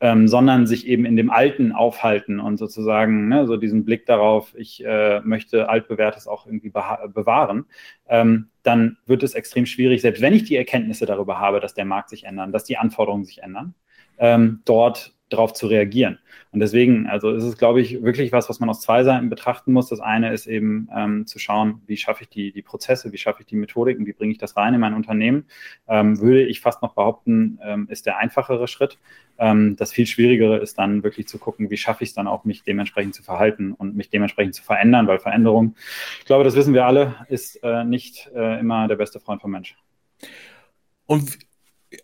ähm, 0.00 0.28
sondern 0.28 0.66
sich 0.66 0.86
eben 0.86 1.06
in 1.06 1.16
dem 1.16 1.30
Alten 1.30 1.72
aufhalten 1.72 2.40
und 2.40 2.58
sozusagen 2.58 3.28
ne, 3.28 3.46
so 3.46 3.56
diesen 3.56 3.84
Blick 3.84 4.04
darauf, 4.06 4.54
ich 4.56 4.84
äh, 4.84 5.20
möchte 5.20 5.68
altbewährtes 5.68 6.26
auch 6.26 6.46
irgendwie 6.46 6.70
bewahren, 6.70 7.66
ähm, 8.08 8.48
dann 8.64 8.96
wird 9.06 9.22
es 9.22 9.34
extrem 9.34 9.66
schwierig, 9.66 10.00
selbst 10.00 10.20
wenn 10.20 10.32
ich 10.32 10.44
die 10.44 10.56
Erkenntnisse 10.56 11.06
darüber 11.06 11.38
habe, 11.38 11.60
dass 11.60 11.74
der 11.74 11.84
Markt 11.84 12.10
sich 12.10 12.24
ändert, 12.24 12.52
dass 12.52 12.64
die 12.64 12.76
Anforderungen 12.76 13.24
sich 13.24 13.42
ändern, 13.42 13.74
ähm, 14.18 14.62
dort 14.64 15.14
darauf 15.34 15.52
zu 15.52 15.66
reagieren. 15.66 16.18
Und 16.52 16.60
deswegen, 16.60 17.06
also 17.06 17.30
ist 17.30 17.44
es, 17.44 17.58
glaube 17.58 17.80
ich, 17.80 18.02
wirklich 18.02 18.30
was, 18.32 18.48
was 18.48 18.60
man 18.60 18.70
aus 18.70 18.80
zwei 18.80 19.02
Seiten 19.02 19.28
betrachten 19.28 19.72
muss. 19.72 19.88
Das 19.88 20.00
eine 20.00 20.32
ist 20.32 20.46
eben 20.46 20.88
ähm, 20.94 21.26
zu 21.26 21.38
schauen, 21.38 21.82
wie 21.86 21.96
schaffe 21.96 22.22
ich 22.22 22.28
die, 22.28 22.52
die 22.52 22.62
Prozesse, 22.62 23.12
wie 23.12 23.18
schaffe 23.18 23.40
ich 23.40 23.46
die 23.46 23.56
Methodiken, 23.56 24.06
wie 24.06 24.12
bringe 24.12 24.32
ich 24.32 24.38
das 24.38 24.56
rein 24.56 24.74
in 24.74 24.80
mein 24.80 24.94
Unternehmen. 24.94 25.46
Ähm, 25.88 26.20
würde 26.20 26.44
ich 26.44 26.60
fast 26.60 26.80
noch 26.82 26.94
behaupten, 26.94 27.58
ähm, 27.62 27.88
ist 27.90 28.06
der 28.06 28.18
einfachere 28.18 28.68
Schritt. 28.68 28.98
Ähm, 29.38 29.76
das 29.76 29.92
viel 29.92 30.06
Schwierigere 30.06 30.58
ist 30.58 30.78
dann 30.78 31.02
wirklich 31.02 31.26
zu 31.26 31.38
gucken, 31.38 31.70
wie 31.70 31.76
schaffe 31.76 32.04
ich 32.04 32.10
es 32.10 32.14
dann 32.14 32.28
auch, 32.28 32.44
mich 32.44 32.62
dementsprechend 32.62 33.14
zu 33.14 33.22
verhalten 33.22 33.72
und 33.72 33.96
mich 33.96 34.10
dementsprechend 34.10 34.54
zu 34.54 34.62
verändern, 34.62 35.06
weil 35.06 35.18
Veränderung, 35.18 35.74
ich 36.20 36.24
glaube, 36.24 36.44
das 36.44 36.54
wissen 36.54 36.74
wir 36.74 36.86
alle, 36.86 37.16
ist 37.28 37.62
äh, 37.62 37.84
nicht 37.84 38.30
äh, 38.34 38.60
immer 38.60 38.86
der 38.86 38.96
beste 38.96 39.18
Freund 39.18 39.42
vom 39.42 39.50
Mensch. 39.50 39.76
Und 41.06 41.38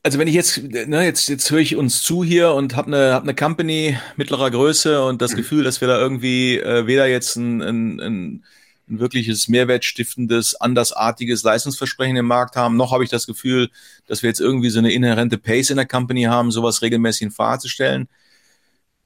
also 0.03 0.19
wenn 0.19 0.29
ich 0.29 0.35
jetzt, 0.35 0.63
ne, 0.63 1.05
jetzt, 1.05 1.29
jetzt 1.29 1.51
höre 1.51 1.59
ich 1.59 1.77
uns 1.77 2.03
zu 2.03 2.25
hier 2.25 2.53
und 2.53 2.77
habe 2.77 2.89
eine, 2.89 3.13
hab 3.13 3.23
eine 3.23 3.35
Company 3.35 3.99
mittlerer 4.17 4.51
Größe 4.51 5.05
und 5.05 5.23
das 5.23 5.33
mhm. 5.33 5.37
Gefühl, 5.37 5.65
dass 5.65 5.81
wir 5.81 5.89
da 5.89 5.99
irgendwie 5.99 6.59
äh, 6.59 6.87
weder 6.87 7.07
jetzt 7.07 7.37
ein, 7.37 7.61
ein, 7.61 8.01
ein, 8.01 8.45
ein 8.89 8.99
wirkliches 8.99 9.49
mehrwertstiftendes, 9.49 10.61
andersartiges 10.61 11.43
Leistungsversprechen 11.43 12.17
im 12.17 12.27
Markt 12.27 12.57
haben, 12.57 12.77
noch 12.77 12.93
habe 12.93 13.05
ich 13.05 13.11
das 13.11 13.27
Gefühl, 13.27 13.71
dass 14.07 14.23
wir 14.23 14.29
jetzt 14.29 14.41
irgendwie 14.41 14.71
so 14.71 14.79
eine 14.79 14.93
inhärente 14.93 15.39
Pace 15.39 15.71
in 15.71 15.77
der 15.77 15.87
Company 15.87 16.25
haben, 16.25 16.51
sowas 16.51 16.83
regelmäßig 16.83 17.23
in 17.23 17.31
Fahrt 17.31 17.63
zu 17.63 17.69
stellen. 17.69 18.09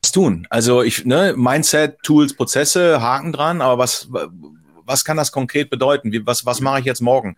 Was 0.03 0.13
tun? 0.13 0.47
Also 0.51 0.83
ich, 0.83 1.05
ne, 1.05 1.35
Mindset, 1.37 1.99
Tools, 2.03 2.35
Prozesse, 2.35 3.01
Haken 3.01 3.33
dran, 3.33 3.61
aber 3.61 3.79
was, 3.79 4.09
was 4.85 5.05
kann 5.05 5.17
das 5.17 5.33
konkret 5.33 5.71
bedeuten? 5.71 6.13
Wie, 6.13 6.27
was, 6.27 6.47
was 6.47 6.61
mache 6.61 6.81
ich 6.81 6.85
jetzt 6.87 7.01
morgen? 7.01 7.37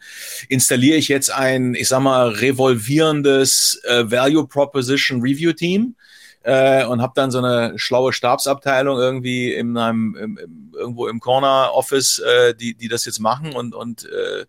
Installiere 0.49 0.97
ich 0.97 1.09
jetzt 1.09 1.31
ein, 1.31 1.75
ich 1.75 1.89
sag 1.89 2.01
mal, 2.01 2.29
revolvierendes 2.29 3.81
äh, 3.85 4.11
Value 4.11 4.47
Proposition 4.47 5.21
Review 5.21 5.53
Team? 5.53 5.95
Äh, 6.47 6.85
und 6.87 7.03
habe 7.03 7.13
dann 7.17 7.33
so 7.33 7.39
eine 7.39 7.77
schlaue 7.77 8.13
Stabsabteilung 8.13 8.99
irgendwie 8.99 9.53
in 9.53 9.77
einem 9.77 10.15
im, 10.15 10.39
im, 10.39 10.73
irgendwo 10.79 11.09
im 11.09 11.19
Corner 11.19 11.71
Office, 11.75 12.21
äh, 12.21 12.55
die 12.55 12.75
die 12.75 12.87
das 12.87 13.05
jetzt 13.05 13.19
machen 13.19 13.53
und 13.53 13.75
und 13.75 14.05
äh, 14.05 14.47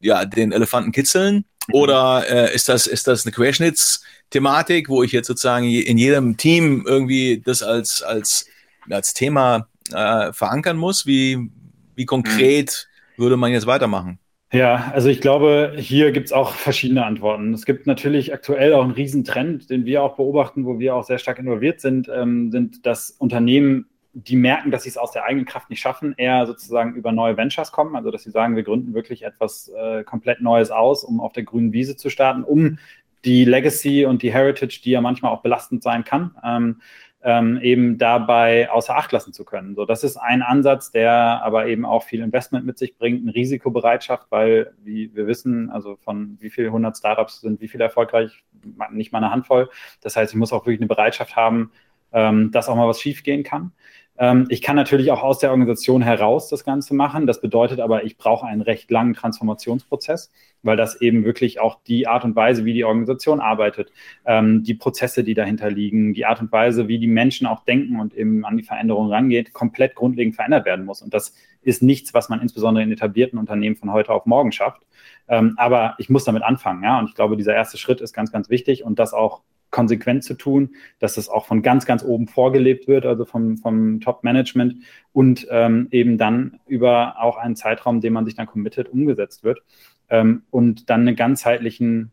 ja 0.00 0.24
den 0.24 0.52
Elefanten 0.52 0.92
kitzeln 0.92 1.44
mhm. 1.66 1.74
oder 1.74 2.24
äh, 2.26 2.54
ist 2.54 2.70
das 2.70 2.86
ist 2.86 3.06
das 3.06 3.26
eine 3.26 3.32
Querschnittsthematik, 3.32 4.88
wo 4.88 5.02
ich 5.02 5.12
jetzt 5.12 5.26
sozusagen 5.26 5.66
in 5.66 5.98
jedem 5.98 6.38
Team 6.38 6.86
irgendwie 6.86 7.42
das 7.44 7.62
als 7.62 8.02
als 8.02 8.46
als 8.88 9.12
Thema 9.12 9.68
äh, 9.92 10.32
verankern 10.32 10.78
muss? 10.78 11.04
Wie 11.04 11.50
wie 11.96 12.06
konkret 12.06 12.88
mhm. 13.16 13.22
würde 13.22 13.36
man 13.36 13.50
jetzt 13.50 13.66
weitermachen? 13.66 14.20
Ja, 14.52 14.92
also 14.94 15.08
ich 15.08 15.20
glaube, 15.20 15.74
hier 15.76 16.12
gibt 16.12 16.26
es 16.26 16.32
auch 16.32 16.52
verschiedene 16.52 17.04
Antworten. 17.04 17.52
Es 17.52 17.66
gibt 17.66 17.86
natürlich 17.86 18.32
aktuell 18.32 18.74
auch 18.74 18.84
einen 18.84 18.92
Riesentrend, 18.92 19.68
den 19.70 19.84
wir 19.84 20.02
auch 20.02 20.16
beobachten, 20.16 20.64
wo 20.64 20.78
wir 20.78 20.94
auch 20.94 21.02
sehr 21.02 21.18
stark 21.18 21.40
involviert 21.40 21.80
sind, 21.80 22.08
ähm, 22.08 22.52
sind, 22.52 22.86
dass 22.86 23.10
Unternehmen, 23.10 23.86
die 24.12 24.36
merken, 24.36 24.70
dass 24.70 24.84
sie 24.84 24.88
es 24.88 24.96
aus 24.96 25.10
der 25.10 25.24
eigenen 25.24 25.46
Kraft 25.46 25.68
nicht 25.68 25.80
schaffen, 25.80 26.14
eher 26.16 26.46
sozusagen 26.46 26.94
über 26.94 27.12
neue 27.12 27.36
Ventures 27.36 27.72
kommen. 27.72 27.96
Also 27.96 28.10
dass 28.10 28.22
sie 28.22 28.30
sagen, 28.30 28.54
wir 28.54 28.62
gründen 28.62 28.94
wirklich 28.94 29.24
etwas 29.24 29.68
äh, 29.76 30.04
komplett 30.04 30.40
Neues 30.40 30.70
aus, 30.70 31.04
um 31.04 31.20
auf 31.20 31.32
der 31.32 31.42
grünen 31.42 31.72
Wiese 31.72 31.96
zu 31.96 32.08
starten, 32.08 32.44
um 32.44 32.78
die 33.24 33.44
Legacy 33.44 34.06
und 34.06 34.22
die 34.22 34.32
Heritage, 34.32 34.80
die 34.84 34.92
ja 34.92 35.00
manchmal 35.00 35.32
auch 35.32 35.42
belastend 35.42 35.82
sein 35.82 36.04
kann, 36.04 36.34
ähm, 36.44 36.80
ähm, 37.26 37.58
eben 37.60 37.98
dabei 37.98 38.70
außer 38.70 38.96
Acht 38.96 39.10
lassen 39.10 39.32
zu 39.32 39.44
können. 39.44 39.74
So, 39.74 39.84
das 39.84 40.04
ist 40.04 40.16
ein 40.16 40.42
Ansatz, 40.42 40.92
der 40.92 41.12
aber 41.42 41.66
eben 41.66 41.84
auch 41.84 42.04
viel 42.04 42.22
Investment 42.22 42.64
mit 42.64 42.78
sich 42.78 42.96
bringt, 42.96 43.22
eine 43.22 43.34
Risikobereitschaft, 43.34 44.28
weil, 44.30 44.72
wie 44.84 45.12
wir 45.12 45.26
wissen, 45.26 45.68
also 45.68 45.96
von 45.96 46.38
wie 46.40 46.50
viel 46.50 46.66
100 46.66 46.96
Startups 46.96 47.40
sind 47.40 47.60
wie 47.60 47.66
viel 47.66 47.80
erfolgreich, 47.80 48.44
nicht 48.92 49.10
mal 49.10 49.18
eine 49.18 49.32
Handvoll. 49.32 49.68
Das 50.02 50.14
heißt, 50.14 50.32
ich 50.32 50.38
muss 50.38 50.52
auch 50.52 50.66
wirklich 50.66 50.78
eine 50.78 50.86
Bereitschaft 50.86 51.34
haben, 51.34 51.72
ähm, 52.12 52.52
dass 52.52 52.68
auch 52.68 52.76
mal 52.76 52.86
was 52.86 53.00
schiefgehen 53.00 53.42
kann. 53.42 53.72
Ähm, 54.18 54.46
ich 54.48 54.62
kann 54.62 54.76
natürlich 54.76 55.10
auch 55.10 55.22
aus 55.22 55.38
der 55.38 55.50
Organisation 55.50 56.02
heraus 56.02 56.48
das 56.48 56.64
Ganze 56.64 56.94
machen. 56.94 57.26
Das 57.26 57.40
bedeutet 57.40 57.80
aber, 57.80 58.04
ich 58.04 58.16
brauche 58.16 58.46
einen 58.46 58.62
recht 58.62 58.90
langen 58.90 59.14
Transformationsprozess, 59.14 60.30
weil 60.62 60.76
das 60.76 61.00
eben 61.00 61.24
wirklich 61.24 61.60
auch 61.60 61.78
die 61.86 62.06
Art 62.06 62.24
und 62.24 62.34
Weise, 62.36 62.64
wie 62.64 62.72
die 62.72 62.84
Organisation 62.84 63.40
arbeitet, 63.40 63.92
ähm, 64.24 64.62
die 64.62 64.74
Prozesse, 64.74 65.24
die 65.24 65.34
dahinter 65.34 65.70
liegen, 65.70 66.14
die 66.14 66.24
Art 66.24 66.40
und 66.40 66.50
Weise, 66.52 66.88
wie 66.88 66.98
die 66.98 67.06
Menschen 67.06 67.46
auch 67.46 67.64
denken 67.64 68.00
und 68.00 68.14
eben 68.14 68.44
an 68.44 68.56
die 68.56 68.62
Veränderung 68.62 69.10
rangeht, 69.10 69.52
komplett 69.52 69.94
grundlegend 69.94 70.36
verändert 70.36 70.64
werden 70.64 70.84
muss. 70.84 71.02
Und 71.02 71.12
das 71.12 71.34
ist 71.62 71.82
nichts, 71.82 72.14
was 72.14 72.28
man 72.28 72.40
insbesondere 72.40 72.84
in 72.84 72.92
etablierten 72.92 73.38
Unternehmen 73.38 73.76
von 73.76 73.92
heute 73.92 74.12
auf 74.12 74.24
morgen 74.24 74.52
schafft. 74.52 74.82
Ähm, 75.28 75.54
aber 75.56 75.94
ich 75.98 76.08
muss 76.08 76.24
damit 76.24 76.42
anfangen, 76.42 76.82
ja. 76.84 76.98
Und 76.98 77.08
ich 77.08 77.14
glaube, 77.14 77.36
dieser 77.36 77.54
erste 77.54 77.76
Schritt 77.76 78.00
ist 78.00 78.12
ganz, 78.12 78.30
ganz 78.30 78.48
wichtig 78.48 78.84
und 78.84 78.98
das 78.98 79.12
auch 79.12 79.42
konsequent 79.76 80.24
zu 80.24 80.32
tun, 80.32 80.74
dass 81.00 81.18
es 81.18 81.28
auch 81.28 81.44
von 81.44 81.60
ganz, 81.60 81.84
ganz 81.84 82.02
oben 82.02 82.28
vorgelebt 82.28 82.88
wird, 82.88 83.04
also 83.04 83.26
vom, 83.26 83.58
vom 83.58 84.00
Top-Management 84.00 84.76
und 85.12 85.46
ähm, 85.50 85.88
eben 85.90 86.16
dann 86.16 86.60
über 86.66 87.20
auch 87.20 87.36
einen 87.36 87.56
Zeitraum, 87.56 88.00
den 88.00 88.14
man 88.14 88.24
sich 88.24 88.34
dann 88.34 88.46
committet, 88.46 88.88
umgesetzt 88.88 89.44
wird 89.44 89.60
ähm, 90.08 90.44
und 90.50 90.88
dann 90.88 91.02
einen 91.02 91.14
ganzheitlichen 91.14 92.10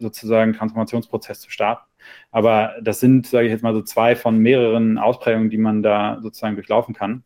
sozusagen 0.00 0.54
Transformationsprozess 0.54 1.38
zu 1.38 1.50
starten. 1.50 1.84
Aber 2.32 2.72
das 2.82 2.98
sind, 2.98 3.28
sage 3.28 3.46
ich 3.46 3.52
jetzt 3.52 3.62
mal, 3.62 3.74
so 3.74 3.82
zwei 3.82 4.16
von 4.16 4.38
mehreren 4.38 4.98
Ausprägungen, 4.98 5.50
die 5.50 5.58
man 5.58 5.84
da 5.84 6.18
sozusagen 6.20 6.56
durchlaufen 6.56 6.96
kann. 6.96 7.22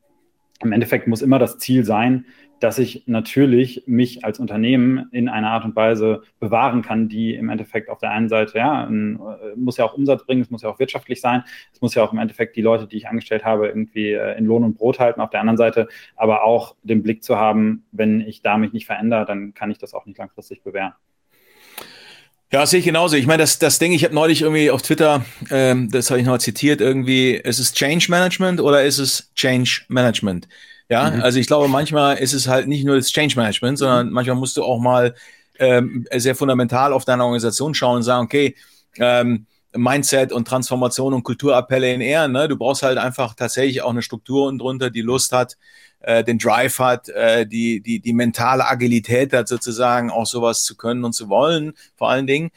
Im 0.62 0.72
Endeffekt 0.72 1.06
muss 1.06 1.22
immer 1.22 1.38
das 1.38 1.56
Ziel 1.56 1.86
sein, 1.86 2.26
dass 2.60 2.78
ich 2.78 3.04
natürlich 3.06 3.84
mich 3.86 4.24
als 4.24 4.38
Unternehmen 4.38 5.08
in 5.12 5.28
einer 5.28 5.50
Art 5.50 5.64
und 5.64 5.76
Weise 5.76 6.22
bewahren 6.40 6.82
kann, 6.82 7.08
die 7.08 7.34
im 7.34 7.48
Endeffekt 7.48 7.88
auf 7.88 7.98
der 7.98 8.10
einen 8.10 8.28
Seite, 8.28 8.58
ja, 8.58 8.84
äh, 8.88 9.16
muss 9.56 9.76
ja 9.76 9.84
auch 9.84 9.94
Umsatz 9.94 10.24
bringen, 10.24 10.42
es 10.42 10.50
muss 10.50 10.62
ja 10.62 10.68
auch 10.68 10.78
wirtschaftlich 10.78 11.20
sein, 11.20 11.44
es 11.72 11.80
muss 11.80 11.94
ja 11.94 12.02
auch 12.02 12.12
im 12.12 12.18
Endeffekt 12.18 12.56
die 12.56 12.62
Leute, 12.62 12.86
die 12.86 12.96
ich 12.96 13.08
angestellt 13.08 13.44
habe, 13.44 13.68
irgendwie 13.68 14.12
äh, 14.12 14.36
in 14.38 14.44
Lohn 14.44 14.64
und 14.64 14.76
Brot 14.76 14.98
halten, 14.98 15.20
auf 15.20 15.30
der 15.30 15.40
anderen 15.40 15.56
Seite 15.56 15.88
aber 16.16 16.44
auch 16.44 16.74
den 16.82 17.02
Blick 17.02 17.22
zu 17.22 17.36
haben, 17.36 17.84
wenn 17.92 18.20
ich 18.20 18.42
da 18.42 18.58
mich 18.58 18.72
nicht 18.72 18.86
verändere, 18.86 19.24
dann 19.24 19.54
kann 19.54 19.70
ich 19.70 19.78
das 19.78 19.94
auch 19.94 20.06
nicht 20.06 20.18
langfristig 20.18 20.62
bewähren. 20.62 20.92
Ja, 22.50 22.64
sehe 22.64 22.78
ich 22.78 22.86
genauso. 22.86 23.16
Ich 23.16 23.26
meine, 23.26 23.42
das, 23.42 23.58
das 23.58 23.78
Ding, 23.78 23.92
ich 23.92 24.04
habe 24.04 24.14
neulich 24.14 24.40
irgendwie 24.40 24.70
auf 24.70 24.80
Twitter, 24.80 25.22
ähm, 25.50 25.90
das 25.90 26.10
habe 26.10 26.18
ich 26.18 26.26
noch 26.26 26.38
zitiert, 26.38 26.80
irgendwie, 26.80 27.32
ist 27.32 27.58
es 27.58 27.74
Change 27.74 28.06
Management 28.08 28.60
oder 28.62 28.84
ist 28.84 28.98
es 28.98 29.30
Change 29.34 29.82
Management? 29.88 30.48
Ja, 30.88 31.10
mhm. 31.10 31.22
also 31.22 31.38
ich 31.38 31.46
glaube, 31.46 31.68
manchmal 31.68 32.16
ist 32.18 32.32
es 32.32 32.48
halt 32.48 32.66
nicht 32.66 32.84
nur 32.84 32.96
das 32.96 33.10
Change 33.10 33.36
Management, 33.36 33.78
sondern 33.78 34.08
mhm. 34.08 34.12
manchmal 34.12 34.36
musst 34.36 34.56
du 34.56 34.64
auch 34.64 34.80
mal 34.80 35.14
ähm, 35.58 36.06
sehr 36.14 36.34
fundamental 36.34 36.92
auf 36.92 37.04
deine 37.04 37.24
Organisation 37.24 37.74
schauen 37.74 37.96
und 37.96 38.02
sagen, 38.02 38.24
okay, 38.24 38.54
ähm, 38.98 39.46
Mindset 39.76 40.32
und 40.32 40.48
Transformation 40.48 41.12
und 41.12 41.24
Kulturappelle 41.24 41.92
in 41.92 42.00
Ehren. 42.00 42.32
Ne? 42.32 42.48
Du 42.48 42.56
brauchst 42.56 42.82
halt 42.82 42.96
einfach 42.98 43.34
tatsächlich 43.34 43.82
auch 43.82 43.90
eine 43.90 44.02
Struktur 44.02 44.48
und 44.48 44.58
drunter, 44.58 44.90
die 44.90 45.02
Lust 45.02 45.32
hat, 45.32 45.58
äh, 46.00 46.24
den 46.24 46.38
Drive 46.38 46.78
hat, 46.78 47.08
äh, 47.10 47.46
die, 47.46 47.80
die, 47.80 48.00
die 48.00 48.12
mentale 48.12 48.66
Agilität 48.66 49.32
hat, 49.32 49.48
sozusagen 49.48 50.10
auch 50.10 50.26
sowas 50.26 50.64
zu 50.64 50.76
können 50.76 51.04
und 51.04 51.12
zu 51.12 51.28
wollen, 51.28 51.74
vor 51.96 52.08
allen 52.08 52.26
Dingen. 52.26 52.50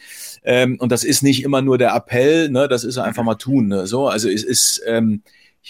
Ähm, 0.43 0.77
und 0.79 0.91
das 0.91 1.03
ist 1.03 1.21
nicht 1.21 1.43
immer 1.43 1.61
nur 1.61 1.77
der 1.77 1.93
Appell, 1.95 2.49
ne? 2.49 2.67
das 2.67 2.83
ist 2.83 2.97
einfach 2.97 3.23
mal 3.23 3.35
tun. 3.35 3.67
Ne? 3.67 3.87
So, 3.87 4.07
also 4.07 4.29
es 4.29 4.43
ist 4.43 4.81
ähm, 4.85 5.21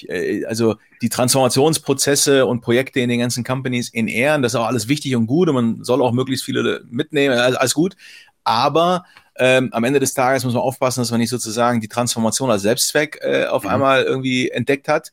äh, 0.07 0.45
also 0.45 0.75
die 1.01 1.09
Transformationsprozesse 1.09 2.45
und 2.45 2.61
Projekte 2.61 2.99
in 2.99 3.09
den 3.09 3.19
ganzen 3.19 3.43
Companies 3.43 3.89
in 3.89 4.07
Ehren, 4.07 4.41
das 4.41 4.53
ist 4.53 4.59
auch 4.59 4.67
alles 4.67 4.87
wichtig 4.87 5.15
und 5.15 5.27
gut 5.27 5.49
und 5.49 5.55
man 5.55 5.83
soll 5.83 6.01
auch 6.01 6.11
möglichst 6.11 6.45
viele 6.45 6.83
mitnehmen, 6.89 7.37
alles 7.37 7.73
gut. 7.73 7.95
Aber 8.43 9.05
ähm, 9.35 9.69
am 9.71 9.83
Ende 9.83 9.99
des 9.99 10.13
Tages 10.13 10.43
muss 10.43 10.53
man 10.53 10.63
aufpassen, 10.63 11.01
dass 11.01 11.11
man 11.11 11.19
nicht 11.19 11.29
sozusagen 11.29 11.81
die 11.81 11.87
Transformation 11.87 12.51
als 12.51 12.63
Selbstzweck 12.63 13.19
äh, 13.21 13.45
auf 13.45 13.63
mhm. 13.63 13.69
einmal 13.69 14.03
irgendwie 14.03 14.49
entdeckt 14.49 14.87
hat 14.87 15.11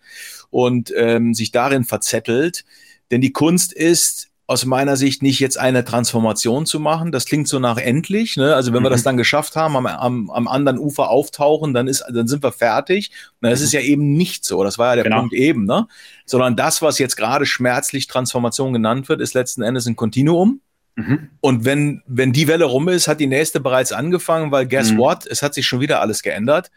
und 0.51 0.93
ähm, 0.97 1.35
sich 1.35 1.51
darin 1.51 1.85
verzettelt. 1.85 2.65
Denn 3.11 3.21
die 3.21 3.33
Kunst 3.33 3.73
ist, 3.73 4.28
aus 4.49 4.65
meiner 4.65 4.97
Sicht 4.97 5.23
nicht 5.23 5.41
jetzt 5.41 5.59
eine 5.59 5.85
Transformation 5.85 6.65
zu 6.65 6.81
machen. 6.81 7.13
Das 7.13 7.27
klingt 7.27 7.49
so 7.49 7.59
nach 7.59 7.77
endlich. 7.77 8.39
Ne? 8.39 8.55
Also 8.55 8.73
wenn 8.73 8.81
mhm. 8.81 8.87
wir 8.87 8.91
das 8.91 9.03
mhm. 9.03 9.05
dann 9.05 9.17
geschafft 9.19 9.57
haben, 9.57 9.77
am, 9.77 9.87
am, 9.87 10.31
am 10.31 10.49
anderen 10.49 10.79
Ufer 10.79 11.11
auftauchen, 11.11 11.75
dann 11.75 11.87
ist, 11.87 12.03
dann 12.11 12.27
sind 12.27 12.43
wir 12.43 12.51
fertig. 12.51 13.11
Und 13.43 13.51
das 13.51 13.61
mhm. 13.61 13.65
ist 13.67 13.73
ja 13.75 13.81
eben 13.81 14.15
nicht 14.15 14.47
so. 14.47 14.65
Das 14.65 14.79
war 14.79 14.89
ja 14.89 14.95
der 14.97 15.05
genau. 15.05 15.19
Punkt 15.21 15.35
eben, 15.35 15.67
ne? 15.67 15.87
Sondern 16.25 16.57
das, 16.57 16.81
was 16.81 16.99
jetzt 16.99 17.17
gerade 17.17 17.45
schmerzlich 17.45 18.07
Transformation 18.07 18.73
genannt 18.73 19.11
wird, 19.11 19.21
ist 19.21 19.35
letzten 19.35 19.61
Endes 19.61 19.85
ein 19.85 19.97
Kontinuum. 19.97 20.63
Mhm. 20.97 21.29
Und 21.43 21.67
wenn, 21.67 22.03
wenn 22.07 22.33
die 22.33 22.49
Welle 22.49 22.65
rum 22.65 22.89
ist, 22.89 23.07
hat 23.07 23.21
die 23.21 23.27
nächste 23.27 23.61
bereits 23.61 23.93
angefangen, 23.93 24.51
weil 24.51 24.67
guess 24.67 24.93
mhm. 24.93 24.97
what? 24.97 25.27
Es 25.27 25.43
hat 25.43 25.53
sich 25.53 25.67
schon 25.67 25.81
wieder 25.81 26.01
alles 26.01 26.23
geändert. 26.23 26.71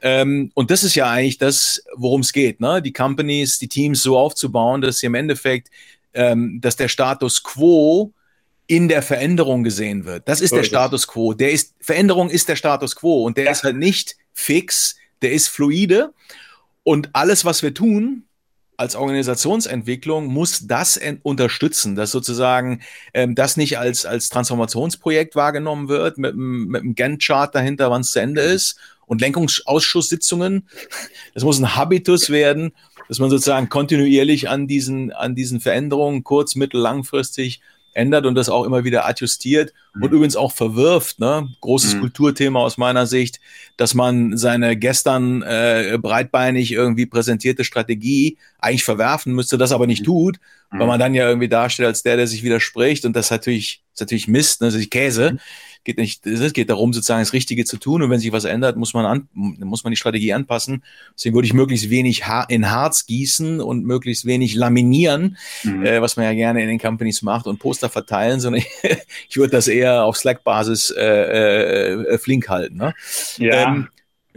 Ähm, 0.00 0.50
und 0.54 0.70
das 0.70 0.82
ist 0.82 0.94
ja 0.94 1.10
eigentlich 1.10 1.36
das, 1.36 1.84
worum 1.94 2.22
es 2.22 2.32
geht, 2.32 2.58
ne? 2.58 2.80
Die 2.80 2.94
Companies, 2.94 3.58
die 3.58 3.68
Teams 3.68 4.00
so 4.00 4.16
aufzubauen, 4.16 4.80
dass 4.80 5.00
sie 5.00 5.06
im 5.06 5.14
Endeffekt, 5.14 5.68
ähm, 6.14 6.60
dass 6.60 6.76
der 6.76 6.88
Status 6.88 7.42
quo 7.42 8.12
in 8.66 8.88
der 8.88 9.02
Veränderung 9.02 9.64
gesehen 9.64 10.04
wird. 10.04 10.28
Das 10.28 10.40
ist 10.40 10.50
so 10.50 10.56
der 10.56 10.62
ist 10.62 10.68
Status 10.68 11.06
quo. 11.06 11.32
Der 11.32 11.52
ist, 11.52 11.74
Veränderung 11.80 12.28
ist 12.28 12.48
der 12.48 12.56
Status 12.56 12.96
quo 12.96 13.24
und 13.24 13.36
der 13.38 13.46
ja. 13.46 13.50
ist 13.50 13.64
halt 13.64 13.76
nicht 13.76 14.16
fix, 14.34 14.96
der 15.22 15.32
ist 15.32 15.48
fluide. 15.48 16.12
Und 16.84 17.10
alles, 17.14 17.44
was 17.44 17.62
wir 17.62 17.74
tun, 17.74 18.24
als 18.76 18.94
Organisationsentwicklung 18.94 20.26
muss 20.26 20.66
das 20.66 21.00
unterstützen, 21.22 21.96
dass 21.96 22.12
sozusagen 22.12 22.80
ähm, 23.12 23.34
das 23.34 23.56
nicht 23.56 23.78
als, 23.78 24.06
als 24.06 24.28
Transformationsprojekt 24.28 25.34
wahrgenommen 25.34 25.88
wird, 25.88 26.16
mit, 26.16 26.36
mit 26.36 26.82
einem 26.82 26.94
Gantt-Chart 26.94 27.52
dahinter, 27.52 27.90
wann 27.90 28.02
es 28.02 28.12
zu 28.12 28.20
Ende 28.20 28.40
ist 28.40 28.78
und 29.06 29.20
Lenkungsausschusssitzungen. 29.20 30.68
Das 31.34 31.42
muss 31.42 31.58
ein 31.58 31.74
Habitus 31.74 32.30
werden, 32.30 32.72
dass 33.08 33.18
man 33.18 33.30
sozusagen 33.30 33.68
kontinuierlich 33.68 34.48
an 34.48 34.66
diesen, 34.66 35.12
an 35.12 35.34
diesen 35.34 35.60
Veränderungen 35.60 36.24
kurz-, 36.24 36.54
mittel-, 36.54 36.80
langfristig 36.80 37.60
ändert 37.98 38.26
und 38.26 38.34
das 38.34 38.48
auch 38.48 38.64
immer 38.64 38.84
wieder 38.84 39.06
adjustiert 39.06 39.74
mhm. 39.94 40.04
und 40.04 40.12
übrigens 40.12 40.36
auch 40.36 40.52
verwirft. 40.52 41.18
Ne? 41.18 41.48
Großes 41.60 41.96
mhm. 41.96 42.00
Kulturthema 42.00 42.60
aus 42.60 42.78
meiner 42.78 43.06
Sicht, 43.06 43.40
dass 43.76 43.94
man 43.94 44.36
seine 44.36 44.76
gestern 44.76 45.42
äh, 45.42 45.98
breitbeinig 46.00 46.72
irgendwie 46.72 47.06
präsentierte 47.06 47.64
Strategie 47.64 48.38
eigentlich 48.60 48.84
verwerfen 48.84 49.34
müsste, 49.34 49.58
das 49.58 49.72
aber 49.72 49.86
nicht 49.86 50.02
mhm. 50.02 50.06
tut, 50.06 50.40
weil 50.70 50.82
mhm. 50.82 50.86
man 50.86 51.00
dann 51.00 51.14
ja 51.14 51.28
irgendwie 51.28 51.48
darstellt 51.48 51.88
als 51.88 52.02
der, 52.02 52.16
der 52.16 52.26
sich 52.26 52.42
widerspricht 52.42 53.04
und 53.04 53.14
das 53.14 53.30
natürlich, 53.30 53.82
ist 53.92 54.00
natürlich 54.00 54.28
Mist, 54.28 54.60
ne? 54.60 54.68
das 54.68 54.74
ist 54.76 54.90
Käse. 54.90 55.38
Geht 55.84 55.98
nicht, 55.98 56.26
es 56.26 56.52
geht 56.52 56.70
darum, 56.70 56.92
sozusagen 56.92 57.20
das 57.20 57.32
Richtige 57.32 57.64
zu 57.64 57.78
tun. 57.78 58.02
Und 58.02 58.10
wenn 58.10 58.20
sich 58.20 58.32
was 58.32 58.44
ändert, 58.44 58.76
muss 58.76 58.94
man 58.94 59.06
an, 59.06 59.28
muss 59.32 59.84
man 59.84 59.90
die 59.90 59.96
Strategie 59.96 60.32
anpassen. 60.32 60.82
Deswegen 61.14 61.34
würde 61.34 61.46
ich 61.46 61.54
möglichst 61.54 61.90
wenig 61.90 62.24
in 62.48 62.70
Harz 62.70 63.06
gießen 63.06 63.60
und 63.60 63.84
möglichst 63.84 64.26
wenig 64.26 64.54
laminieren, 64.54 65.36
mhm. 65.62 65.84
äh, 65.84 66.02
was 66.02 66.16
man 66.16 66.26
ja 66.26 66.34
gerne 66.34 66.62
in 66.62 66.68
den 66.68 66.78
Companies 66.78 67.22
macht 67.22 67.46
und 67.46 67.58
Poster 67.58 67.88
verteilen, 67.88 68.40
sondern 68.40 68.62
ich, 69.28 69.36
würde 69.36 69.52
das 69.52 69.68
eher 69.68 70.04
auf 70.04 70.16
Slack-Basis 70.16 70.90
äh, 70.90 71.92
äh, 71.92 72.18
flink 72.18 72.48
halten. 72.48 72.76
Ne? 72.76 72.94
Ja. 73.38 73.68
Ähm, 73.68 73.88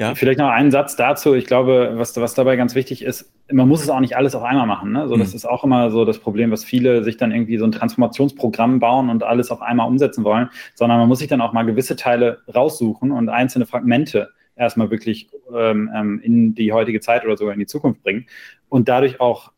ja. 0.01 0.15
Vielleicht 0.15 0.39
noch 0.39 0.49
einen 0.49 0.71
Satz 0.71 0.95
dazu. 0.95 1.35
Ich 1.35 1.45
glaube, 1.45 1.91
was, 1.93 2.19
was 2.19 2.33
dabei 2.33 2.55
ganz 2.55 2.73
wichtig 2.73 3.03
ist, 3.03 3.31
man 3.51 3.67
muss 3.67 3.83
es 3.83 3.89
auch 3.91 3.99
nicht 3.99 4.17
alles 4.17 4.33
auf 4.33 4.41
einmal 4.41 4.65
machen. 4.65 4.93
Ne? 4.93 5.07
So, 5.07 5.15
das 5.15 5.29
mhm. 5.29 5.35
ist 5.35 5.45
auch 5.45 5.63
immer 5.63 5.91
so 5.91 6.05
das 6.05 6.17
Problem, 6.17 6.49
was 6.49 6.63
viele 6.63 7.03
sich 7.03 7.17
dann 7.17 7.31
irgendwie 7.31 7.59
so 7.59 7.65
ein 7.65 7.71
Transformationsprogramm 7.71 8.79
bauen 8.79 9.11
und 9.11 9.21
alles 9.21 9.51
auf 9.51 9.61
einmal 9.61 9.87
umsetzen 9.87 10.23
wollen, 10.23 10.49
sondern 10.73 10.97
man 10.97 11.07
muss 11.07 11.19
sich 11.19 11.27
dann 11.27 11.39
auch 11.39 11.53
mal 11.53 11.65
gewisse 11.65 11.95
Teile 11.95 12.39
raussuchen 12.53 13.11
und 13.11 13.29
einzelne 13.29 13.67
Fragmente 13.67 14.31
erstmal 14.55 14.89
wirklich 14.89 15.29
ähm, 15.55 15.91
ähm 15.93 16.19
in 16.23 16.55
die 16.55 16.73
heutige 16.73 16.99
Zeit 16.99 17.23
oder 17.23 17.37
sogar 17.37 17.53
in 17.53 17.59
die 17.59 17.67
Zukunft 17.67 18.01
bringen 18.01 18.25
und 18.69 18.89
dadurch 18.89 19.21
auch 19.21 19.51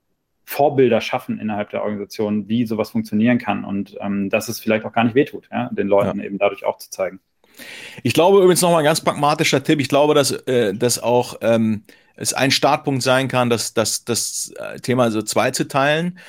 Vorbilder 0.44 1.00
schaffen 1.00 1.39
innerhalb 1.39 1.70
der 1.70 1.84
Organisation, 1.84 2.50
wie 2.50 2.66
sowas 2.66 2.89
funktionieren 2.89 3.38
kann 3.38 3.64
und 3.64 3.96
ähm, 4.02 4.30
dass 4.30 4.50
es 4.50 4.60
vielleicht 4.60 4.84
auch 4.84 4.91
gar 4.91 5.06
nicht 5.06 5.16
wehtut, 5.16 5.48
ja? 5.50 5.70
den 5.72 5.88
Leuten 5.88 6.20
ja. 6.20 6.26
eben 6.26 6.38
dadurch 6.38 6.66
auch 6.66 6.80
zu 6.80 6.89
zeigen. 6.89 7.22
Ich 8.04 8.14
glaube 8.14 8.39
übrigens 8.39 8.62
nochmal 8.62 8.80
ein 8.80 8.86
ganz 8.86 9.01
pragmatischer 9.01 9.64
Tipp. 9.64 9.80
Ich 9.80 9.89
glaube, 9.89 10.14
dass, 10.14 10.32
äh, 10.32 10.74
dass 10.74 11.01
auch 11.01 11.38
ähm, 11.41 11.84
es 12.16 12.34
ein 12.34 12.51
Startpunkt 12.51 13.01
sein 13.01 13.28
kann, 13.28 13.49
dass, 13.49 13.74
dass 13.74 14.06
das 14.06 14.54
äh, 14.58 14.80
Thema 14.80 15.10
so 15.10 15.22
zwei 15.22 15.51
zu 15.51 15.68
teilen. 15.68 16.20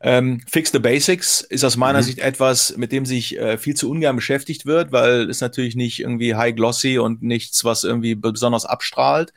Ähm, 0.00 0.40
Fix 0.48 0.70
the 0.70 0.78
Basics 0.78 1.40
ist 1.40 1.64
aus 1.64 1.76
meiner 1.76 1.98
mhm. 1.98 2.04
Sicht 2.04 2.18
etwas, 2.20 2.76
mit 2.76 2.92
dem 2.92 3.06
sich 3.06 3.38
äh, 3.38 3.58
viel 3.58 3.74
zu 3.74 3.90
ungern 3.90 4.16
beschäftigt 4.16 4.66
wird, 4.66 4.92
weil 4.92 5.28
es 5.28 5.40
natürlich 5.40 5.74
nicht 5.74 6.00
irgendwie 6.00 6.34
high 6.36 6.54
glossy 6.54 6.98
und 6.98 7.22
nichts, 7.22 7.64
was 7.64 7.82
irgendwie 7.82 8.14
besonders 8.14 8.64
abstrahlt. 8.64 9.32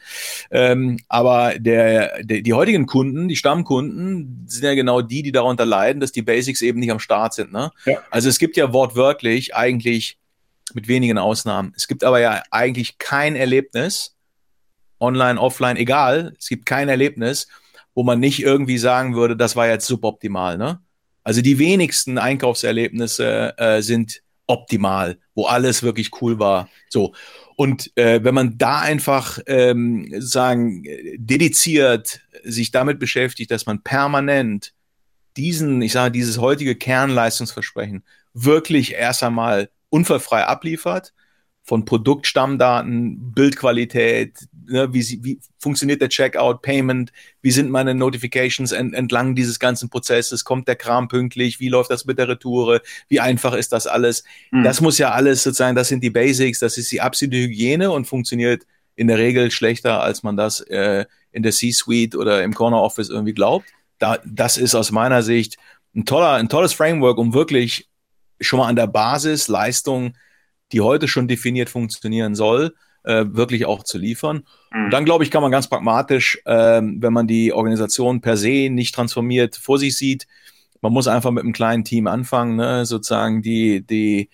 Ähm, 0.51 0.99
aber 1.07 1.55
der, 1.57 2.23
der, 2.23 2.41
die 2.41 2.53
heutigen 2.53 2.85
Kunden, 2.85 3.27
die 3.27 3.35
Stammkunden, 3.35 4.45
sind 4.47 4.63
ja 4.63 4.75
genau 4.75 5.01
die, 5.01 5.23
die 5.23 5.31
darunter 5.31 5.65
leiden, 5.65 5.99
dass 5.99 6.11
die 6.11 6.21
Basics 6.21 6.61
eben 6.61 6.79
nicht 6.79 6.91
am 6.91 6.99
Start 6.99 7.33
sind. 7.33 7.51
Ne? 7.51 7.71
Ja. 7.85 7.97
Also 8.11 8.29
es 8.29 8.37
gibt 8.37 8.57
ja 8.57 8.73
wortwörtlich 8.73 9.55
eigentlich 9.55 10.17
mit 10.75 10.87
wenigen 10.87 11.17
Ausnahmen. 11.17 11.73
Es 11.75 11.87
gibt 11.87 12.03
aber 12.03 12.19
ja 12.19 12.43
eigentlich 12.51 12.97
kein 12.97 13.35
Erlebnis, 13.35 14.15
online, 14.99 15.39
offline, 15.39 15.77
egal, 15.77 16.33
es 16.39 16.47
gibt 16.47 16.65
kein 16.65 16.89
Erlebnis, 16.89 17.47
wo 17.93 18.03
man 18.03 18.19
nicht 18.19 18.41
irgendwie 18.41 18.77
sagen 18.77 19.15
würde, 19.15 19.35
das 19.35 19.55
war 19.55 19.67
jetzt 19.67 19.87
suboptimal. 19.87 20.57
Ne? 20.57 20.79
Also 21.23 21.41
die 21.41 21.57
wenigsten 21.57 22.17
Einkaufserlebnisse 22.17 23.57
äh, 23.57 23.81
sind 23.81 24.21
optimal, 24.47 25.17
wo 25.33 25.45
alles 25.45 25.81
wirklich 25.81 26.21
cool 26.21 26.39
war. 26.39 26.69
So. 26.89 27.13
Und 27.55 27.91
äh, 27.97 28.23
wenn 28.23 28.35
man 28.35 28.57
da 28.57 28.81
einfach 28.81 29.39
ähm, 29.47 30.13
sagen, 30.19 30.83
dediziert 31.15 32.19
sich 32.43 32.71
damit 32.71 32.99
beschäftigt, 32.99 33.49
dass 33.49 33.65
man 33.65 33.81
permanent 33.81 34.73
diesen, 35.37 35.81
ich 35.81 35.93
sage, 35.93 36.11
dieses 36.11 36.37
heutige 36.37 36.75
Kernleistungsversprechen 36.75 38.03
wirklich 38.33 38.93
erst 38.93 39.23
einmal 39.23 39.69
unfallfrei 39.95 40.43
abliefert, 40.43 41.13
von 41.63 41.83
Produktstammdaten, 41.83 43.31
Bildqualität, 43.33 44.37
ne, 44.67 44.93
wie, 44.93 45.01
sie, 45.01 45.23
wie 45.23 45.39
funktioniert 45.57 45.99
der 45.99 46.09
Checkout, 46.09 46.61
Payment, 46.61 47.11
wie 47.41 47.49
sind 47.49 47.71
meine 47.71 47.95
Notifications 47.95 48.71
ent, 48.71 48.93
entlang 48.93 49.33
dieses 49.33 49.57
ganzen 49.57 49.89
Prozesses, 49.89 50.43
kommt 50.43 50.67
der 50.67 50.75
Kram 50.75 51.07
pünktlich, 51.07 51.59
wie 51.59 51.69
läuft 51.69 51.89
das 51.89 52.05
mit 52.05 52.19
der 52.19 52.27
Retoure, 52.27 52.81
wie 53.07 53.19
einfach 53.19 53.53
ist 53.55 53.71
das 53.71 53.87
alles. 53.87 54.23
Mhm. 54.51 54.63
Das 54.63 54.79
muss 54.79 54.99
ja 54.99 55.11
alles 55.11 55.41
sozusagen, 55.41 55.75
das 55.75 55.87
sind 55.87 56.03
die 56.03 56.11
Basics, 56.11 56.59
das 56.59 56.77
ist 56.77 56.91
die 56.91 57.01
absolute 57.01 57.37
Hygiene 57.37 57.89
und 57.89 58.05
funktioniert 58.05 58.67
in 58.95 59.07
der 59.07 59.17
Regel 59.17 59.49
schlechter, 59.49 60.03
als 60.03 60.21
man 60.21 60.37
das 60.37 60.59
äh, 60.61 61.05
in 61.31 61.41
der 61.41 61.51
C-Suite 61.51 62.15
oder 62.15 62.43
im 62.43 62.53
Corner 62.53 62.81
Office 62.81 63.09
irgendwie 63.09 63.33
glaubt. 63.33 63.65
Da, 63.97 64.19
das 64.23 64.57
ist 64.57 64.75
aus 64.75 64.91
meiner 64.91 65.23
Sicht 65.23 65.57
ein 65.95 66.05
toller, 66.05 66.33
ein 66.33 66.49
tolles 66.49 66.73
Framework, 66.73 67.17
um 67.17 67.33
wirklich 67.33 67.89
schon 68.39 68.59
mal 68.59 68.67
an 68.67 68.75
der 68.75 68.87
Basis 68.87 69.47
Leistung, 69.47 70.15
die 70.71 70.81
heute 70.81 71.07
schon 71.07 71.27
definiert 71.27 71.69
funktionieren 71.69 72.35
soll, 72.35 72.75
äh, 73.03 73.25
wirklich 73.27 73.65
auch 73.65 73.83
zu 73.83 73.97
liefern. 73.97 74.43
Mhm. 74.71 74.85
Und 74.85 74.91
dann, 74.91 75.05
glaube 75.05 75.23
ich, 75.23 75.31
kann 75.31 75.41
man 75.41 75.51
ganz 75.51 75.67
pragmatisch, 75.67 76.39
äh, 76.45 76.81
wenn 76.81 77.13
man 77.13 77.27
die 77.27 77.53
Organisation 77.53 78.21
per 78.21 78.37
se 78.37 78.69
nicht 78.69 78.95
transformiert 78.95 79.55
vor 79.55 79.77
sich 79.77 79.95
sieht, 79.95 80.27
man 80.81 80.93
muss 80.93 81.07
einfach 81.07 81.31
mit 81.31 81.43
einem 81.43 81.53
kleinen 81.53 81.83
Team 81.83 82.07
anfangen, 82.07 82.57
ne? 82.57 82.85
sozusagen 82.85 83.41
die, 83.41 83.81
die, 83.85 84.29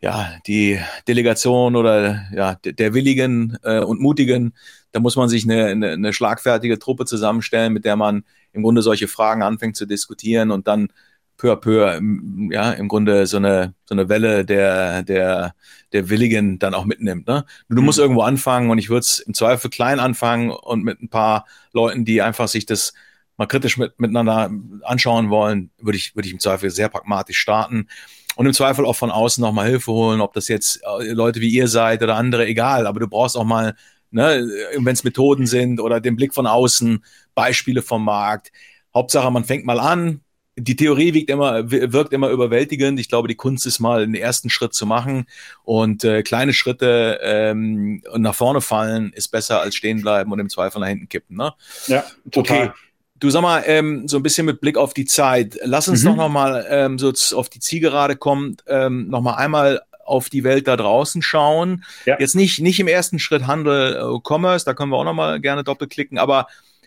ja, 0.00 0.32
die 0.46 0.78
Delegation 1.06 1.76
oder 1.76 2.24
ja, 2.32 2.56
der 2.64 2.94
Willigen 2.94 3.56
äh, 3.62 3.80
und 3.80 4.00
Mutigen, 4.00 4.54
da 4.92 5.00
muss 5.00 5.16
man 5.16 5.28
sich 5.28 5.44
eine, 5.44 5.66
eine, 5.66 5.90
eine 5.92 6.12
schlagfertige 6.12 6.78
Truppe 6.78 7.04
zusammenstellen, 7.04 7.72
mit 7.72 7.84
der 7.84 7.96
man 7.96 8.24
im 8.52 8.62
Grunde 8.62 8.82
solche 8.82 9.08
Fragen 9.08 9.42
anfängt 9.42 9.76
zu 9.76 9.86
diskutieren 9.86 10.50
und 10.50 10.68
dann 10.68 10.88
peu 11.36 11.52
à 11.52 11.56
peu, 11.56 12.00
ja, 12.50 12.72
im 12.72 12.88
Grunde 12.88 13.26
so 13.26 13.36
eine, 13.36 13.74
so 13.84 13.94
eine 13.94 14.08
Welle 14.08 14.44
der, 14.44 15.02
der, 15.02 15.54
der 15.92 16.08
Willigen 16.08 16.58
dann 16.58 16.74
auch 16.74 16.84
mitnimmt. 16.84 17.26
Ne? 17.26 17.44
Du 17.68 17.80
mhm. 17.80 17.86
musst 17.86 17.98
irgendwo 17.98 18.22
anfangen 18.22 18.70
und 18.70 18.78
ich 18.78 18.88
würde 18.88 19.00
es 19.00 19.18
im 19.20 19.34
Zweifel 19.34 19.70
klein 19.70 20.00
anfangen 20.00 20.50
und 20.50 20.84
mit 20.84 21.02
ein 21.02 21.08
paar 21.08 21.46
Leuten, 21.72 22.04
die 22.04 22.22
einfach 22.22 22.48
sich 22.48 22.66
das 22.66 22.92
mal 23.36 23.46
kritisch 23.46 23.76
mit, 23.78 23.98
miteinander 23.98 24.50
anschauen 24.82 25.28
wollen, 25.28 25.70
würde 25.78 25.98
ich, 25.98 26.14
würde 26.14 26.28
ich 26.28 26.32
im 26.32 26.40
Zweifel 26.40 26.70
sehr 26.70 26.88
pragmatisch 26.88 27.38
starten 27.38 27.88
und 28.36 28.46
im 28.46 28.52
Zweifel 28.52 28.84
auch 28.84 28.96
von 28.96 29.10
außen 29.10 29.42
nochmal 29.42 29.68
Hilfe 29.68 29.92
holen, 29.92 30.20
ob 30.20 30.32
das 30.34 30.48
jetzt 30.48 30.80
äh, 30.82 31.12
Leute 31.12 31.40
wie 31.40 31.50
ihr 31.50 31.68
seid 31.68 32.02
oder 32.02 32.16
andere, 32.16 32.46
egal, 32.46 32.86
aber 32.86 33.00
du 33.00 33.08
brauchst 33.08 33.36
auch 33.36 33.44
mal, 33.44 33.74
ne, 34.10 34.48
wenn 34.76 34.92
es 34.92 35.04
Methoden 35.04 35.46
sind 35.46 35.80
oder 35.80 36.00
den 36.00 36.16
Blick 36.16 36.34
von 36.34 36.46
außen, 36.46 37.04
Beispiele 37.34 37.82
vom 37.82 38.04
Markt. 38.04 38.52
Hauptsache, 38.94 39.30
man 39.30 39.44
fängt 39.44 39.64
mal 39.64 39.80
an, 39.80 40.20
die 40.56 40.76
Theorie 40.76 41.14
wirkt 41.14 41.30
immer, 41.30 41.70
wirkt 41.70 42.12
immer 42.12 42.28
überwältigend. 42.28 43.00
Ich 43.00 43.08
glaube, 43.08 43.28
die 43.28 43.34
Kunst 43.34 43.66
ist 43.66 43.80
mal 43.80 44.02
einen 44.02 44.14
ersten 44.14 44.50
Schritt 44.50 44.74
zu 44.74 44.86
machen 44.86 45.26
und 45.64 46.04
äh, 46.04 46.22
kleine 46.22 46.52
Schritte 46.52 47.18
ähm, 47.22 48.02
nach 48.16 48.34
vorne 48.34 48.60
fallen 48.60 49.12
ist 49.12 49.28
besser 49.28 49.60
als 49.60 49.74
stehen 49.74 50.02
bleiben 50.02 50.30
und 50.30 50.38
im 50.38 50.48
Zweifel 50.48 50.80
nach 50.80 50.88
hinten 50.88 51.08
kippen. 51.08 51.36
Ne? 51.36 51.52
Ja, 51.86 52.04
total. 52.30 52.68
Okay. 52.68 52.70
Du 53.20 53.30
sag 53.30 53.42
mal, 53.42 53.62
ähm, 53.66 54.06
so 54.06 54.18
ein 54.18 54.22
bisschen 54.22 54.44
mit 54.44 54.60
Blick 54.60 54.76
auf 54.76 54.92
die 54.92 55.06
Zeit. 55.06 55.58
Lass 55.62 55.88
uns 55.88 56.02
mhm. 56.02 56.08
doch 56.08 56.16
noch 56.16 56.28
mal 56.28 56.66
ähm, 56.68 56.98
so 56.98 57.12
auf 57.36 57.48
die 57.48 57.60
Zielgerade 57.60 58.16
kommen, 58.16 58.56
ähm, 58.66 59.08
noch 59.08 59.22
mal 59.22 59.34
einmal 59.34 59.80
auf 60.04 60.28
die 60.28 60.44
Welt 60.44 60.68
da 60.68 60.76
draußen 60.76 61.22
schauen. 61.22 61.84
Ja. 62.04 62.18
Jetzt 62.18 62.34
nicht 62.34 62.60
nicht 62.60 62.78
im 62.78 62.88
ersten 62.88 63.18
Schritt 63.18 63.46
Handel, 63.46 63.96
äh, 63.96 64.20
Commerce, 64.22 64.64
da 64.64 64.74
können 64.74 64.90
wir 64.90 64.98
auch 64.98 65.04
noch 65.04 65.14
mal 65.14 65.40
gerne 65.40 65.64
doppelklicken, 65.64 66.18
aber 66.18 66.46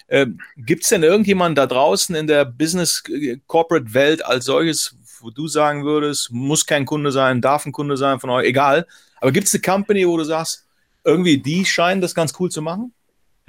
ähm, 0.10 0.40
Gibt 0.58 0.84
es 0.84 0.90
denn 0.90 1.04
irgendjemanden 1.04 1.56
da 1.56 1.66
draußen 1.66 2.16
in 2.16 2.28
der 2.28 2.46
Business-Corporate-Welt 2.46 4.26
als 4.26 4.46
solches, 4.46 4.96
wo 5.20 5.32
du 5.32 5.48
sagen 5.48 5.84
würdest, 5.84 6.32
muss 6.32 6.66
kein 6.66 6.86
Kunde 6.86 7.12
sein, 7.12 7.42
darf 7.42 7.66
ein 7.66 7.72
Kunde 7.72 7.98
sein 7.98 8.20
von 8.20 8.30
euch, 8.30 8.46
egal. 8.46 8.88
Aber 9.20 9.32
gibt 9.32 9.48
es 9.48 9.54
eine 9.54 9.62
Company, 9.62 10.08
wo 10.08 10.18
du 10.18 10.24
sagst, 10.24 10.66
irgendwie 11.04 11.38
die 11.38 11.66
scheinen 11.66 12.02
das 12.02 12.16
ganz 12.16 12.34
cool 12.40 12.50
zu 12.50 12.62
machen? 12.62 12.94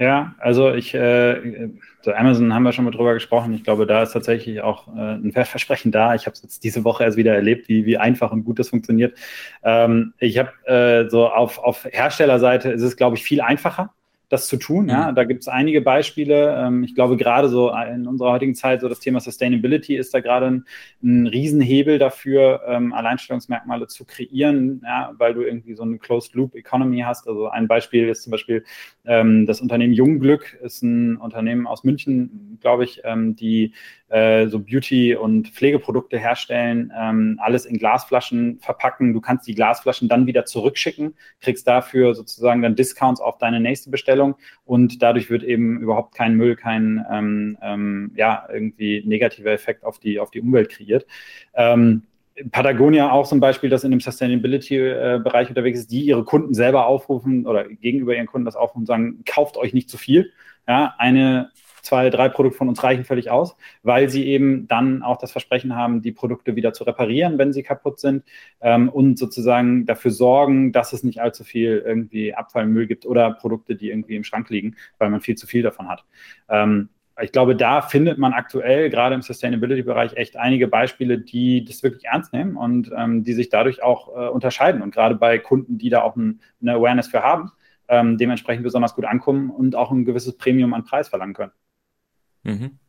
Ja, 0.01 0.33
also 0.39 0.73
ich, 0.73 0.93
äh, 0.93 1.69
so 2.01 2.13
Amazon 2.13 2.53
haben 2.53 2.63
wir 2.63 2.71
schon 2.71 2.85
mal 2.85 2.91
drüber 2.91 3.13
gesprochen. 3.13 3.53
Ich 3.53 3.65
glaube, 3.65 3.85
da 3.85 4.01
ist 4.01 4.13
tatsächlich 4.13 4.61
auch 4.61 4.87
äh, 4.95 5.15
ein 5.15 5.33
Versprechen 5.33 5.91
da. 5.91 6.15
Ich 6.15 6.25
habe 6.25 6.35
es 6.35 6.41
jetzt 6.41 6.63
diese 6.63 6.85
Woche 6.85 7.03
erst 7.03 7.17
wieder 7.17 7.35
erlebt, 7.35 7.67
wie, 7.67 7.85
wie 7.85 7.97
einfach 7.97 8.31
und 8.31 8.45
gut 8.45 8.59
das 8.59 8.69
funktioniert. 8.69 9.17
Ähm, 9.61 10.13
ich 10.17 10.37
habe 10.37 10.51
äh, 10.67 11.09
so 11.09 11.27
auf, 11.27 11.59
auf 11.59 11.83
Herstellerseite 11.83 12.71
ist 12.71 12.81
es, 12.81 12.95
glaube 12.95 13.17
ich, 13.17 13.23
viel 13.23 13.41
einfacher 13.41 13.93
das 14.29 14.47
zu 14.47 14.57
tun. 14.57 14.83
Mhm. 14.83 14.89
Ja, 14.89 15.11
da 15.11 15.23
gibt 15.23 15.41
es 15.41 15.47
einige 15.47 15.81
Beispiele. 15.81 16.55
Ähm, 16.55 16.83
ich 16.83 16.93
glaube, 16.93 17.17
gerade 17.17 17.49
so 17.49 17.71
in 17.71 18.07
unserer 18.07 18.31
heutigen 18.31 18.53
Zeit, 18.53 18.81
so 18.81 18.87
das 18.87 18.99
Thema 18.99 19.19
Sustainability 19.19 19.95
ist 19.95 20.13
da 20.13 20.19
gerade 20.19 20.45
ein, 20.45 20.65
ein 21.03 21.27
Riesenhebel 21.27 21.97
dafür, 21.97 22.61
ähm, 22.67 22.93
Alleinstellungsmerkmale 22.93 23.87
zu 23.87 24.05
kreieren, 24.05 24.81
ja, 24.85 25.13
weil 25.17 25.33
du 25.33 25.41
irgendwie 25.41 25.73
so 25.73 25.81
eine 25.81 25.97
Closed 25.97 26.35
Loop 26.35 26.55
Economy 26.55 27.01
hast. 27.01 27.27
Also 27.27 27.49
ein 27.49 27.67
Beispiel 27.67 28.07
ist 28.07 28.23
zum 28.23 28.31
Beispiel 28.31 28.63
ähm, 29.05 29.47
das 29.47 29.61
Unternehmen 29.61 29.93
Jungglück, 29.93 30.59
ist 30.61 30.83
ein 30.83 31.17
Unternehmen 31.17 31.65
aus 31.65 31.83
München, 31.83 32.59
glaube 32.61 32.83
ich, 32.83 33.01
die 33.05 33.73
äh, 34.09 34.47
so 34.47 34.59
Beauty- 34.59 35.15
und 35.15 35.47
Pflegeprodukte 35.49 36.19
herstellen, 36.19 36.91
alles 37.39 37.65
in 37.65 37.77
Glasflaschen 37.77 38.59
verpacken. 38.59 39.13
Du 39.13 39.21
kannst 39.21 39.47
die 39.47 39.55
Glasflaschen 39.55 40.09
dann 40.09 40.27
wieder 40.27 40.45
zurückschicken, 40.45 41.15
kriegst 41.41 41.67
dafür 41.67 42.13
sozusagen 42.15 42.61
dann 42.61 42.75
Discounts 42.75 43.21
auf 43.21 43.37
deine 43.37 43.59
nächste 43.59 43.89
Bestellung 43.89 44.18
und 44.65 45.01
dadurch 45.01 45.29
wird 45.29 45.43
eben 45.43 45.79
überhaupt 45.79 46.15
kein 46.15 46.35
Müll, 46.35 46.55
kein 46.55 47.05
ähm, 47.11 47.57
ähm, 47.61 48.11
ja, 48.15 48.47
irgendwie 48.51 49.03
negativer 49.05 49.51
Effekt 49.51 49.83
auf 49.83 49.99
die, 49.99 50.19
auf 50.19 50.31
die 50.31 50.41
Umwelt 50.41 50.69
kreiert. 50.69 51.05
Ähm, 51.53 52.03
Patagonia 52.51 53.11
auch 53.11 53.27
zum 53.27 53.39
Beispiel, 53.39 53.69
das 53.69 53.83
in 53.83 53.91
dem 53.91 53.99
Sustainability-Bereich 53.99 55.49
unterwegs 55.49 55.79
ist, 55.79 55.91
die 55.91 56.03
ihre 56.03 56.23
Kunden 56.23 56.53
selber 56.53 56.85
aufrufen 56.87 57.45
oder 57.45 57.67
gegenüber 57.67 58.15
ihren 58.15 58.27
Kunden 58.27 58.45
das 58.45 58.55
aufrufen 58.55 58.81
und 58.81 58.85
sagen, 58.85 59.23
kauft 59.25 59.57
euch 59.57 59.73
nicht 59.73 59.89
zu 59.89 59.97
viel. 59.97 60.31
Ja, 60.67 60.95
eine 60.97 61.51
zwei, 61.81 62.09
drei 62.09 62.29
Produkte 62.29 62.57
von 62.57 62.69
uns 62.69 62.83
reichen 62.83 63.05
völlig 63.05 63.29
aus, 63.29 63.55
weil 63.83 64.09
sie 64.09 64.27
eben 64.27 64.67
dann 64.67 65.03
auch 65.03 65.17
das 65.17 65.31
Versprechen 65.31 65.75
haben, 65.75 66.01
die 66.01 66.11
Produkte 66.11 66.55
wieder 66.55 66.73
zu 66.73 66.83
reparieren, 66.83 67.37
wenn 67.37 67.53
sie 67.53 67.63
kaputt 67.63 67.99
sind 67.99 68.23
ähm, 68.61 68.89
und 68.89 69.17
sozusagen 69.17 69.85
dafür 69.85 70.11
sorgen, 70.11 70.71
dass 70.71 70.93
es 70.93 71.03
nicht 71.03 71.21
allzu 71.21 71.43
viel 71.43 71.83
irgendwie 71.85 72.33
Abfallmüll 72.33 72.87
gibt 72.87 73.05
oder 73.05 73.31
Produkte, 73.31 73.75
die 73.75 73.89
irgendwie 73.89 74.15
im 74.15 74.23
Schrank 74.23 74.49
liegen, 74.49 74.75
weil 74.97 75.09
man 75.09 75.21
viel 75.21 75.35
zu 75.35 75.47
viel 75.47 75.63
davon 75.63 75.87
hat. 75.87 76.05
Ähm, 76.49 76.89
ich 77.21 77.31
glaube, 77.31 77.55
da 77.55 77.81
findet 77.81 78.17
man 78.17 78.33
aktuell 78.33 78.89
gerade 78.89 79.15
im 79.15 79.21
Sustainability-Bereich 79.21 80.13
echt 80.13 80.37
einige 80.37 80.67
Beispiele, 80.67 81.19
die 81.19 81.65
das 81.65 81.83
wirklich 81.83 82.05
ernst 82.05 82.33
nehmen 82.33 82.55
und 82.55 82.91
ähm, 82.95 83.23
die 83.23 83.33
sich 83.33 83.49
dadurch 83.49 83.83
auch 83.83 84.07
äh, 84.15 84.29
unterscheiden. 84.29 84.81
Und 84.81 84.93
gerade 84.93 85.15
bei 85.15 85.37
Kunden, 85.37 85.77
die 85.77 85.89
da 85.89 86.01
auch 86.01 86.15
ein, 86.15 86.39
eine 86.61 86.75
Awareness 86.75 87.07
für 87.07 87.21
haben, 87.21 87.51
ähm, 87.87 88.17
dementsprechend 88.17 88.63
besonders 88.63 88.95
gut 88.95 89.05
ankommen 89.05 89.49
und 89.49 89.75
auch 89.75 89.91
ein 89.91 90.05
gewisses 90.05 90.37
Premium 90.37 90.73
an 90.73 90.85
Preis 90.85 91.09
verlangen 91.09 91.33
können. 91.33 91.51
Mhm. 92.49 92.79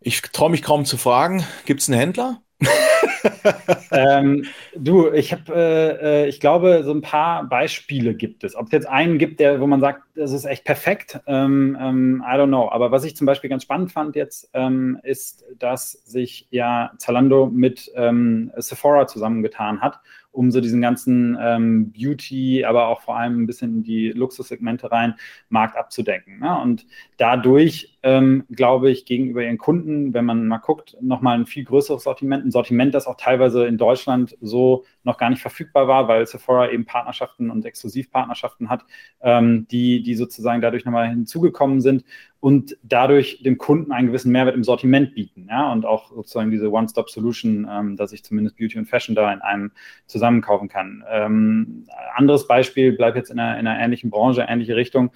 Ich 0.00 0.20
traue 0.20 0.50
mich 0.50 0.62
kaum 0.62 0.84
zu 0.84 0.96
fragen, 0.96 1.44
gibt 1.66 1.80
es 1.80 1.88
einen 1.88 1.98
Händler? 1.98 2.42
ähm, 3.90 4.44
du, 4.76 5.10
ich 5.10 5.32
habe, 5.32 5.52
äh, 5.54 6.24
äh, 6.24 6.28
ich 6.28 6.40
glaube, 6.40 6.82
so 6.84 6.92
ein 6.92 7.02
paar 7.02 7.44
Beispiele 7.44 8.14
gibt 8.14 8.44
es. 8.44 8.54
Ob 8.54 8.66
es 8.66 8.72
jetzt 8.72 8.88
einen 8.88 9.18
gibt, 9.18 9.40
der, 9.40 9.60
wo 9.60 9.66
man 9.66 9.80
sagt, 9.80 10.02
das 10.14 10.32
ist 10.32 10.44
echt 10.44 10.64
perfekt, 10.64 11.20
ähm, 11.26 11.76
ähm, 11.80 12.24
I 12.26 12.36
don't 12.36 12.48
know. 12.48 12.70
Aber 12.70 12.90
was 12.90 13.04
ich 13.04 13.16
zum 13.16 13.26
Beispiel 13.26 13.50
ganz 13.50 13.62
spannend 13.64 13.92
fand 13.92 14.16
jetzt, 14.16 14.50
ähm, 14.54 14.98
ist, 15.02 15.44
dass 15.58 15.92
sich 15.92 16.46
ja 16.50 16.92
Zalando 16.98 17.46
mit 17.46 17.90
ähm, 17.94 18.52
Sephora 18.56 19.06
zusammengetan 19.06 19.80
hat 19.80 20.00
um 20.34 20.50
so 20.50 20.60
diesen 20.60 20.80
ganzen 20.80 21.38
ähm, 21.40 21.92
Beauty, 21.92 22.64
aber 22.64 22.88
auch 22.88 23.02
vor 23.02 23.16
allem 23.16 23.42
ein 23.42 23.46
bisschen 23.46 23.76
in 23.76 23.82
die 23.84 24.10
Luxussegmente 24.10 24.90
rein, 24.90 25.14
Markt 25.48 25.76
abzudecken. 25.76 26.40
Ne? 26.40 26.60
Und 26.60 26.86
dadurch, 27.16 27.93
ähm, 28.04 28.44
glaube 28.50 28.90
ich, 28.90 29.06
gegenüber 29.06 29.42
ihren 29.42 29.56
Kunden, 29.56 30.12
wenn 30.12 30.26
man 30.26 30.46
mal 30.46 30.58
guckt, 30.58 30.94
nochmal 31.00 31.38
ein 31.38 31.46
viel 31.46 31.64
größeres 31.64 32.02
Sortiment, 32.02 32.44
ein 32.44 32.50
Sortiment, 32.50 32.92
das 32.94 33.06
auch 33.06 33.16
teilweise 33.16 33.64
in 33.64 33.78
Deutschland 33.78 34.36
so 34.42 34.84
noch 35.04 35.16
gar 35.16 35.30
nicht 35.30 35.40
verfügbar 35.40 35.88
war, 35.88 36.06
weil 36.06 36.26
Sephora 36.26 36.70
eben 36.70 36.84
Partnerschaften 36.84 37.50
und 37.50 37.64
Exklusivpartnerschaften 37.64 38.68
hat, 38.68 38.84
ähm, 39.22 39.66
die, 39.70 40.02
die 40.02 40.16
sozusagen 40.16 40.60
dadurch 40.60 40.84
nochmal 40.84 41.08
hinzugekommen 41.08 41.80
sind 41.80 42.04
und 42.40 42.76
dadurch 42.82 43.42
dem 43.42 43.56
Kunden 43.56 43.90
einen 43.90 44.08
gewissen 44.08 44.30
Mehrwert 44.30 44.54
im 44.54 44.64
Sortiment 44.64 45.14
bieten. 45.14 45.46
Ja? 45.48 45.72
Und 45.72 45.86
auch 45.86 46.12
sozusagen 46.12 46.50
diese 46.50 46.70
One-Stop-Solution, 46.70 47.66
ähm, 47.70 47.96
dass 47.96 48.12
ich 48.12 48.22
zumindest 48.22 48.58
Beauty 48.58 48.78
und 48.78 48.84
Fashion 48.84 49.14
da 49.14 49.32
in 49.32 49.40
einem 49.40 49.72
zusammenkaufen 50.04 50.68
kann. 50.68 51.02
Ähm, 51.08 51.86
anderes 52.14 52.46
Beispiel, 52.46 52.92
bleibt 52.92 53.16
jetzt 53.16 53.30
in 53.30 53.38
einer, 53.38 53.58
in 53.58 53.66
einer 53.66 53.82
ähnlichen 53.82 54.10
Branche, 54.10 54.44
ähnliche 54.46 54.76
Richtung. 54.76 55.10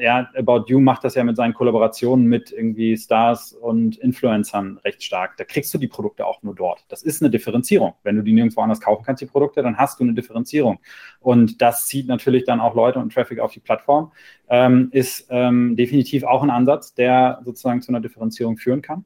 Ja, 0.00 0.28
About 0.36 0.64
You 0.68 0.80
macht 0.80 1.04
das 1.04 1.14
ja 1.14 1.24
mit 1.24 1.36
seinen 1.36 1.54
Kollaborationen 1.54 2.26
mit 2.26 2.52
irgendwie 2.52 2.96
Stars 2.96 3.52
und 3.52 3.96
Influencern 3.98 4.78
recht 4.84 5.02
stark. 5.02 5.36
Da 5.36 5.44
kriegst 5.44 5.72
du 5.72 5.78
die 5.78 5.88
Produkte 5.88 6.26
auch 6.26 6.42
nur 6.42 6.54
dort. 6.54 6.84
Das 6.88 7.02
ist 7.02 7.22
eine 7.22 7.30
Differenzierung. 7.30 7.94
Wenn 8.02 8.16
du 8.16 8.22
die 8.22 8.32
nirgendwo 8.32 8.60
anders 8.60 8.80
kaufen 8.80 9.04
kannst, 9.04 9.22
die 9.22 9.26
Produkte, 9.26 9.62
dann 9.62 9.76
hast 9.76 10.00
du 10.00 10.04
eine 10.04 10.14
Differenzierung. 10.14 10.78
Und 11.20 11.62
das 11.62 11.86
zieht 11.86 12.08
natürlich 12.08 12.44
dann 12.44 12.60
auch 12.60 12.74
Leute 12.74 12.98
und 12.98 13.12
Traffic 13.12 13.40
auf 13.40 13.52
die 13.52 13.60
Plattform 13.60 14.12
ähm, 14.48 14.88
ist 14.92 15.26
ähm, 15.30 15.76
definitiv 15.76 16.24
auch 16.24 16.42
ein 16.42 16.50
Ansatz, 16.50 16.94
der 16.94 17.40
sozusagen 17.44 17.82
zu 17.82 17.90
einer 17.90 18.00
Differenzierung 18.00 18.56
führen 18.56 18.82
kann. 18.82 19.04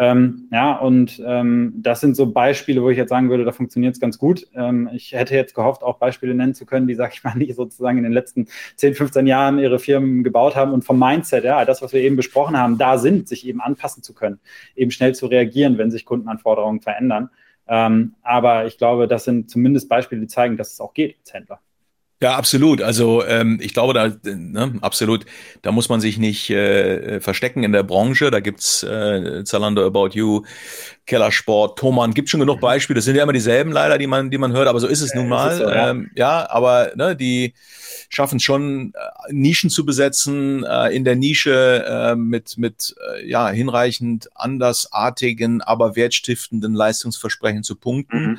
Ähm, 0.00 0.48
ja, 0.50 0.78
und 0.78 1.22
ähm, 1.26 1.74
das 1.76 2.00
sind 2.00 2.16
so 2.16 2.32
Beispiele, 2.32 2.82
wo 2.82 2.88
ich 2.88 2.96
jetzt 2.96 3.10
sagen 3.10 3.28
würde, 3.28 3.44
da 3.44 3.52
funktioniert 3.52 3.92
es 3.92 4.00
ganz 4.00 4.16
gut. 4.16 4.46
Ähm, 4.54 4.88
ich 4.94 5.12
hätte 5.12 5.34
jetzt 5.34 5.54
gehofft, 5.54 5.82
auch 5.82 5.98
Beispiele 5.98 6.34
nennen 6.34 6.54
zu 6.54 6.64
können, 6.64 6.86
die, 6.86 6.94
sag 6.94 7.12
ich 7.12 7.22
mal, 7.22 7.34
nicht 7.36 7.54
sozusagen 7.54 7.98
in 7.98 8.04
den 8.04 8.12
letzten 8.12 8.48
10, 8.76 8.94
15 8.94 9.26
Jahren 9.26 9.58
ihre 9.58 9.78
Firmen 9.78 10.24
gebaut 10.24 10.56
haben 10.56 10.72
und 10.72 10.86
vom 10.86 10.98
Mindset, 10.98 11.44
ja, 11.44 11.66
das, 11.66 11.82
was 11.82 11.92
wir 11.92 12.00
eben 12.00 12.16
besprochen 12.16 12.56
haben, 12.56 12.78
da 12.78 12.96
sind, 12.96 13.28
sich 13.28 13.46
eben 13.46 13.60
anpassen 13.60 14.02
zu 14.02 14.14
können, 14.14 14.40
eben 14.74 14.90
schnell 14.90 15.14
zu 15.14 15.26
reagieren, 15.26 15.76
wenn 15.76 15.90
sich 15.90 16.06
Kundenanforderungen 16.06 16.80
verändern. 16.80 17.28
Ähm, 17.68 18.14
aber 18.22 18.64
ich 18.64 18.78
glaube, 18.78 19.06
das 19.06 19.24
sind 19.24 19.50
zumindest 19.50 19.90
Beispiele, 19.90 20.22
die 20.22 20.28
zeigen, 20.28 20.56
dass 20.56 20.72
es 20.72 20.80
auch 20.80 20.94
geht 20.94 21.18
als 21.20 21.34
Händler. 21.34 21.60
Ja, 22.22 22.36
absolut. 22.36 22.82
Also 22.82 23.24
ähm, 23.24 23.58
ich 23.62 23.72
glaube, 23.72 23.94
da 23.94 24.12
ne, 24.30 24.74
absolut, 24.82 25.24
da 25.62 25.72
muss 25.72 25.88
man 25.88 26.02
sich 26.02 26.18
nicht 26.18 26.50
äh, 26.50 27.18
verstecken 27.20 27.62
in 27.64 27.72
der 27.72 27.82
Branche. 27.82 28.30
Da 28.30 28.40
gibt's 28.40 28.82
äh, 28.82 29.42
Zalando 29.44 29.86
About 29.86 30.10
You, 30.12 30.42
Kellersport, 31.06 31.78
Thomann, 31.78 32.14
gibt 32.14 32.28
schon 32.28 32.40
genug 32.40 32.56
mhm. 32.56 32.62
Beispiele. 32.62 32.96
Das 32.96 33.04
sind 33.04 33.16
ja 33.16 33.22
immer 33.22 33.32
dieselben 33.32 33.72
leider, 33.72 33.98
die 33.98 34.06
man, 34.06 34.30
die 34.30 34.38
man 34.38 34.52
hört, 34.52 34.68
aber 34.68 34.80
so 34.80 34.86
ist 34.86 35.00
es 35.00 35.14
nun 35.14 35.28
mal. 35.28 35.56
So, 35.56 35.64
ja. 35.64 35.90
Ähm, 35.90 36.10
ja, 36.14 36.48
aber 36.50 36.92
ne, 36.94 37.16
die 37.16 37.54
schaffen 38.08 38.36
es 38.36 38.42
schon, 38.42 38.92
äh, 38.94 39.32
Nischen 39.32 39.70
zu 39.70 39.84
besetzen, 39.84 40.64
äh, 40.64 40.94
in 40.94 41.04
der 41.04 41.16
Nische 41.16 41.84
äh, 41.86 42.16
mit, 42.16 42.58
mit 42.58 42.94
äh, 43.14 43.28
ja, 43.28 43.48
hinreichend 43.48 44.28
andersartigen, 44.34 45.62
aber 45.62 45.96
wertstiftenden 45.96 46.74
Leistungsversprechen 46.74 47.62
zu 47.62 47.76
punkten. 47.76 48.22
Mhm. 48.22 48.38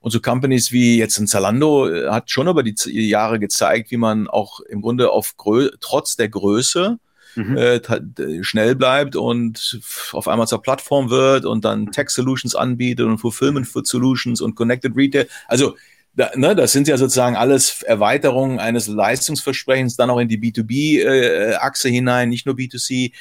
Und 0.00 0.10
so 0.10 0.20
Companies 0.20 0.72
wie 0.72 0.98
jetzt 0.98 1.18
ein 1.18 1.26
Zalando 1.26 1.88
äh, 1.88 2.08
hat 2.08 2.30
schon 2.30 2.48
über 2.48 2.62
die 2.62 2.74
Jahre 3.08 3.38
gezeigt, 3.38 3.90
wie 3.90 3.96
man 3.96 4.28
auch 4.28 4.60
im 4.60 4.80
Grunde 4.80 5.10
auf 5.10 5.36
Grö 5.36 5.70
trotz 5.80 6.16
der 6.16 6.28
Größe 6.28 6.98
mhm. 7.38 7.56
äh, 7.56 8.42
schnell 8.42 8.74
bleibt 8.74 9.16
und 9.16 9.80
auf 10.12 10.28
einmal 10.28 10.46
zur 10.46 10.62
Plattform 10.62 11.10
wird 11.10 11.44
und 11.44 11.64
dann 11.64 11.82
mhm. 11.82 11.92
Tech 11.92 12.10
Solutions 12.10 12.54
anbietet 12.54 13.06
und 13.06 13.18
Fulfillment 13.18 13.66
Solutions 13.66 14.40
und 14.40 14.54
Connected 14.54 14.96
Retail. 14.96 15.28
Also 15.46 15.76
da, 16.14 16.30
ne, 16.34 16.54
das 16.56 16.72
sind 16.72 16.88
ja 16.88 16.96
sozusagen 16.96 17.36
alles 17.36 17.82
Erweiterungen 17.82 18.58
eines 18.58 18.88
Leistungsversprechens, 18.88 19.96
dann 19.96 20.10
auch 20.10 20.18
in 20.18 20.28
die 20.28 20.38
B2B-Achse 20.38 21.88
äh, 21.88 21.92
hinein, 21.92 22.28
nicht 22.28 22.44
nur 22.44 22.56
B2C. 22.56 23.12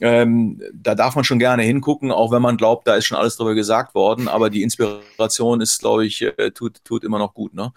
Ähm, 0.00 0.60
da 0.74 0.94
darf 0.94 1.14
man 1.14 1.24
schon 1.24 1.38
gerne 1.38 1.62
hingucken, 1.62 2.12
auch 2.12 2.30
wenn 2.30 2.42
man 2.42 2.58
glaubt, 2.58 2.86
da 2.86 2.96
ist 2.96 3.06
schon 3.06 3.16
alles 3.16 3.36
drüber 3.36 3.54
gesagt 3.54 3.94
worden. 3.94 4.28
Aber 4.28 4.50
die 4.50 4.62
Inspiration 4.62 5.60
ist, 5.60 5.80
glaube 5.80 6.04
ich, 6.04 6.22
äh, 6.22 6.50
tut, 6.50 6.84
tut 6.84 7.02
immer 7.02 7.18
noch 7.18 7.32
gut. 7.32 7.54
Ne? 7.54 7.72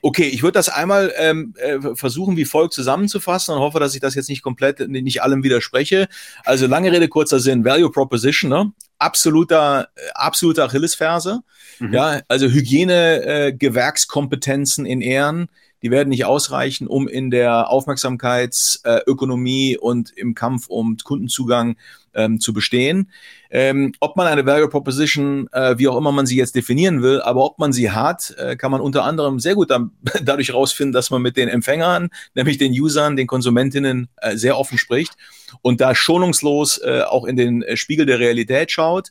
Okay, 0.00 0.28
ich 0.28 0.42
würde 0.42 0.52
das 0.52 0.68
einmal 0.68 1.12
ähm, 1.16 1.54
äh, 1.56 1.78
versuchen, 1.94 2.36
wie 2.36 2.44
folgt 2.44 2.72
zusammenzufassen 2.74 3.54
und 3.54 3.60
hoffe, 3.60 3.80
dass 3.80 3.94
ich 3.94 4.00
das 4.00 4.14
jetzt 4.14 4.28
nicht 4.28 4.42
komplett, 4.42 4.88
nicht 4.88 5.22
allem 5.22 5.42
widerspreche. 5.42 6.08
Also 6.44 6.66
lange 6.66 6.92
Rede, 6.92 7.08
kurzer 7.08 7.40
Sinn, 7.40 7.64
Value 7.64 7.90
Proposition, 7.90 8.48
ne? 8.48 8.72
absoluter, 8.98 9.88
äh, 9.96 10.00
absoluter 10.14 10.64
Achillesferse. 10.64 11.40
Mhm. 11.80 11.92
Ja, 11.92 12.20
also 12.28 12.46
Hygiene, 12.46 13.22
äh, 13.24 13.52
Gewerkskompetenzen 13.52 14.86
in 14.86 15.00
Ehren 15.00 15.48
die 15.82 15.90
werden 15.90 16.08
nicht 16.08 16.24
ausreichen, 16.24 16.86
um 16.86 17.08
in 17.08 17.30
der 17.30 17.70
Aufmerksamkeitsökonomie 17.70 19.74
äh, 19.74 19.78
und 19.78 20.16
im 20.16 20.34
Kampf 20.34 20.68
um 20.68 20.96
Kundenzugang 20.96 21.76
ähm, 22.16 22.40
zu 22.40 22.52
bestehen. 22.52 23.10
Ähm, 23.50 23.92
ob 24.00 24.16
man 24.16 24.26
eine 24.26 24.44
Value 24.44 24.68
Proposition, 24.68 25.48
äh, 25.52 25.78
wie 25.78 25.86
auch 25.86 25.96
immer 25.96 26.10
man 26.10 26.26
sie 26.26 26.36
jetzt 26.36 26.56
definieren 26.56 27.02
will, 27.02 27.20
aber 27.20 27.44
ob 27.44 27.58
man 27.58 27.72
sie 27.72 27.90
hat, 27.90 28.34
äh, 28.38 28.56
kann 28.56 28.72
man 28.72 28.80
unter 28.80 29.04
anderem 29.04 29.38
sehr 29.38 29.54
gut 29.54 29.70
dann, 29.70 29.92
dadurch 30.22 30.48
herausfinden, 30.48 30.92
dass 30.92 31.10
man 31.10 31.22
mit 31.22 31.36
den 31.36 31.48
Empfängern, 31.48 32.08
nämlich 32.34 32.58
den 32.58 32.72
Usern, 32.72 33.16
den 33.16 33.26
Konsumentinnen 33.26 34.08
äh, 34.16 34.36
sehr 34.36 34.58
offen 34.58 34.78
spricht 34.78 35.16
und 35.62 35.80
da 35.80 35.94
schonungslos 35.94 36.78
äh, 36.78 37.02
auch 37.02 37.24
in 37.24 37.36
den 37.36 37.62
äh, 37.62 37.76
Spiegel 37.76 38.06
der 38.06 38.18
Realität 38.18 38.72
schaut. 38.72 39.10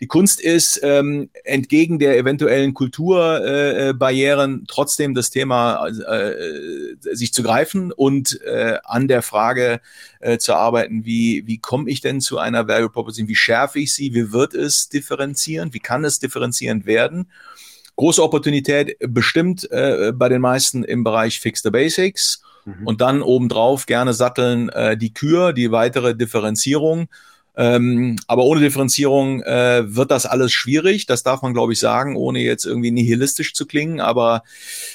Die 0.00 0.06
Kunst 0.06 0.40
ist, 0.40 0.80
ähm, 0.82 1.28
entgegen 1.44 1.98
der 1.98 2.16
eventuellen 2.16 2.72
Kulturbarrieren 2.72 4.62
äh, 4.62 4.64
trotzdem 4.66 5.14
das 5.14 5.30
Thema 5.30 5.86
äh, 5.86 6.34
sich 7.00 7.32
zu 7.32 7.42
greifen 7.42 7.92
und 7.92 8.40
äh, 8.42 8.78
an 8.84 9.08
der 9.08 9.22
Frage 9.22 9.80
äh, 10.20 10.38
zu 10.38 10.54
arbeiten, 10.54 11.04
wie, 11.04 11.46
wie 11.46 11.58
komme 11.58 11.90
ich 11.90 12.00
denn 12.00 12.20
zu 12.20 12.38
einer 12.40 12.66
Value 12.66 12.90
Proposition, 12.90 13.28
wie 13.28 13.36
schärfe 13.36 13.78
ich 13.80 13.94
sie, 13.94 14.14
wie 14.14 14.32
wird 14.32 14.54
es 14.54 14.88
differenzieren, 14.88 15.72
wie 15.72 15.80
kann 15.80 16.04
es 16.04 16.18
differenzierend 16.18 16.86
werden. 16.86 17.30
Große 17.96 18.22
Opportunität 18.22 18.96
bestimmt 19.00 19.70
äh, 19.70 20.12
bei 20.14 20.28
den 20.28 20.40
meisten 20.40 20.84
im 20.84 21.04
Bereich 21.04 21.38
Fix 21.40 21.62
the 21.62 21.70
Basics 21.70 22.42
mhm. 22.64 22.86
und 22.86 23.00
dann 23.00 23.22
obendrauf 23.22 23.86
gerne 23.86 24.14
satteln 24.14 24.70
äh, 24.70 24.96
die 24.96 25.12
Kür, 25.12 25.52
die 25.52 25.70
weitere 25.70 26.14
Differenzierung 26.14 27.08
ähm, 27.56 28.16
aber 28.26 28.44
ohne 28.44 28.60
Differenzierung 28.60 29.42
äh, 29.42 29.82
wird 29.94 30.10
das 30.10 30.24
alles 30.24 30.52
schwierig. 30.52 31.06
Das 31.06 31.22
darf 31.22 31.42
man, 31.42 31.52
glaube 31.52 31.72
ich, 31.74 31.78
sagen, 31.78 32.16
ohne 32.16 32.40
jetzt 32.40 32.64
irgendwie 32.64 32.90
nihilistisch 32.90 33.54
zu 33.54 33.66
klingen. 33.66 34.00
Aber 34.00 34.44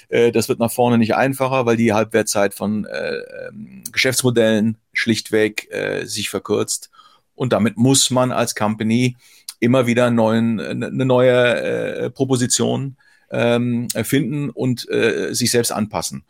äh, 0.09 0.31
das 0.31 0.49
wird 0.49 0.59
nach 0.59 0.71
vorne 0.71 0.97
nicht 0.97 1.15
einfacher, 1.15 1.65
weil 1.65 1.77
die 1.77 1.93
Halbwertzeit 1.93 2.53
von 2.53 2.85
äh, 2.85 3.17
ähm, 3.47 3.83
Geschäftsmodellen 3.91 4.77
schlichtweg 4.93 5.71
äh, 5.71 6.05
sich 6.05 6.29
verkürzt. 6.29 6.89
Und 7.35 7.53
damit 7.53 7.77
muss 7.77 8.09
man 8.09 8.31
als 8.31 8.55
Company 8.55 9.15
immer 9.59 9.87
wieder 9.87 10.09
neuen, 10.11 10.59
eine 10.59 11.05
neue 11.05 11.31
äh, 11.31 12.09
Proposition 12.09 12.97
ähm, 13.31 13.87
finden 14.03 14.49
und 14.49 14.87
äh, 14.89 15.33
sich 15.33 15.51
selbst 15.51 15.71
anpassen. 15.71 16.23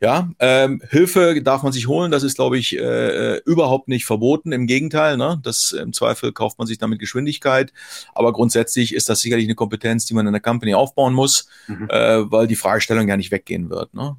Ja, 0.00 0.30
ähm, 0.38 0.82
Hilfe 0.90 1.42
darf 1.42 1.62
man 1.62 1.72
sich 1.72 1.88
holen, 1.88 2.10
das 2.10 2.22
ist, 2.22 2.36
glaube 2.36 2.58
ich, 2.58 2.78
äh, 2.78 3.38
überhaupt 3.38 3.88
nicht 3.88 4.04
verboten. 4.04 4.52
Im 4.52 4.66
Gegenteil, 4.66 5.16
ne? 5.16 5.40
das 5.42 5.72
im 5.72 5.92
Zweifel 5.92 6.32
kauft 6.32 6.58
man 6.58 6.66
sich 6.66 6.78
damit 6.78 6.98
Geschwindigkeit. 6.98 7.72
Aber 8.14 8.32
grundsätzlich 8.32 8.94
ist 8.94 9.08
das 9.08 9.20
sicherlich 9.20 9.46
eine 9.46 9.54
Kompetenz, 9.54 10.04
die 10.04 10.14
man 10.14 10.26
in 10.26 10.32
der 10.32 10.42
Company 10.42 10.74
aufbauen 10.74 11.14
muss, 11.14 11.48
mhm. 11.66 11.88
äh, 11.88 12.30
weil 12.30 12.46
die 12.46 12.56
Fragestellung 12.56 13.08
ja 13.08 13.16
nicht 13.16 13.30
weggehen 13.30 13.70
wird. 13.70 13.94
Ne? 13.94 14.16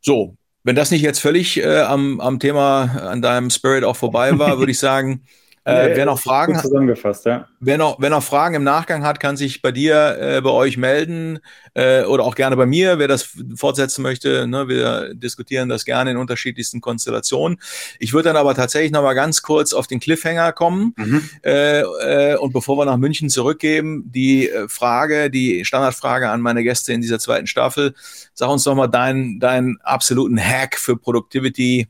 So, 0.00 0.36
wenn 0.64 0.76
das 0.76 0.90
nicht 0.90 1.02
jetzt 1.02 1.20
völlig 1.20 1.58
äh, 1.58 1.80
am, 1.80 2.20
am 2.20 2.38
Thema, 2.38 3.08
an 3.08 3.22
deinem 3.22 3.50
Spirit 3.50 3.84
auch 3.84 3.96
vorbei 3.96 4.38
war, 4.38 4.58
würde 4.58 4.72
ich 4.72 4.78
sagen, 4.78 5.22
äh, 5.66 5.96
wer 5.96 6.06
noch 6.06 6.20
Fragen 6.20 6.56
zusammengefasst, 6.56 7.24
ja. 7.26 7.48
Wer 7.58 7.76
noch, 7.76 7.96
wer 7.98 8.10
noch 8.10 8.22
Fragen 8.22 8.54
im 8.54 8.62
Nachgang 8.62 9.04
hat, 9.04 9.18
kann 9.18 9.36
sich 9.36 9.62
bei 9.62 9.72
dir, 9.72 10.16
äh, 10.20 10.40
bei 10.40 10.50
euch 10.50 10.76
melden 10.76 11.40
äh, 11.74 12.04
oder 12.04 12.22
auch 12.22 12.36
gerne 12.36 12.56
bei 12.56 12.66
mir, 12.66 13.00
wer 13.00 13.08
das 13.08 13.36
fortsetzen 13.56 14.02
möchte. 14.02 14.46
Ne, 14.46 14.68
wir 14.68 15.12
diskutieren 15.14 15.68
das 15.68 15.84
gerne 15.84 16.12
in 16.12 16.18
unterschiedlichsten 16.18 16.80
Konstellationen. 16.80 17.58
Ich 17.98 18.12
würde 18.12 18.28
dann 18.28 18.36
aber 18.36 18.54
tatsächlich 18.54 18.92
noch 18.92 19.02
mal 19.02 19.14
ganz 19.14 19.42
kurz 19.42 19.72
auf 19.72 19.88
den 19.88 19.98
Cliffhanger 19.98 20.52
kommen 20.52 20.94
mhm. 20.96 21.28
äh, 21.44 21.80
äh, 21.80 22.36
und 22.36 22.52
bevor 22.52 22.78
wir 22.78 22.84
nach 22.84 22.96
München 22.96 23.28
zurückgeben, 23.28 24.04
die 24.06 24.48
äh, 24.48 24.68
Frage, 24.68 25.30
die 25.30 25.64
Standardfrage 25.64 26.30
an 26.30 26.42
meine 26.42 26.62
Gäste 26.62 26.92
in 26.92 27.00
dieser 27.00 27.18
zweiten 27.18 27.48
Staffel. 27.48 27.92
Sag 28.34 28.50
uns 28.50 28.62
doch 28.62 28.76
mal 28.76 28.86
deinen 28.86 29.40
deinen 29.40 29.78
absoluten 29.82 30.38
Hack 30.38 30.78
für 30.78 30.96
Productivity 30.96 31.88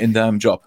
in 0.00 0.14
deinem 0.14 0.38
Job. 0.38 0.66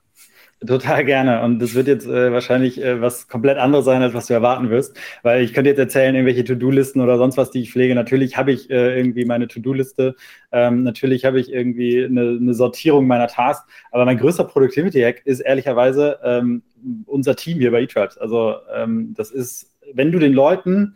Total 0.68 1.06
gerne. 1.06 1.42
Und 1.42 1.60
das 1.60 1.74
wird 1.74 1.88
jetzt 1.88 2.06
äh, 2.06 2.34
wahrscheinlich 2.34 2.84
äh, 2.84 3.00
was 3.00 3.30
komplett 3.30 3.58
anderes 3.58 3.86
sein, 3.86 4.02
als 4.02 4.14
was 4.14 4.28
du 4.28 4.34
erwarten 4.34 4.70
wirst. 4.70 4.98
Weil 5.24 5.42
ich 5.42 5.54
könnte 5.54 5.70
jetzt 5.70 5.80
erzählen, 5.80 6.14
irgendwelche 6.16 6.44
To-Do-Listen 6.44 7.00
oder 7.00 7.18
sonst 7.18 7.38
was, 7.38 7.50
die 7.52 7.62
ich 7.62 7.72
pflege. 7.72 7.96
Natürlich 7.96 8.36
habe 8.36 8.52
ich 8.52 8.70
äh, 8.70 8.98
irgendwie 8.98 9.24
meine 9.24 9.48
To-Do-Liste. 9.48 10.16
Ähm, 10.52 10.84
natürlich 10.84 11.24
habe 11.24 11.40
ich 11.40 11.54
irgendwie 11.54 12.04
eine, 12.04 12.38
eine, 12.42 12.54
Sortierung 12.54 13.08
meiner 13.08 13.28
Tasks. 13.28 13.72
Aber 13.92 14.04
mein 14.04 14.18
größter 14.18 14.44
Productivity-Hack 14.44 15.22
ist 15.24 15.40
ehrlicherweise 15.40 16.20
ähm, 16.24 16.64
unser 17.06 17.38
Team 17.38 17.60
hier 17.60 17.72
bei 17.72 17.84
eTribes. 17.84 18.18
Also 18.18 18.56
ähm, 18.76 19.14
das 19.16 19.32
ist, 19.32 19.74
wenn 19.94 20.12
du 20.12 20.20
den 20.20 20.34
Leuten 20.34 20.96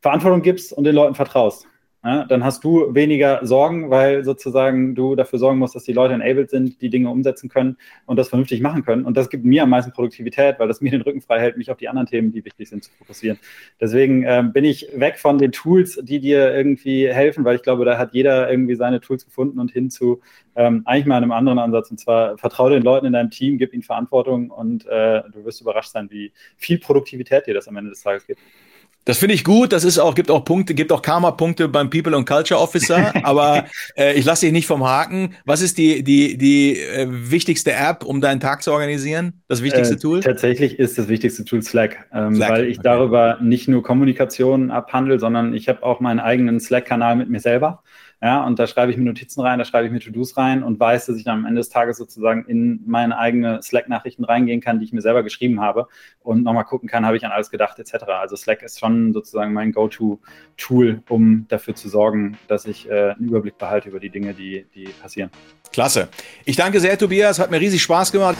Verantwortung 0.00 0.42
gibst 0.42 0.72
und 0.72 0.84
den 0.84 0.94
Leuten 0.94 1.16
vertraust 1.16 1.66
ja, 2.04 2.24
dann 2.24 2.42
hast 2.42 2.64
du 2.64 2.92
weniger 2.96 3.46
Sorgen, 3.46 3.88
weil 3.88 4.24
sozusagen 4.24 4.96
du 4.96 5.14
dafür 5.14 5.38
sorgen 5.38 5.60
musst, 5.60 5.76
dass 5.76 5.84
die 5.84 5.92
Leute 5.92 6.14
enabled 6.14 6.50
sind, 6.50 6.80
die 6.82 6.90
Dinge 6.90 7.08
umsetzen 7.08 7.48
können 7.48 7.76
und 8.06 8.16
das 8.16 8.28
vernünftig 8.28 8.60
machen 8.60 8.84
können. 8.84 9.04
Und 9.04 9.16
das 9.16 9.30
gibt 9.30 9.44
mir 9.44 9.62
am 9.62 9.70
meisten 9.70 9.92
Produktivität, 9.92 10.58
weil 10.58 10.66
das 10.66 10.80
mir 10.80 10.90
den 10.92 11.02
Rücken 11.02 11.20
frei 11.20 11.38
hält, 11.38 11.56
mich 11.56 11.70
auf 11.70 11.76
die 11.76 11.88
anderen 11.88 12.08
Themen, 12.08 12.32
die 12.32 12.44
wichtig 12.44 12.68
sind, 12.70 12.82
zu 12.82 12.90
fokussieren. 12.98 13.38
Deswegen 13.80 14.24
äh, 14.24 14.42
bin 14.52 14.64
ich 14.64 14.88
weg 14.96 15.20
von 15.20 15.38
den 15.38 15.52
Tools, 15.52 16.00
die 16.02 16.18
dir 16.18 16.52
irgendwie 16.52 17.06
helfen, 17.08 17.44
weil 17.44 17.54
ich 17.54 17.62
glaube, 17.62 17.84
da 17.84 17.98
hat 17.98 18.14
jeder 18.14 18.50
irgendwie 18.50 18.74
seine 18.74 19.00
Tools 19.00 19.24
gefunden 19.24 19.60
und 19.60 19.70
hin 19.70 19.88
zu 19.88 20.20
ähm, 20.56 20.82
eigentlich 20.84 21.06
mal 21.06 21.18
einem 21.18 21.30
anderen 21.30 21.60
Ansatz. 21.60 21.88
Und 21.92 22.00
zwar 22.00 22.36
vertraue 22.36 22.70
den 22.70 22.82
Leuten 22.82 23.06
in 23.06 23.12
deinem 23.12 23.30
Team, 23.30 23.58
gib 23.58 23.72
ihnen 23.72 23.84
Verantwortung 23.84 24.50
und 24.50 24.86
äh, 24.86 25.22
du 25.30 25.44
wirst 25.44 25.60
überrascht 25.60 25.92
sein, 25.92 26.10
wie 26.10 26.32
viel 26.56 26.78
Produktivität 26.78 27.46
dir 27.46 27.54
das 27.54 27.68
am 27.68 27.76
Ende 27.76 27.90
des 27.90 28.02
Tages 28.02 28.26
gibt. 28.26 28.40
Das 29.04 29.18
finde 29.18 29.34
ich 29.34 29.42
gut. 29.42 29.72
Das 29.72 29.84
ist 29.84 29.98
auch, 29.98 30.14
gibt 30.14 30.30
auch 30.30 30.44
Punkte, 30.44 30.74
gibt 30.74 30.92
auch 30.92 31.02
Karma-Punkte 31.02 31.68
beim 31.68 31.90
People 31.90 32.16
and 32.16 32.26
Culture 32.28 32.60
Officer. 32.60 33.12
aber 33.24 33.66
äh, 33.96 34.14
ich 34.14 34.24
lasse 34.24 34.46
dich 34.46 34.52
nicht 34.52 34.66
vom 34.66 34.84
Haken. 34.84 35.34
Was 35.44 35.60
ist 35.60 35.78
die, 35.78 36.04
die, 36.04 36.38
die 36.38 36.78
äh, 36.78 37.06
wichtigste 37.08 37.72
App, 37.72 38.04
um 38.04 38.20
deinen 38.20 38.40
Tag 38.40 38.62
zu 38.62 38.72
organisieren? 38.72 39.42
Das 39.48 39.62
wichtigste 39.62 39.94
äh, 39.94 39.98
Tool? 39.98 40.20
Tatsächlich 40.20 40.78
ist 40.78 40.98
das 40.98 41.08
wichtigste 41.08 41.44
Tool 41.44 41.62
Slack, 41.62 42.06
ähm, 42.12 42.36
Slack. 42.36 42.50
weil 42.50 42.66
ich 42.66 42.78
okay. 42.78 42.88
darüber 42.88 43.38
nicht 43.40 43.68
nur 43.68 43.82
Kommunikation 43.82 44.70
abhandle, 44.70 45.18
sondern 45.18 45.52
ich 45.54 45.68
habe 45.68 45.82
auch 45.82 46.00
meinen 46.00 46.20
eigenen 46.20 46.60
Slack-Kanal 46.60 47.16
mit 47.16 47.28
mir 47.28 47.40
selber. 47.40 47.82
Ja, 48.22 48.44
und 48.46 48.56
da 48.60 48.68
schreibe 48.68 48.92
ich 48.92 48.98
mir 48.98 49.02
Notizen 49.02 49.40
rein, 49.40 49.58
da 49.58 49.64
schreibe 49.64 49.86
ich 49.86 49.92
mir 49.92 49.98
To-Dos 49.98 50.36
rein 50.36 50.62
und 50.62 50.78
weiß, 50.78 51.06
dass 51.06 51.16
ich 51.16 51.26
am 51.26 51.44
Ende 51.44 51.58
des 51.58 51.70
Tages 51.70 51.96
sozusagen 51.96 52.44
in 52.44 52.80
meine 52.86 53.18
eigene 53.18 53.60
Slack-Nachrichten 53.60 54.24
reingehen 54.24 54.60
kann, 54.60 54.78
die 54.78 54.84
ich 54.84 54.92
mir 54.92 55.00
selber 55.00 55.24
geschrieben 55.24 55.60
habe 55.60 55.88
und 56.20 56.44
nochmal 56.44 56.64
gucken 56.64 56.88
kann, 56.88 57.04
habe 57.04 57.16
ich 57.16 57.26
an 57.26 57.32
alles 57.32 57.50
gedacht, 57.50 57.80
etc. 57.80 58.04
Also 58.04 58.36
Slack 58.36 58.62
ist 58.62 58.78
schon 58.78 59.12
sozusagen 59.12 59.52
mein 59.52 59.72
Go-To-Tool, 59.72 61.02
um 61.08 61.46
dafür 61.48 61.74
zu 61.74 61.88
sorgen, 61.88 62.38
dass 62.46 62.64
ich 62.64 62.88
äh, 62.88 63.10
einen 63.10 63.28
Überblick 63.28 63.58
behalte 63.58 63.88
über 63.88 63.98
die 63.98 64.10
Dinge, 64.10 64.34
die, 64.34 64.66
die 64.72 64.84
passieren. 64.84 65.30
Klasse. 65.72 66.08
Ich 66.44 66.54
danke 66.54 66.78
sehr, 66.78 66.96
Tobias. 66.96 67.40
Hat 67.40 67.50
mir 67.50 67.58
riesig 67.58 67.82
Spaß 67.82 68.12
gemacht. 68.12 68.36